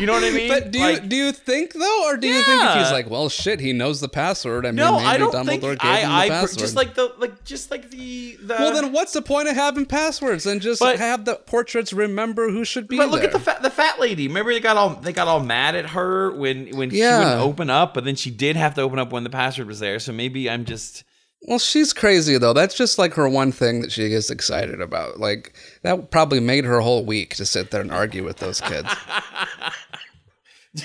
[0.00, 0.48] you know what I mean?
[0.48, 3.08] but do you Like- do you think though or do you think if he's like
[3.08, 5.80] well shit he knows the password i mean No, maybe I don't dumbledore think gave
[5.90, 6.00] I.
[6.00, 8.54] him the I password just like the like just like the the.
[8.54, 12.50] well then what's the point of having passwords and just But- have the portraits remember
[12.50, 14.26] who should be But look there at the fat the fat lady.
[14.28, 17.70] Remember they got all they got all mad at her when when she wouldn't open
[17.70, 19.98] up, but then she did have to open up when the password was there.
[19.98, 21.04] So maybe I'm just
[21.48, 22.52] Well, she's crazy though.
[22.52, 25.18] That's just like her one thing that she gets excited about.
[25.18, 28.88] Like that probably made her whole week to sit there and argue with those kids.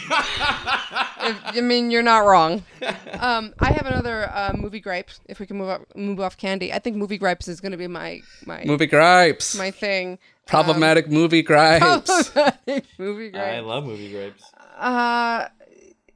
[0.09, 2.63] I mean, you're not wrong.
[3.19, 5.09] Um, I have another uh, movie gripe.
[5.27, 7.77] If we can move up, move off candy, I think movie gripes is going to
[7.77, 9.57] be my my movie gripes.
[9.57, 10.19] my thing.
[10.45, 12.31] Problematic movie gripes.
[12.97, 13.53] movie gripe.
[13.53, 14.43] I love movie grapes.
[14.77, 15.47] Uh,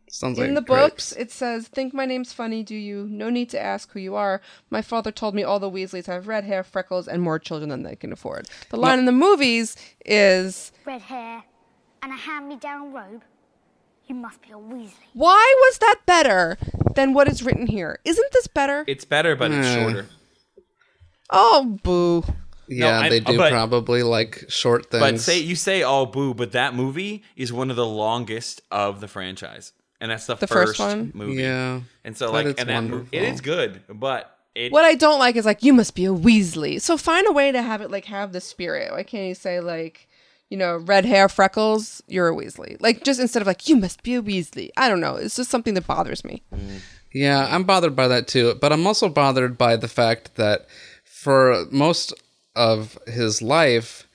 [0.09, 0.89] Sounds like In the grapes.
[0.89, 3.07] books, it says, Think my name's funny, do you?
[3.09, 4.41] No need to ask who you are.
[4.69, 7.83] My father told me all the Weasleys have red hair, freckles, and more children than
[7.83, 8.47] they can afford.
[8.69, 11.43] The line in the movies is, Red hair
[12.03, 13.21] and a hand-me-down robe.
[14.07, 14.91] You must be a Weasley.
[15.13, 16.57] Why was that better
[16.95, 17.99] than what is written here?
[18.03, 18.83] Isn't this better?
[18.87, 19.81] It's better, but it's Eh.
[19.81, 20.07] shorter.
[21.29, 22.25] Oh, boo.
[22.71, 25.01] Yeah, I- they do but- probably like short things.
[25.01, 29.01] But say you say oh boo, but that movie is one of the longest of
[29.01, 31.11] the franchise, and that's the, The first first, one?
[31.13, 31.41] movie.
[31.41, 33.33] Yeah, and so but like, it's and that mo- it wonderful.
[33.33, 36.81] is good, but it What I don't like is like, you must be a Weasley.
[36.81, 38.91] So find a way to have it like have the spirit.
[38.91, 40.07] Why can't you say like,
[40.49, 42.75] you know, red hair, freckles, you're a Weasley?
[42.81, 44.69] Like just instead of like, you must be a Weasley.
[44.75, 45.15] I don't know.
[45.15, 46.43] It's just something that bothers me.
[46.53, 46.79] Mm.
[47.13, 48.55] Yeah, I'm bothered by that too.
[48.55, 50.67] But I'm also bothered by the fact that
[51.05, 52.13] for most
[52.55, 54.07] of his life,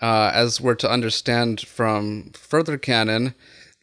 [0.00, 3.34] uh, as we're to understand from further canon,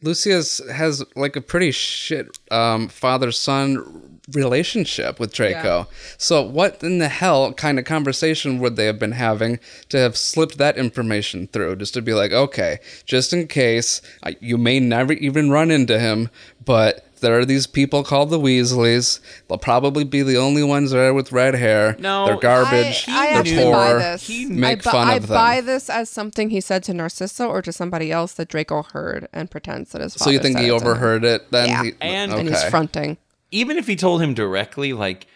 [0.02, 5.86] Lucius has like a pretty shit um, father son relationship with Draco.
[6.18, 9.58] So, what in the hell kind of conversation would they have been having
[9.88, 11.76] to have slipped that information through?
[11.76, 15.98] Just to be like, okay, just in case I, you may never even run into
[15.98, 16.30] him,
[16.64, 19.20] but there are these people called the Weasleys.
[19.48, 21.96] They'll probably be the only ones there with red hair.
[21.98, 23.06] No, they're garbage.
[23.08, 23.72] I, I they're actually poor.
[23.72, 24.26] buy this.
[24.26, 25.34] He Make I, bu- fun I of them.
[25.36, 29.26] buy this as something he said to Narcissa or to somebody else that Draco heard
[29.32, 30.82] and pretends that his father so you think said he it to him.
[30.86, 31.50] overheard it?
[31.50, 31.82] Then Yeah.
[31.84, 32.40] he, And- okay.
[32.40, 33.16] and he's fronting.
[33.50, 35.26] even if he told him directly, like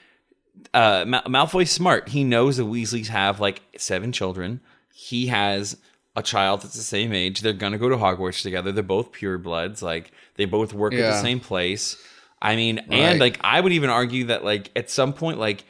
[0.75, 2.11] uh, Mal- Malfoy's smart.
[2.11, 4.61] He knows the Weasleys have like seven children.
[4.93, 5.77] He has
[6.17, 7.41] a child that's the same age.
[7.41, 8.73] They're gonna go to Hogwarts together.
[8.73, 9.83] They're both purebloods.
[9.83, 11.97] Like they both work at the same place.
[12.41, 12.93] I mean, Right.
[12.99, 15.65] and like I would even argue that like at some point, like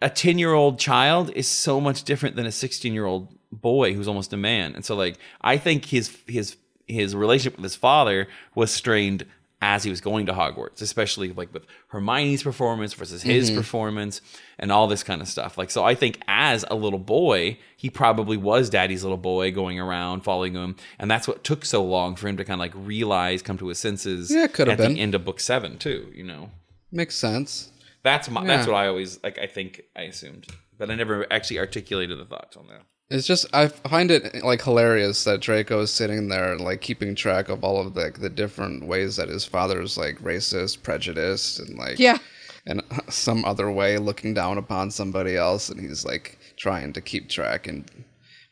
[0.00, 3.94] a ten year old child is so much different than a sixteen year old boy
[3.94, 4.74] who's almost a man.
[4.74, 9.24] And so like I think his his his relationship with his father was strained
[9.60, 13.58] as he was going to Hogwarts, especially like with Hermione's performance versus his mm-hmm.
[13.58, 14.20] performance
[14.58, 15.58] and all this kind of stuff.
[15.58, 19.80] Like so I think as a little boy, he probably was daddy's little boy going
[19.80, 22.72] around following him and that's what took so long for him to kind of like
[22.74, 24.94] realize, come to his senses Yeah, could have at been.
[24.94, 26.50] the end of book 7 too, you know.
[26.92, 27.72] Makes sense.
[28.02, 29.38] That's my, that's what I always like.
[29.38, 30.46] I think I assumed,
[30.78, 32.82] but I never actually articulated the thoughts on that.
[33.10, 37.48] It's just I find it like hilarious that Draco is sitting there like keeping track
[37.48, 41.98] of all of the the different ways that his father's like racist, prejudiced, and like
[41.98, 42.18] Yeah.
[42.66, 47.30] and some other way looking down upon somebody else, and he's like trying to keep
[47.30, 47.88] track and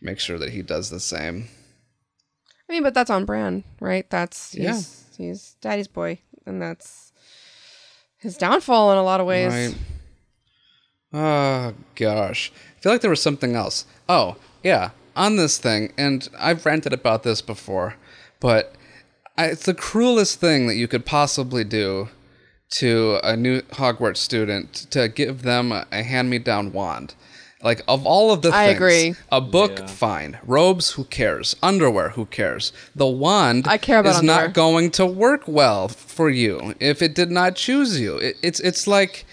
[0.00, 1.48] make sure that he does the same.
[2.68, 4.08] I mean, but that's on brand, right?
[4.08, 4.62] That's he's,
[5.18, 5.26] Yeah.
[5.26, 7.12] he's daddy's boy, and that's
[8.16, 9.52] his downfall in a lot of ways.
[9.52, 9.74] Right.
[11.12, 13.84] Oh gosh, I feel like there was something else.
[14.08, 17.94] Oh yeah, on this thing, and I've ranted about this before,
[18.40, 18.74] but
[19.36, 22.08] I, it's the cruelest thing that you could possibly do
[22.68, 27.14] to a new Hogwarts student to give them a, a hand-me-down wand.
[27.62, 29.14] Like of all of the I things, agree.
[29.32, 30.38] a book, fine.
[30.44, 31.56] Robes, who cares?
[31.62, 32.72] Underwear, who cares?
[32.94, 34.46] The wand I care about is underwear.
[34.48, 38.18] not going to work well for you if it did not choose you.
[38.18, 39.24] It, it's it's like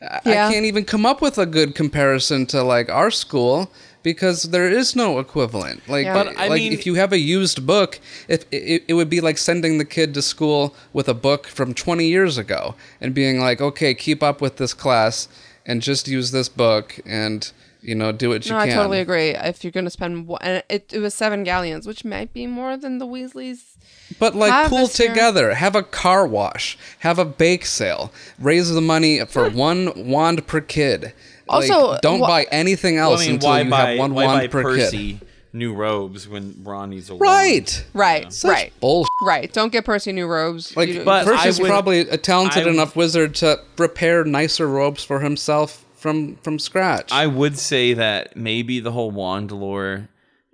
[0.00, 0.20] Yeah.
[0.48, 3.70] I can't even come up with a good comparison to like our school
[4.04, 5.80] because there is no equivalent.
[5.88, 6.14] Like, Yeah.
[6.14, 7.98] But I like mean- if you have a used book,
[8.28, 11.74] if it, it would be like sending the kid to school with a book from
[11.74, 15.26] 20 years ago and being like, okay, keep up with this class
[15.66, 17.50] and just use this book and
[17.80, 18.70] you know do what you No, can.
[18.70, 19.30] I totally agree.
[19.30, 22.46] If you're going to spend, one, and it, it was seven galleons, which might be
[22.46, 23.76] more than the Weasleys.
[24.18, 25.08] But like pool this year.
[25.08, 30.46] together, have a car wash, have a bake sale, raise the money for one wand
[30.46, 31.12] per kid.
[31.48, 33.98] Like, Also, don't wha- buy anything Well, else I mean, until why you buy have
[33.98, 35.26] one why wand buy per Percy kid.
[35.52, 37.20] new robes when Ron needs a wand?
[37.22, 37.84] Right.
[37.92, 39.08] Right, Such right, bullshit.
[39.22, 39.52] right.
[39.52, 40.76] Don't get Percy new robes.
[40.76, 45.04] Like, You- But Percy's would- probably a talented I- enough wizard to prepare nicer robes
[45.04, 47.10] for himself from from scratch.
[47.12, 50.08] I would say that maybe the whole wand lore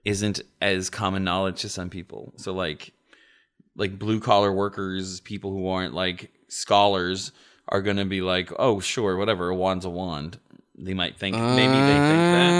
[0.04, 2.32] isn't as common knowledge to some people.
[2.36, 2.92] So like
[3.76, 7.32] like blue collar workers, people who aren't like scholars
[7.68, 10.38] are gonna be like, oh sure, whatever, a wand's a wand.
[10.82, 12.50] They might think maybe they think that.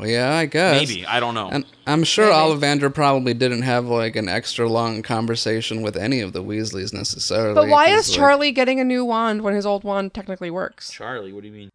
[0.00, 0.88] Oh, yeah, I guess.
[0.88, 1.04] Maybe.
[1.06, 1.48] I don't know.
[1.50, 6.32] And I'm sure Ollivander probably didn't have like an extra long conversation with any of
[6.32, 7.54] the Weasleys necessarily.
[7.54, 10.90] but why is like, Charlie getting a new wand when his old wand technically works?
[10.90, 11.70] Charlie, what do you mean?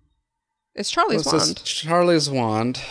[0.73, 1.47] It's Charlie's what's this?
[1.47, 1.63] wand.
[1.63, 2.81] Charlie's wand.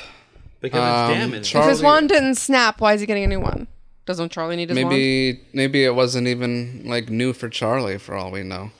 [0.60, 1.50] Because Um, it's damaged.
[1.50, 3.66] Char- If his wand didn't snap, why is he getting a new one?
[4.06, 4.88] Doesn't Charlie need his wand?
[4.90, 8.70] Maybe maybe it wasn't even like new for Charlie for all we know.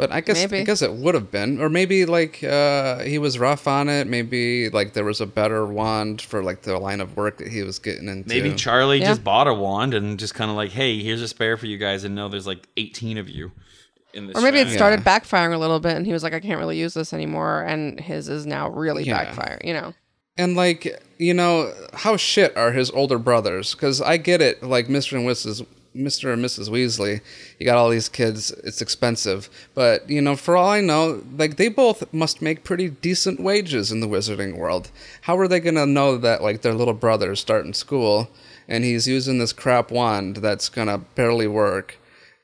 [0.00, 3.38] But I guess I guess it would have been, or maybe like uh, he was
[3.38, 4.06] rough on it.
[4.06, 7.62] Maybe like there was a better wand for like the line of work that he
[7.62, 8.28] was getting into.
[8.28, 9.08] Maybe Charlie Yeah.
[9.08, 11.76] just bought a wand and just kind of like, hey, here's a spare for you
[11.76, 13.52] guys, and know there's like 18 of you
[14.14, 14.36] in this.
[14.36, 15.02] Or maybe it strategy.
[15.02, 17.62] started backfiring a little bit, and he was like, "I can't really use this anymore,"
[17.68, 19.24] and his is now really Yeah.
[19.26, 19.64] backfiring.
[19.66, 19.94] You know,
[20.38, 23.74] And like, you know, how shit are his older brothers?
[23.74, 25.18] Because I get it, like Mr.
[25.18, 25.66] and Mrs.
[25.94, 26.32] Mr.
[26.32, 26.68] and Mrs.
[26.68, 27.20] Weasley,
[27.58, 29.50] you got all these kids, it's expensive.
[29.74, 33.90] But, you know, for all I know, like they both must make pretty decent wages
[33.90, 34.90] in the wizarding world.
[35.22, 38.30] How are they gonna know that like their little brother's starting school
[38.68, 41.98] and he's using this crap wand that's gonna barely work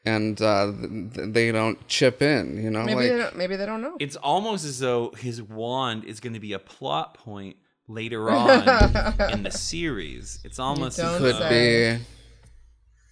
[0.07, 2.85] and uh, th- they don't chip in, you know?
[2.85, 3.97] maybe like, they don't, maybe they don't know.
[3.99, 7.57] It's almost as though his wand is going to be a plot point
[7.89, 8.63] later on
[9.31, 10.39] in the series.
[10.45, 11.99] It's almost as don't could though say.
[11.99, 12.05] be.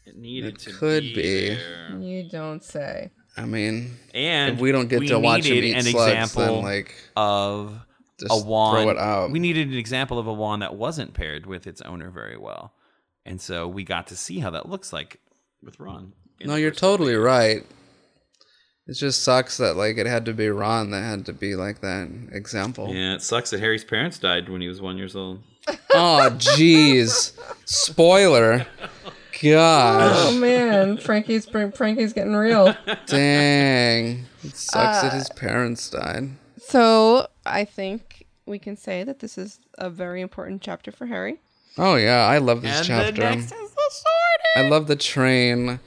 [0.07, 1.14] It needed it to could be.
[1.14, 1.48] be.
[1.57, 1.98] there.
[2.00, 3.11] You don't say.
[3.36, 6.12] I mean, And if we don't get we to watch him needed eat an slugs,
[6.12, 7.80] example then like of
[8.20, 8.84] just a wand.
[8.84, 9.30] throw it out.
[9.32, 12.72] We needed an example of a wand that wasn't paired with its owner very well,
[13.26, 15.18] and so we got to see how that looks like
[15.62, 16.12] with Ron.
[16.44, 17.24] no, you're totally years.
[17.24, 17.66] right.
[18.86, 21.80] It just sucks that like it had to be Ron that had to be like
[21.80, 22.94] that example.
[22.94, 25.42] Yeah, it sucks that Harry's parents died when he was one years old.
[25.94, 27.32] Oh, jeez.
[27.64, 28.66] Spoiler.
[29.43, 30.16] Gosh.
[30.16, 32.74] Oh man, Frankie's Frankie's getting real.
[33.07, 34.26] Dang.
[34.43, 36.30] It sucks that Uh, his parents died.
[36.59, 41.39] So I think we can say that this is a very important chapter for Harry.
[41.78, 43.12] Oh yeah, I love this And chapter.
[43.12, 44.66] the next is the sorting.
[44.66, 45.80] I love the train.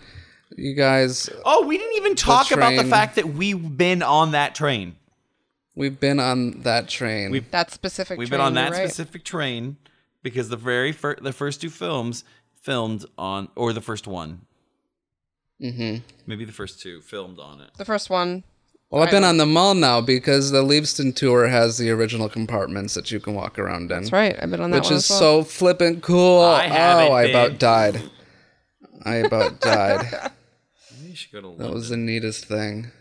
[0.56, 4.56] You guys, Oh, we didn't even talk about the fact that we've been on that
[4.56, 4.96] train.
[5.76, 7.30] we've been on that train.
[7.32, 8.18] We've- That specific.
[8.18, 8.88] We've train, been on that right.
[8.88, 9.78] specific train
[10.24, 12.24] because the very fir- the first two films
[12.68, 14.42] filmed on, or the first one,
[15.62, 15.96] hmm
[16.28, 17.70] maybe the first two filmed on it.
[17.78, 18.44] The first one.
[18.90, 22.94] Well, I've been on the mall now because the Leavesden tour has the original compartments
[22.94, 23.98] that you can walk around in.
[24.02, 24.36] That's right.
[24.42, 25.44] I've been on that which one is as well.
[25.44, 26.42] so flippin' cool.
[26.44, 28.02] I haven't oh, I about died.
[29.06, 30.32] I about died.
[30.98, 32.92] Maybe you should go to That was the neatest thing.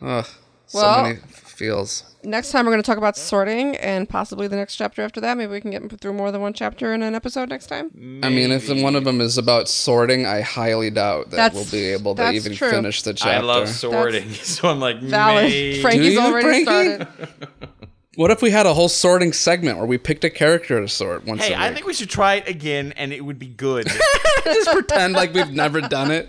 [0.00, 0.26] Ugh,
[0.66, 1.18] so Well- many
[1.60, 2.04] feels.
[2.24, 5.36] Next time we're going to talk about sorting and possibly the next chapter after that.
[5.36, 7.90] Maybe we can get through more than one chapter in an episode next time.
[8.24, 11.70] I mean, if one of them is about sorting, I highly doubt that That's- we'll
[11.70, 12.70] be able to even true.
[12.70, 13.34] finish the chapter.
[13.36, 15.44] I love sorting, so I'm like, Valid.
[15.50, 15.82] maybe.
[15.82, 17.04] Frankie's you, already Frankie?
[17.04, 17.28] started.
[18.16, 21.24] What if we had a whole sorting segment where we picked a character to sort
[21.24, 21.74] once Hey, a I week?
[21.76, 23.86] think we should try it again, and it would be good.
[24.44, 26.28] just pretend like we've never done it.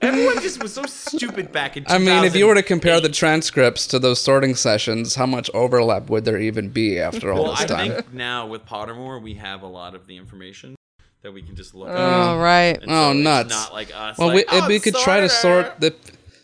[0.00, 1.84] Everyone just was so stupid back in.
[1.84, 2.02] Time.
[2.02, 5.50] I mean, if you were to compare the transcripts to those sorting sessions, how much
[5.52, 7.90] overlap would there even be after all well, this I time?
[7.92, 10.76] think now with Pottermore, we have a lot of the information
[11.22, 11.88] that we can just look.
[11.88, 11.96] at.
[11.96, 12.80] Oh, right.
[12.80, 13.50] And Oh, so nuts.
[13.50, 14.18] Not like us.
[14.18, 15.94] Well, like, we, oh, we could try to sort the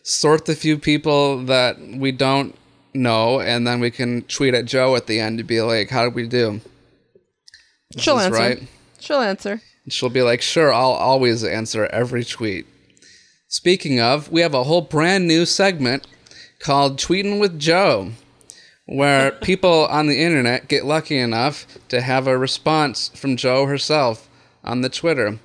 [0.02, 2.56] sort the few people that we don't
[2.92, 6.04] know, and then we can tweet at Jo at the end to be like, "How
[6.04, 6.60] did we do?"
[7.96, 8.36] She'll answer.
[8.38, 8.62] right.
[8.98, 9.60] She'll answer.
[9.88, 12.66] She'll be like, "Sure, I'll always answer every tweet."
[13.54, 16.08] Speaking of, we have a whole brand new segment
[16.58, 18.10] called "Tweeting with Jo,"
[18.84, 24.28] where people on the internet get lucky enough to have a response from Jo herself
[24.64, 25.38] on the Twitter.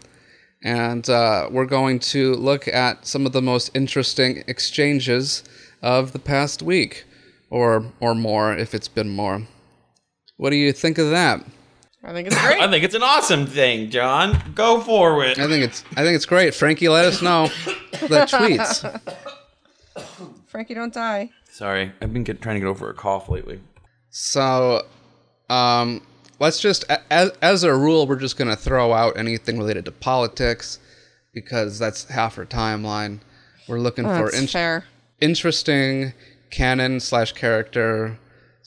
[0.64, 5.44] And uh, we're going to look at some of the most interesting exchanges
[5.84, 7.06] of the past week,
[7.52, 9.44] or or more if it's been more.
[10.36, 11.46] What do you think of that?
[12.04, 12.60] I think it's great.
[12.62, 14.42] I think it's an awesome thing, John.
[14.56, 15.38] Go for it.
[15.40, 16.54] I think it's I think it's great.
[16.56, 17.48] Frankie, let us know
[17.92, 19.00] the tweets.
[20.48, 21.30] Frankie, don't die.
[21.52, 23.60] Sorry, I've been get, trying to get over a cough lately.
[24.12, 24.86] So,
[25.50, 26.02] um,
[26.40, 30.80] let's just as as a rule, we're just gonna throw out anything related to politics
[31.34, 33.20] because that's half our timeline.
[33.68, 34.84] We're looking Oh, for in-
[35.22, 36.14] interesting
[36.50, 38.18] canon slash character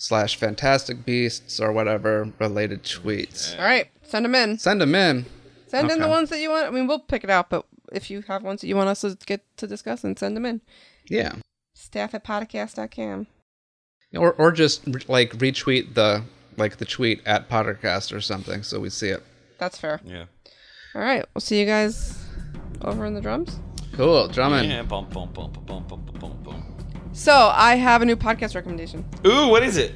[0.03, 3.57] slash fantastic beasts or whatever related tweets.
[3.57, 4.59] All right, send them in.
[4.59, 5.27] Send them in.
[5.69, 6.67] Send in the ones that you want.
[6.67, 9.03] I mean, we'll pick it out, but if you have ones that you want us
[9.03, 10.61] to get to discuss, and send them in.
[11.09, 11.37] Yeah.
[11.75, 13.29] Staff at Pottercast.com.
[14.15, 16.25] Or or just like retweet the
[16.57, 19.23] like the tweet at Pottercast or something so we see it.
[19.59, 20.01] That's fair.
[20.05, 20.25] Yeah.
[20.95, 22.23] All right, we'll see you guys
[22.83, 23.59] over in the drums.
[23.93, 24.69] Cool, drumming.
[24.69, 24.83] Yeah.
[24.83, 26.72] Bum, bum, bum, bum, bum, bum, bum, bum.
[27.13, 29.05] So I have a new podcast recommendation.
[29.27, 29.93] Ooh, what is it?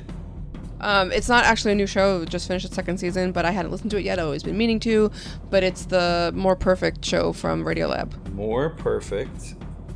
[0.80, 3.50] Um, it's not actually a new show; it just finished its second season, but I
[3.50, 4.18] hadn't listened to it yet.
[4.18, 5.10] I've always been meaning to,
[5.48, 8.32] but it's the More Perfect show from Radiolab.
[8.34, 9.54] More perfect.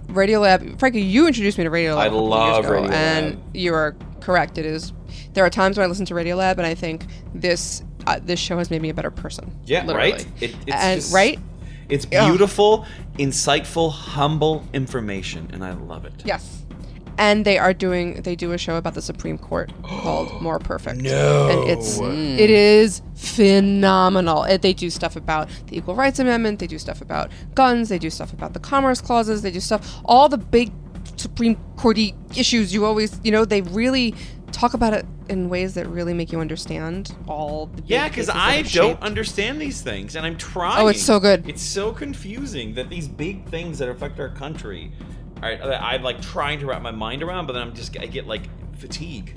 [0.08, 1.98] Radiolab, Frankie, you introduced me to Radiolab.
[1.98, 2.90] I love ago, Radiolab.
[2.92, 4.56] and you are correct.
[4.56, 4.92] It is.
[5.34, 8.56] There are times when I listen to Radiolab, and I think this uh, this show
[8.56, 9.54] has made me a better person.
[9.66, 10.12] Yeah, literally.
[10.12, 10.26] right.
[10.40, 11.38] It, it's and just- right,
[11.90, 12.86] It's beautiful,
[13.18, 16.14] insightful, humble information, and I love it.
[16.24, 16.64] yes,
[17.20, 21.02] and they are doing they do a show about the Supreme Court called More Perfect.
[21.02, 22.10] No, and it's hmm.
[22.10, 24.46] it is phenomenal.
[24.58, 26.58] They do stuff about the Equal Rights Amendment.
[26.58, 27.90] They do stuff about guns.
[27.90, 29.42] They do stuff about the Commerce Clauses.
[29.42, 30.72] They do stuff all the big
[31.16, 32.72] Supreme Courty issues.
[32.72, 34.14] You always you know they really
[34.50, 38.62] talk about it in ways that really make you understand all the Yeah, because I
[38.62, 40.82] don't shaped- understand these things, and I'm trying.
[40.82, 41.48] Oh, it's so good.
[41.48, 44.90] It's so confusing that these big things that affect our country,
[45.42, 47.96] all right, that I'm like trying to wrap my mind around, but then I'm just
[47.98, 48.42] I get like
[48.78, 49.36] fatigue.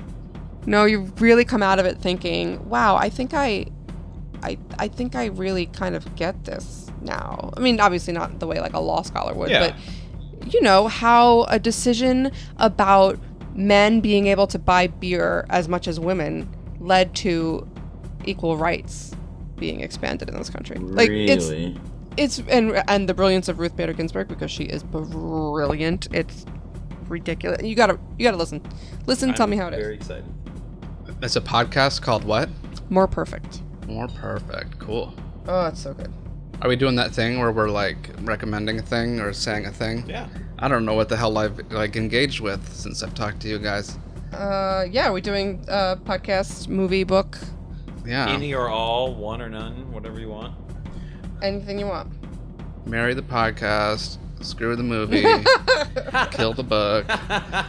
[0.66, 3.66] No, you really come out of it thinking, "Wow, I think I,
[4.42, 8.48] I, I think I really kind of get this now." I mean, obviously not the
[8.48, 9.72] way like a law scholar would, Yeah.
[10.40, 13.20] but you know how a decision about
[13.56, 16.50] men being able to buy beer as much as women
[16.80, 17.68] led to
[18.26, 19.16] equal rights
[19.58, 20.78] being expanded in this country.
[20.78, 21.50] Like it's
[22.18, 26.08] it's and and the brilliance of Ruth Bader Ginsburg because she is brilliant.
[26.14, 26.46] It's
[27.08, 27.64] ridiculous.
[27.64, 28.62] You gotta you gotta listen.
[29.06, 29.80] Listen, tell I'm me how it is.
[29.80, 30.26] Very excited.
[31.22, 32.50] It's a podcast called what?
[32.90, 33.62] More perfect.
[33.88, 34.80] More perfect.
[34.80, 35.14] Cool.
[35.48, 36.12] Oh, it's so good.
[36.62, 40.06] Are we doing that thing where we're like recommending a thing or saying a thing?
[40.08, 40.28] Yeah.
[40.60, 43.60] I don't know what the hell I've like engaged with since I've talked to you
[43.60, 43.98] guys.
[44.34, 47.38] Uh, yeah, we're doing uh podcast, movie, book,
[48.06, 48.30] Yeah.
[48.30, 50.56] Any or all, one or none, whatever you want.
[51.44, 52.12] Anything you want.
[52.88, 54.18] Marry the podcast.
[54.42, 55.22] Screw the movie.
[56.32, 57.10] kill the book.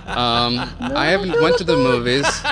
[0.08, 2.26] Um, I haven't went to the movies.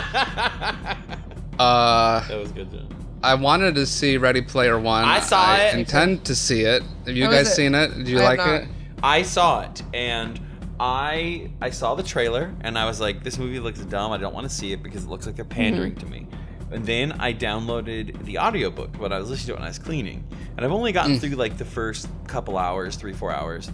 [1.59, 2.70] Uh, That was good.
[2.70, 2.81] Too.
[3.23, 5.05] I wanted to see Ready Player One.
[5.05, 5.74] I saw I it.
[5.78, 6.82] intend to see it.
[7.07, 7.55] Have you How is guys it?
[7.55, 7.94] seen it?
[7.99, 8.69] Did you I like it?
[9.03, 10.40] I saw it and
[10.81, 14.11] I I saw the trailer and I was like, this movie looks dumb.
[14.12, 16.27] I don't want to see it because it looks like they're pandering to me.
[16.73, 19.78] And then I downloaded the audiobook, but I was listening to it when I was
[19.78, 20.24] cleaning.
[20.57, 23.70] And I've only gotten through like the first couple hours, three, four hours.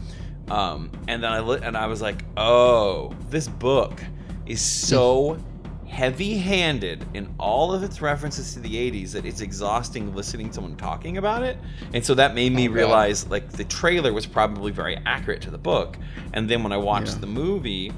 [0.51, 4.01] Um, and then I li- and I was like, oh, this book
[4.47, 5.39] is so
[5.87, 10.77] heavy-handed in all of its references to the 80s that it's exhausting listening to someone
[10.77, 11.59] talking about it
[11.93, 15.51] and so that made me Oh, realize like the trailer was probably very accurate to
[15.51, 15.97] the book
[16.35, 17.21] and then when i watched Yeah.
[17.21, 17.93] the movie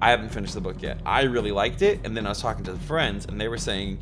[0.00, 2.64] i haven't finished the book yet i really liked it and then i was talking
[2.64, 3.98] to the friends and they were saying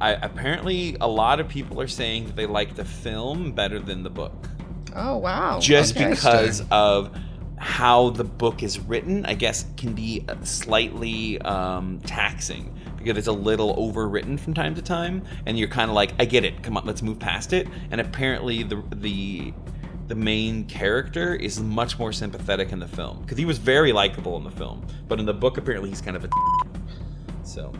[0.00, 4.02] I, apparently a lot of people are saying that they like the film better than
[4.02, 4.48] the book
[4.94, 5.58] Oh wow!
[5.60, 6.10] just Okay.
[6.10, 7.16] because of
[7.56, 13.32] how the book is written i guess can be slightly um, taxing because it's a
[13.32, 16.76] little overwritten from time to time and you're kind of like i get it come
[16.76, 19.52] on let's move past it and apparently the the
[20.12, 24.36] the main character is much more sympathetic in the film because he was very likable
[24.36, 26.28] in the film but in the book apparently he's kind of a
[27.42, 27.72] so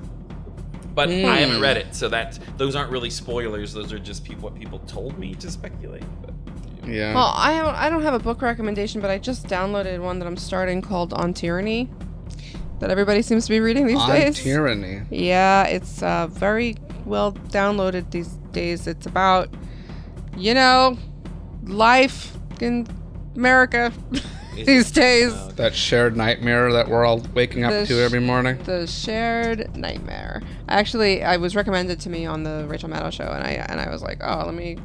[0.94, 4.44] but i haven't read it so that those aren't really spoilers those are just people
[4.48, 6.32] what people told me to speculate but
[6.86, 7.12] Yeah.
[7.14, 10.26] Well, I haven't, I don't have a book recommendation, but I just downloaded one that
[10.26, 11.90] I'm starting called On Tyranny,
[12.80, 14.42] that everybody seems to be reading these On days.
[14.42, 15.02] tyranny.
[15.10, 18.86] Yeah, it's uh, very well downloaded these days.
[18.88, 19.48] It's about,
[20.36, 20.96] you know,
[21.64, 22.86] life in
[23.36, 23.93] America
[24.55, 25.32] these days.
[25.34, 28.62] Oh, that shared nightmare that we're all waking up The to every morning.
[28.64, 30.43] The shared nightmare.
[30.68, 33.90] Actually, I was recommended to me on the Rachel Maddow show, and I and I
[33.90, 34.78] was like, oh, let me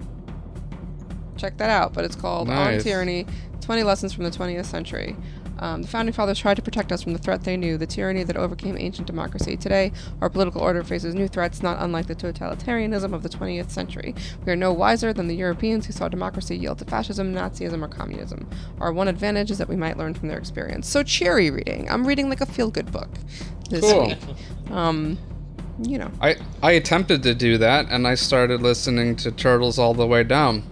[1.37, 1.93] check that out.
[1.93, 3.25] But it's called On Tyranny:
[3.61, 5.15] Twenty Lessons from the Twentieth Century.
[5.59, 8.23] Um, the founding fathers tried to protect us from the threat they knew, the tyranny
[8.23, 9.57] that overcame ancient democracy.
[9.57, 14.13] Today, our political order faces new threats, not unlike the totalitarianism of the 20th century.
[14.45, 17.87] We are no wiser than the Europeans who saw democracy yield to fascism, Nazism, or
[17.87, 18.47] communism.
[18.79, 20.87] Our one advantage is that we might learn from their experience.
[20.87, 21.89] So cheery reading.
[21.89, 23.09] I'm reading like a feel-good book
[23.69, 24.07] this Cool.
[24.07, 24.17] week.
[24.71, 25.17] Um,
[25.83, 26.11] you know.
[26.21, 30.23] I I attempted to do that, and I started listening to Turtles all the way
[30.23, 30.63] down,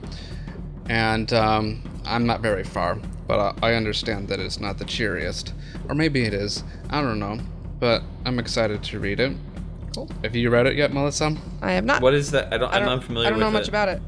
[0.90, 5.54] and um, I'm not very far, but I, I understand that it's not the cheeriest,
[5.90, 6.64] or maybe it is.
[6.90, 7.40] I don't know,
[7.80, 9.36] but I'm excited to read it.
[9.94, 10.10] Cool.
[10.24, 11.36] Have you read it yet, Melissa?
[11.62, 12.02] I have not.
[12.02, 13.70] what is that i don't, I i'm don't, unfamiliar I don't know much it.
[13.70, 14.02] about it.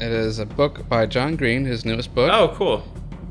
[0.00, 2.84] It is a book by John Green, his newest book oh cool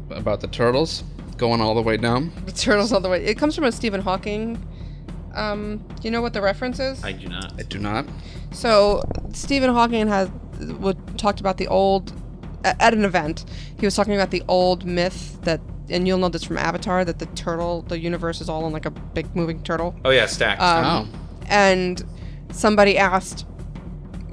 [0.10, 1.04] about the turtles
[1.38, 2.32] going all the way down.
[2.46, 3.24] The turtles all the way.
[3.24, 4.58] It comes from a Stephen Hawking.
[5.34, 7.04] Um, do you know what the reference is?
[7.04, 8.06] i do not I do not.
[8.52, 9.04] So
[9.34, 10.30] Stephen Hawking has
[11.16, 12.14] talked about the old a-
[12.64, 13.46] at an event.
[13.80, 17.20] He was talking about the old myth that, and you'll know this from Avatar, that
[17.20, 19.96] the turtle, the universe is all in like a big moving turtle.
[20.06, 22.04] oh yeah stacked Um, oh, And
[22.52, 23.46] somebody asked,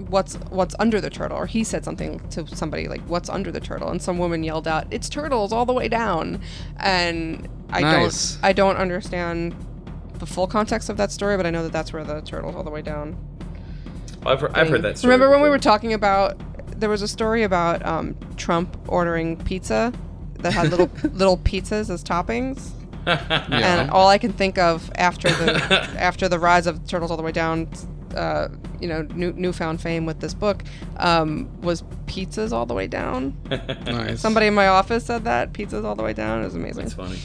[0.09, 3.61] "What's what's under the turtle?" Or he said something to somebody like, "What's under the
[3.61, 6.41] turtle?" And some woman yelled out, "It's turtles all the way down."
[6.79, 8.35] And I Nice.
[8.35, 9.55] don't I don't understand
[10.19, 12.63] the full context of that story, but I know that that's where the turtles all
[12.63, 13.17] the way down
[14.27, 16.41] I've, heard, I've heard that story Remember when we were talking about?
[16.79, 19.93] There was a story about um, Trump ordering pizza
[20.41, 22.71] that had little little pizzas as toppings.
[23.07, 25.55] And all I can think of after the
[25.99, 27.69] after the rise of Turtles All the Way Down,
[28.15, 28.49] uh,
[28.81, 30.63] you know, new, newfound fame with this book,
[30.97, 33.37] um, was pizzas all the way down.
[33.85, 34.21] Nice.
[34.21, 36.87] Somebody in my office said that pizzas all the way down is amazing.
[36.87, 37.19] It's funny.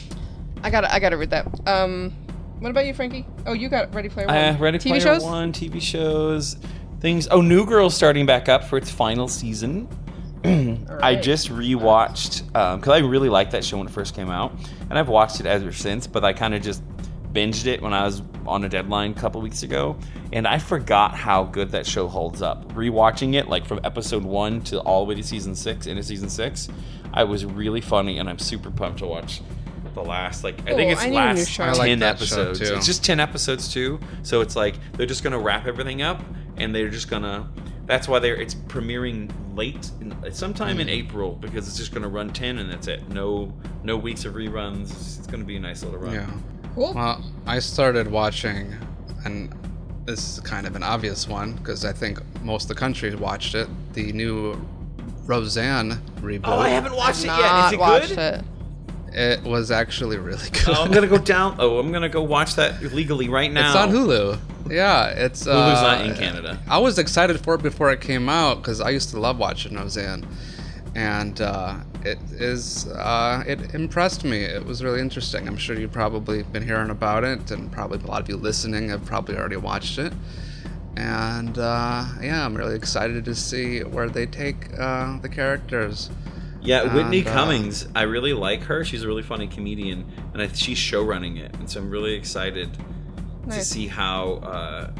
[0.62, 1.46] I got to I got to read that.
[1.66, 2.12] Um,
[2.58, 3.26] what about you, Frankie?
[3.46, 4.36] Oh, you got Ready Player One.
[4.36, 5.22] Uh, Ready TV Player shows.
[5.24, 6.56] One, TV shows,
[7.00, 7.26] things.
[7.30, 9.88] Oh, New Girl's starting back up for its final season.
[10.44, 11.22] I right.
[11.22, 14.52] just rewatched um, because I really liked that show when it first came out,
[14.88, 16.06] and I've watched it ever since.
[16.06, 16.82] But I kind of just
[17.32, 19.98] binged it when I was on a deadline a couple weeks ago,
[20.32, 22.72] and I forgot how good that show holds up.
[22.72, 26.28] Rewatching it, like from episode one to all the way to season six, into season
[26.30, 26.68] six,
[27.12, 29.42] I was really funny, and I'm super pumped to watch
[29.94, 30.44] the last.
[30.44, 31.60] Like I think it's I need a new last.
[31.60, 32.60] I like ten episodes.
[32.60, 36.22] It's just 10 episodes too so it's like they're just gonna wrap everything up
[36.60, 37.48] and they're just gonna
[37.86, 40.82] that's why they're it's premiering late in, sometime Hmm.
[40.82, 44.34] in april because it's just gonna run 10 and that's it no no weeks of
[44.34, 46.30] reruns it's, it's gonna be a nice little run Yeah.
[46.76, 46.94] Cool.
[46.94, 48.76] Well, I started watching,
[49.24, 49.52] and
[50.04, 53.56] this is kind of an obvious one because I think most of the country watched
[53.56, 53.68] it.
[53.92, 54.54] The new
[55.26, 56.42] Roseanne reboot.
[56.44, 58.44] oh i haven't watched it yet Not is it watched good it.
[59.12, 60.68] It was actually really good.
[60.68, 63.76] oh, i'm gonna go down oh i'm gonna go watch that legally right now It's
[63.76, 64.38] on Hulu.
[64.70, 66.58] Yeah, it's uh, Hulu's not in Canada.
[66.68, 69.74] I was excited for it before it came out because I used to love watching
[69.74, 70.26] Roseanne,
[70.94, 74.38] and uh, it is uh, it impressed me.
[74.38, 75.48] It was really interesting.
[75.48, 78.88] I'm sure you've probably been hearing about it, and probably a lot of you listening
[78.90, 80.12] have probably already watched it.
[80.96, 86.10] And uh, yeah, I'm really excited to see where they take uh, the characters.
[86.62, 87.88] Yeah, Whitney And, uh, Cummings.
[87.94, 88.84] I really like her.
[88.84, 92.14] She's a really funny comedian, and I, she's show running it, and so I'm really
[92.14, 92.70] excited
[93.50, 94.90] to see how uh,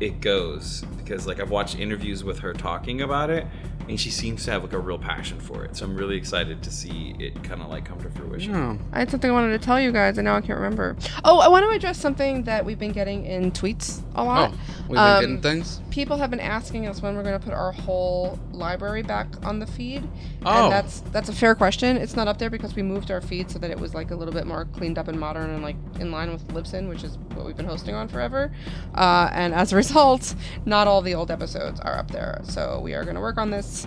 [0.00, 0.84] it goes.
[0.96, 3.46] Because like I've watched interviews with her talking about it,
[3.88, 5.76] and she seems to have like a real passion for it.
[5.76, 8.54] So I'm really excited to see it kind of like come to fruition.
[8.54, 10.96] Oh, I had something I wanted to tell you guys, and now I can't remember.
[11.24, 14.52] Oh, I want to address something that we've been getting in tweets a lot.
[14.52, 14.58] oh
[14.88, 15.80] we've been Um, getting things.
[15.90, 19.58] People have been asking us when we're going to put our whole library back on
[19.58, 20.08] the feed.
[20.44, 20.64] Oh.
[20.64, 21.96] And that's that's a fair question.
[21.96, 24.14] It's not up there because we moved our feed so that it was like a
[24.14, 27.18] little bit more cleaned up and modern and like in line with Libsyn, which is
[27.34, 28.52] what we've been hosting on forever.
[28.94, 30.34] Uh, and as a result,
[30.64, 32.40] not all the old episodes are up there.
[32.44, 33.77] So we are going to work on this,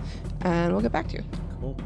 [0.42, 1.24] and we'll get back to you.
[1.60, 1.78] Cool.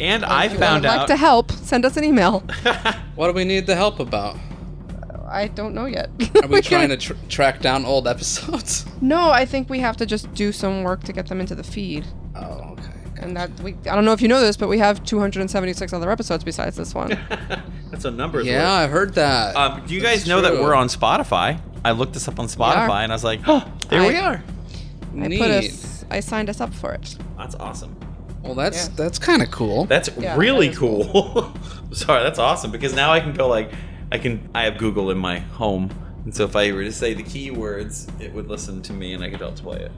[0.00, 0.52] And I found out.
[0.52, 2.44] If you found would like to help, send us an email.
[3.16, 4.36] What do we need the help about?
[5.28, 6.08] I don't know yet.
[6.40, 8.86] Are we trying to tr- track down old episodes?
[9.00, 11.62] No, I think we have to just do some work to get them into the
[11.62, 12.04] feed.
[12.34, 12.92] Oh, okay.
[13.20, 16.10] And that we I don't know if you know this, but we have 276 other
[16.10, 17.10] episodes besides this one.
[17.90, 18.42] That's a number.
[18.42, 19.54] Yeah, I heard that.
[19.54, 21.60] Um, do you guys That's know that we're on Spotify?
[21.84, 24.42] I looked this up on Spotify, and I was like, oh, there we are.
[25.14, 25.38] I Neat.
[25.40, 25.64] put us
[26.10, 27.16] I signed us up for it.
[27.36, 27.96] That's awesome.
[28.42, 28.94] well, that's Yeah.
[28.96, 29.84] that's kind of cool.
[29.86, 31.52] That's Yeah, really that is cool.
[31.92, 33.72] Sorry, that's awesome because now I can go like
[34.10, 35.90] I can I have Google in my home,
[36.24, 39.22] and so if I were to say the keywords, it would listen to me and
[39.22, 39.92] I could help play it.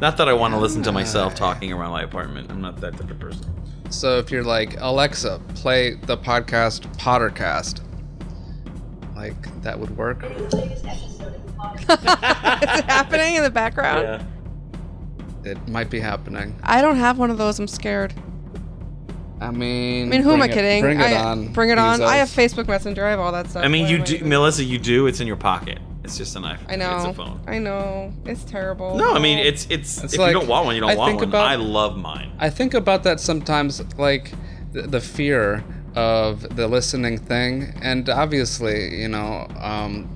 [0.00, 1.36] Not that I want to listen to myself ah.
[1.36, 2.50] talking around my apartment.
[2.50, 3.46] I'm not that type of person.
[3.90, 7.80] So if you're like Alexa, play the podcast Pottercast,
[9.14, 10.24] like that would work.
[10.24, 10.54] Is
[11.88, 14.02] it happening in the background?
[14.02, 14.22] Yeah.
[15.44, 16.58] It might be happening.
[16.62, 17.58] I don't have one of those.
[17.58, 18.14] I'm scared.
[19.40, 20.82] I mean, I mean, who am I it- kidding?
[20.82, 21.52] Bring it I, on.
[21.52, 21.98] Bring it on.
[21.98, 22.10] Jesus.
[22.10, 23.04] I have Facebook Messenger.
[23.04, 23.64] I have all that stuff.
[23.64, 24.62] I mean, Why you do, Melissa.
[24.62, 25.06] You do.
[25.08, 25.78] It's in your pocket.
[26.04, 26.70] It's just an iPhone.
[26.70, 26.96] I know.
[26.96, 27.40] It's a phone.
[27.46, 28.12] I know.
[28.24, 28.96] It's terrible.
[28.96, 30.96] No, I mean it's it's, It's if like- you don't want one, you don't I
[30.96, 31.28] want think one.
[31.28, 32.32] about- I love mine.
[32.38, 34.32] I think about that sometimes, like
[34.72, 35.62] the, the fear
[35.94, 40.08] of the listening thing, and obviously, you know, um,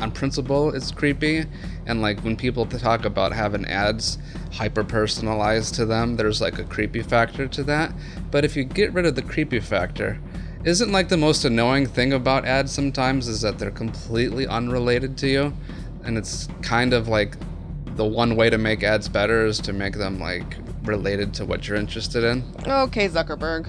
[0.00, 1.44] on principle, it's creepy.
[1.86, 4.18] And like when people talk about having ads
[4.52, 7.92] hyper personalized to them, there's like a creepy factor to that.
[8.30, 10.18] But if you get rid of the creepy factor,
[10.64, 15.28] isn't like the most annoying thing about ads sometimes is that they're completely unrelated to
[15.28, 15.54] you,
[16.04, 17.36] and it's kind of like
[17.94, 21.66] the one way to make ads better is to make them like related to what
[21.68, 22.42] you're interested in.
[22.66, 23.68] Okay, Zuckerberg.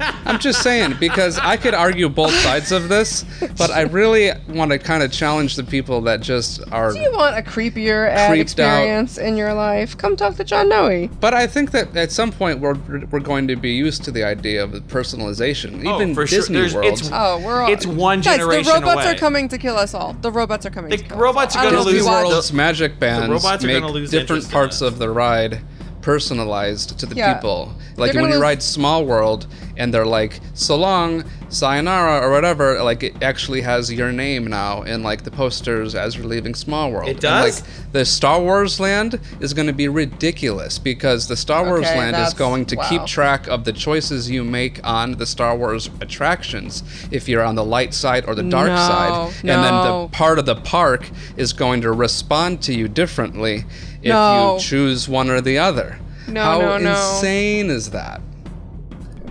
[0.00, 3.24] I'm just saying because I could argue both sides of this,
[3.58, 6.92] but I really want to kind of challenge the people that just are.
[6.92, 8.78] Do you want a creepier ad Creeped out.
[8.80, 9.96] experience in your life?
[9.98, 11.08] Come talk to John Noe.
[11.20, 12.74] But I think that at some point we're
[13.10, 15.84] we're going to be used to the idea of personalization.
[15.86, 16.38] Oh, Even for sure.
[16.40, 16.86] Disney There's- World.
[16.86, 17.70] it's- Oh, we're all.
[17.72, 19.14] It's one Guys, generation the robots away.
[19.14, 20.14] are coming to kill us all.
[20.14, 21.66] The robots are coming The to kill robots us all.
[21.68, 23.80] are gonna know if you lose watched- world- World's magic bands The robots are make
[23.80, 25.60] gonna lose different parts of the ride
[26.02, 27.34] personalized to the Yeah.
[27.34, 27.72] people.
[27.96, 29.46] Like when you ride Small World
[29.76, 34.82] and they're like so long, sayonara or whatever, like it actually has your name now
[34.82, 37.08] in like the posters as you're leaving Small World.
[37.08, 37.60] It And, does?
[37.62, 41.98] like the Star Wars land is going to be ridiculous because the Star Wars Okay,
[41.98, 45.90] land is going to keep track of the choices you make on the Star Wars
[46.00, 49.34] attractions if you're on the light side or the dark No, side.
[49.40, 53.64] And then the part of the park is going to respond to you differently
[54.02, 54.54] if No.
[54.54, 55.98] you choose one or the other.
[56.28, 56.90] No, How no, no.
[56.90, 58.20] insane is that?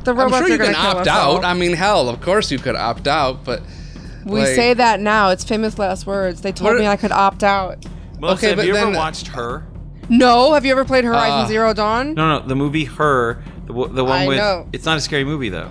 [0.03, 1.27] The I'm robots sure are you gonna can opt out.
[1.27, 1.45] all.
[1.45, 3.61] I mean, hell, of course you could opt out, but
[4.25, 5.29] we like- say that now.
[5.29, 6.41] It's famous last words.
[6.41, 7.85] They told What- me I could opt out.
[8.19, 9.65] Melissa, Okay, have but you ever watched Her?
[10.09, 12.13] No, have you ever played Horizon Uh, Zero Dawn?
[12.15, 14.37] No, no, the movie Her, the, the one I with.
[14.37, 14.67] know.
[14.73, 15.69] It's not a scary movie though.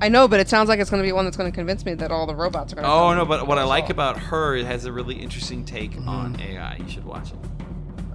[0.00, 1.84] I know, but it sounds like it's going to be one that's going to convince
[1.84, 2.92] me that all the robots are going to.
[2.92, 6.38] Oh no, but what I like about Her, it has a really interesting take on
[6.40, 6.76] AI.
[6.76, 7.36] You should watch it.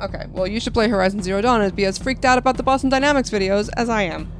[0.03, 2.63] Okay, well, you should play Horizon Zero Dawn and be as freaked out about the
[2.63, 4.31] Boston Dynamics videos as I am.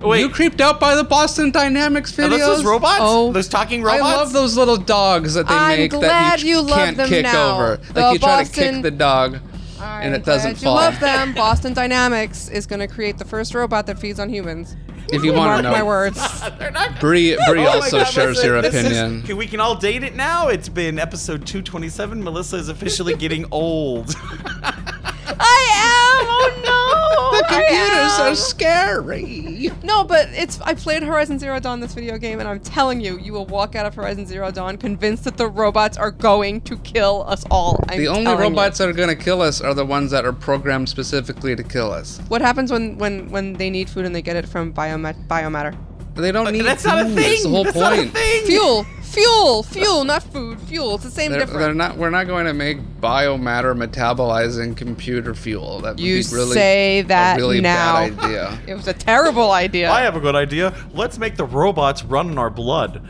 [0.00, 2.24] Wait, you creeped out by the Boston Dynamics videos.
[2.26, 2.98] are those those robots?
[3.00, 3.32] Oh.
[3.32, 4.02] those talking robots?
[4.02, 6.96] I love those little dogs that they I'm make that glad you, you love can't
[6.96, 7.54] them kick now.
[7.54, 7.76] over.
[7.92, 9.38] The Like you try to Boston- kick the dog
[9.80, 10.74] and it doesn't Glad fall.
[10.74, 11.34] You love them.
[11.34, 14.76] Boston Dynamics is going to create the first robot that feeds on humans.
[15.12, 16.18] If you want to know, my words.
[17.00, 19.22] Bree, Bree Oh my also God, shares listen, your this is- opinion.
[19.22, 20.48] can- we can all date it now.
[20.48, 22.22] It's been episode 227.
[22.24, 24.14] Melissa is officially getting old.
[25.28, 26.26] I am.
[26.28, 27.38] Oh no.
[27.38, 29.70] the computers are scary.
[29.82, 30.60] No, but it's.
[30.60, 33.74] I played Horizon Zero Dawn this video game, and I'm telling you, you will walk
[33.74, 37.82] out of Horizon Zero Dawn convinced that the robots are going to kill us all.
[37.88, 38.42] I'm The only telling you.
[38.50, 41.62] robots that are going to kill us are the ones that are programmed specifically to
[41.62, 42.20] kill us.
[42.28, 45.76] What happens when when when they need food and they get it from biomat- biomatter?
[46.16, 47.14] They don't need That's not a thing.
[47.16, 48.12] That's the whole That's not a point.
[48.12, 48.46] thing.
[48.46, 50.58] Fuel, fuel, fuel, not food.
[50.62, 50.94] Fuel.
[50.96, 51.60] It's the same They're, difference.
[51.60, 51.96] they're not.
[51.96, 55.80] We're not going to make biomatter metabolizing computer fuel.
[55.80, 58.08] That would You be really say that a really now.
[58.08, 58.58] bad idea.
[58.66, 59.90] It was a terrible idea.
[59.90, 60.74] I have a good idea.
[60.92, 63.02] Let's make the robots run in our blood.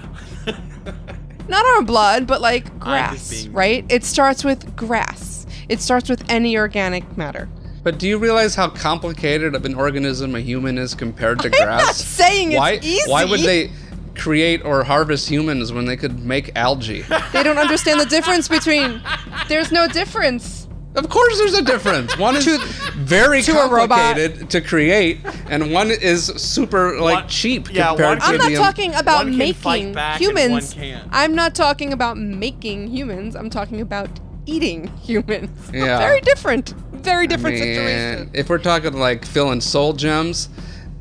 [1.49, 3.85] Not our blood, but like grass, being- right?
[3.89, 5.47] It starts with grass.
[5.69, 7.49] It starts with any organic matter.
[7.87, 11.61] But do you realize how complicated of an organism a human is compared to grass?
[11.61, 11.87] I'm grass?
[11.87, 13.09] not saying it's why, easy.
[13.09, 13.71] Why would they
[14.17, 17.05] create or harvest humans when they could make algae?
[17.33, 19.01] They don't understand the difference between.
[19.47, 20.67] There's no difference.
[20.97, 22.19] of course, there's a difference.
[22.19, 22.59] One is To-
[22.97, 28.19] very to complicated to create, and one is super like One- cheap yeah, compared one-
[28.19, 28.57] to I'm not the.
[28.57, 30.75] talking about one can fight making back and one humans.
[30.75, 31.09] can't.
[31.13, 33.37] I'm not talking about making humans.
[33.37, 34.11] I'm talking about
[34.49, 35.51] eating humans.
[35.73, 35.99] Yeah.
[35.99, 36.73] Very different.
[37.07, 38.31] Very different Man, situation.
[38.35, 40.49] If we're talking like filling soul gems,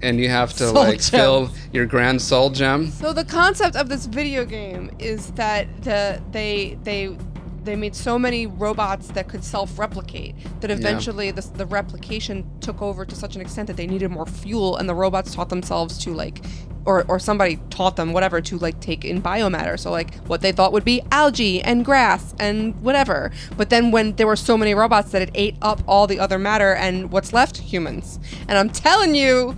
[0.04, 2.92] and you have to Soul like fill your grand soul gem.
[2.92, 7.18] So the concept of this video game is that the they they
[7.66, 13.06] they made so many robots that could self-replicate that eventually the, the replication took over
[13.06, 16.14] to such an extent that they needed more fuel and the robots taught themselves to
[16.14, 16.44] like
[16.86, 19.80] or, or somebody taught them whatever to like take in biomatter.
[19.80, 23.32] So like what they thought would be algae and grass and whatever.
[23.58, 26.38] But then when there were so many robots that it ate up all the other
[26.38, 27.58] matter and what's left?
[27.58, 28.20] Humans.
[28.48, 29.58] And i'm telling you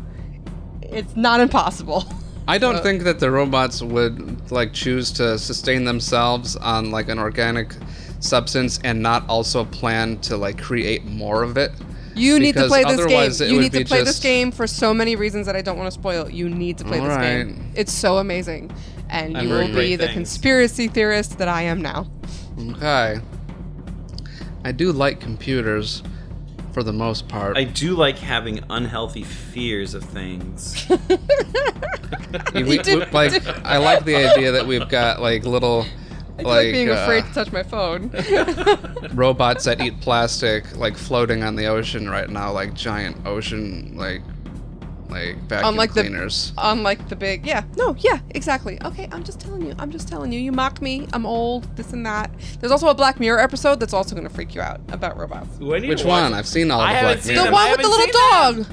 [0.81, 2.05] it's not impossible.
[2.49, 7.19] I don't think that the robots would like choose to sustain themselves on like an
[7.19, 7.75] organic
[8.19, 11.71] substance and not also plan to like create more of it.
[12.15, 13.51] You need to play this game.
[13.51, 15.87] You need to be play this game for so many reasons that I don't want
[15.87, 16.27] to spoil.
[16.29, 17.47] You need to play this Alright.
[17.47, 17.71] game.
[17.75, 18.71] It's so amazing.
[19.09, 20.13] And I've you will be the things.
[20.15, 22.07] conspiracy theorist that I am now.
[22.71, 23.19] Okay.
[24.65, 26.01] I do like computers
[26.73, 27.55] for the most part.
[27.55, 30.87] I do like having unhealthy fears of things.
[32.53, 35.85] We- we- do- like I like the idea that we've got like little
[36.39, 38.09] I like, like being uh, afraid to touch my phone.
[39.13, 44.21] robots that eat plastic like floating on the ocean right now like giant ocean like
[45.09, 46.53] like vacuum Unlike the- cleaners.
[46.57, 48.77] Unlike the big, yeah, no, yeah, exactly.
[48.83, 49.73] Okay, I'm just telling you.
[49.79, 50.39] I'm just telling you.
[50.39, 51.07] You mock me.
[51.13, 51.75] I'm old.
[51.77, 52.29] This and that.
[52.59, 55.59] There's also a Black Mirror episode that's also going to freak you out about robots.
[55.61, 56.33] Ooh, I need Which to one?
[56.33, 57.45] I've seen all I of haven't Black Mirror.
[57.45, 58.65] The one with the little seen dog.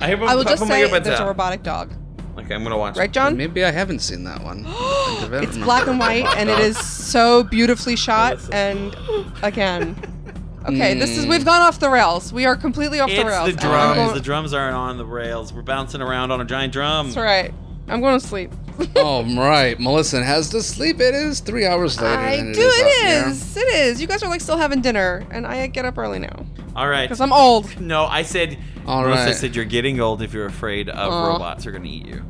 [0.00, 1.92] I have a I will just couple say megabytes there's a robotic dog.
[2.38, 2.96] Okay, I'm gonna watch.
[2.96, 3.12] Right, it.
[3.12, 3.36] John?
[3.36, 4.64] Maybe I haven't seen that one.
[5.42, 8.38] It's black and white, and it is so beautifully shot.
[8.52, 8.94] And
[9.42, 9.96] again,
[10.66, 12.32] okay, this is we've gone off the rails.
[12.32, 13.50] We are completely off the It's rails.
[13.54, 13.96] the drums.
[13.96, 15.52] going- The drums aren't on the rails.
[15.52, 17.06] We're bouncing around on a giant drum.
[17.06, 17.54] That's right.
[17.88, 18.52] I'm going to sleep.
[18.96, 21.00] oh right, Melissa has to sleep.
[21.00, 22.18] It is three hours later.
[22.18, 22.48] I do.
[22.48, 22.80] it It is.
[22.82, 23.28] up here.
[23.28, 23.56] is.
[23.56, 24.00] It is.
[24.00, 26.44] You guys are like still having dinner, and I get up early now
[26.76, 27.04] All right.
[27.08, 27.80] because I'm old.
[27.80, 28.58] No, I said.
[28.86, 29.34] All Melissa right.
[29.34, 31.28] said you're getting old if you're afraid of Aw.
[31.32, 32.24] robots are gonna eat you.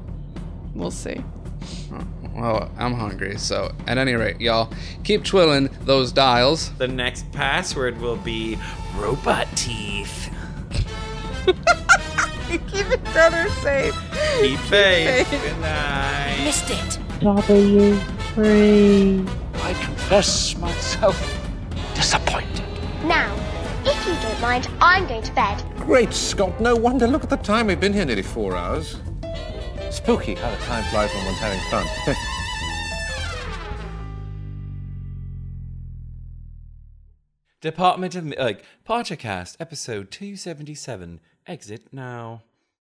[0.75, 1.23] We'll see.
[2.35, 4.73] Well, I'm hungry, so at any rate, y'all
[5.05, 6.71] keep twirling those dials.
[6.79, 8.59] The next password will be
[8.97, 10.31] robot teeth.
[12.49, 13.95] Keep each other safe.
[14.41, 15.29] Keep faith.
[15.29, 15.43] faith.
[15.43, 16.41] Good night.
[16.45, 16.99] Missed it.
[17.21, 17.95] W
[18.35, 19.25] free.
[19.57, 21.17] I confess myself
[21.95, 22.63] disappointed.
[23.05, 23.35] Now,
[23.87, 25.63] if you don't mind, I'm going to bed.
[25.77, 27.07] Great Scott, no wonder.
[27.07, 27.67] Look at the time.
[27.67, 28.97] We've been here nearly four hours.
[29.91, 31.87] Spooky how the time flies when one's having fun.
[37.61, 41.21] Department of like Pottercast episode 277.
[41.47, 42.43] Exit now.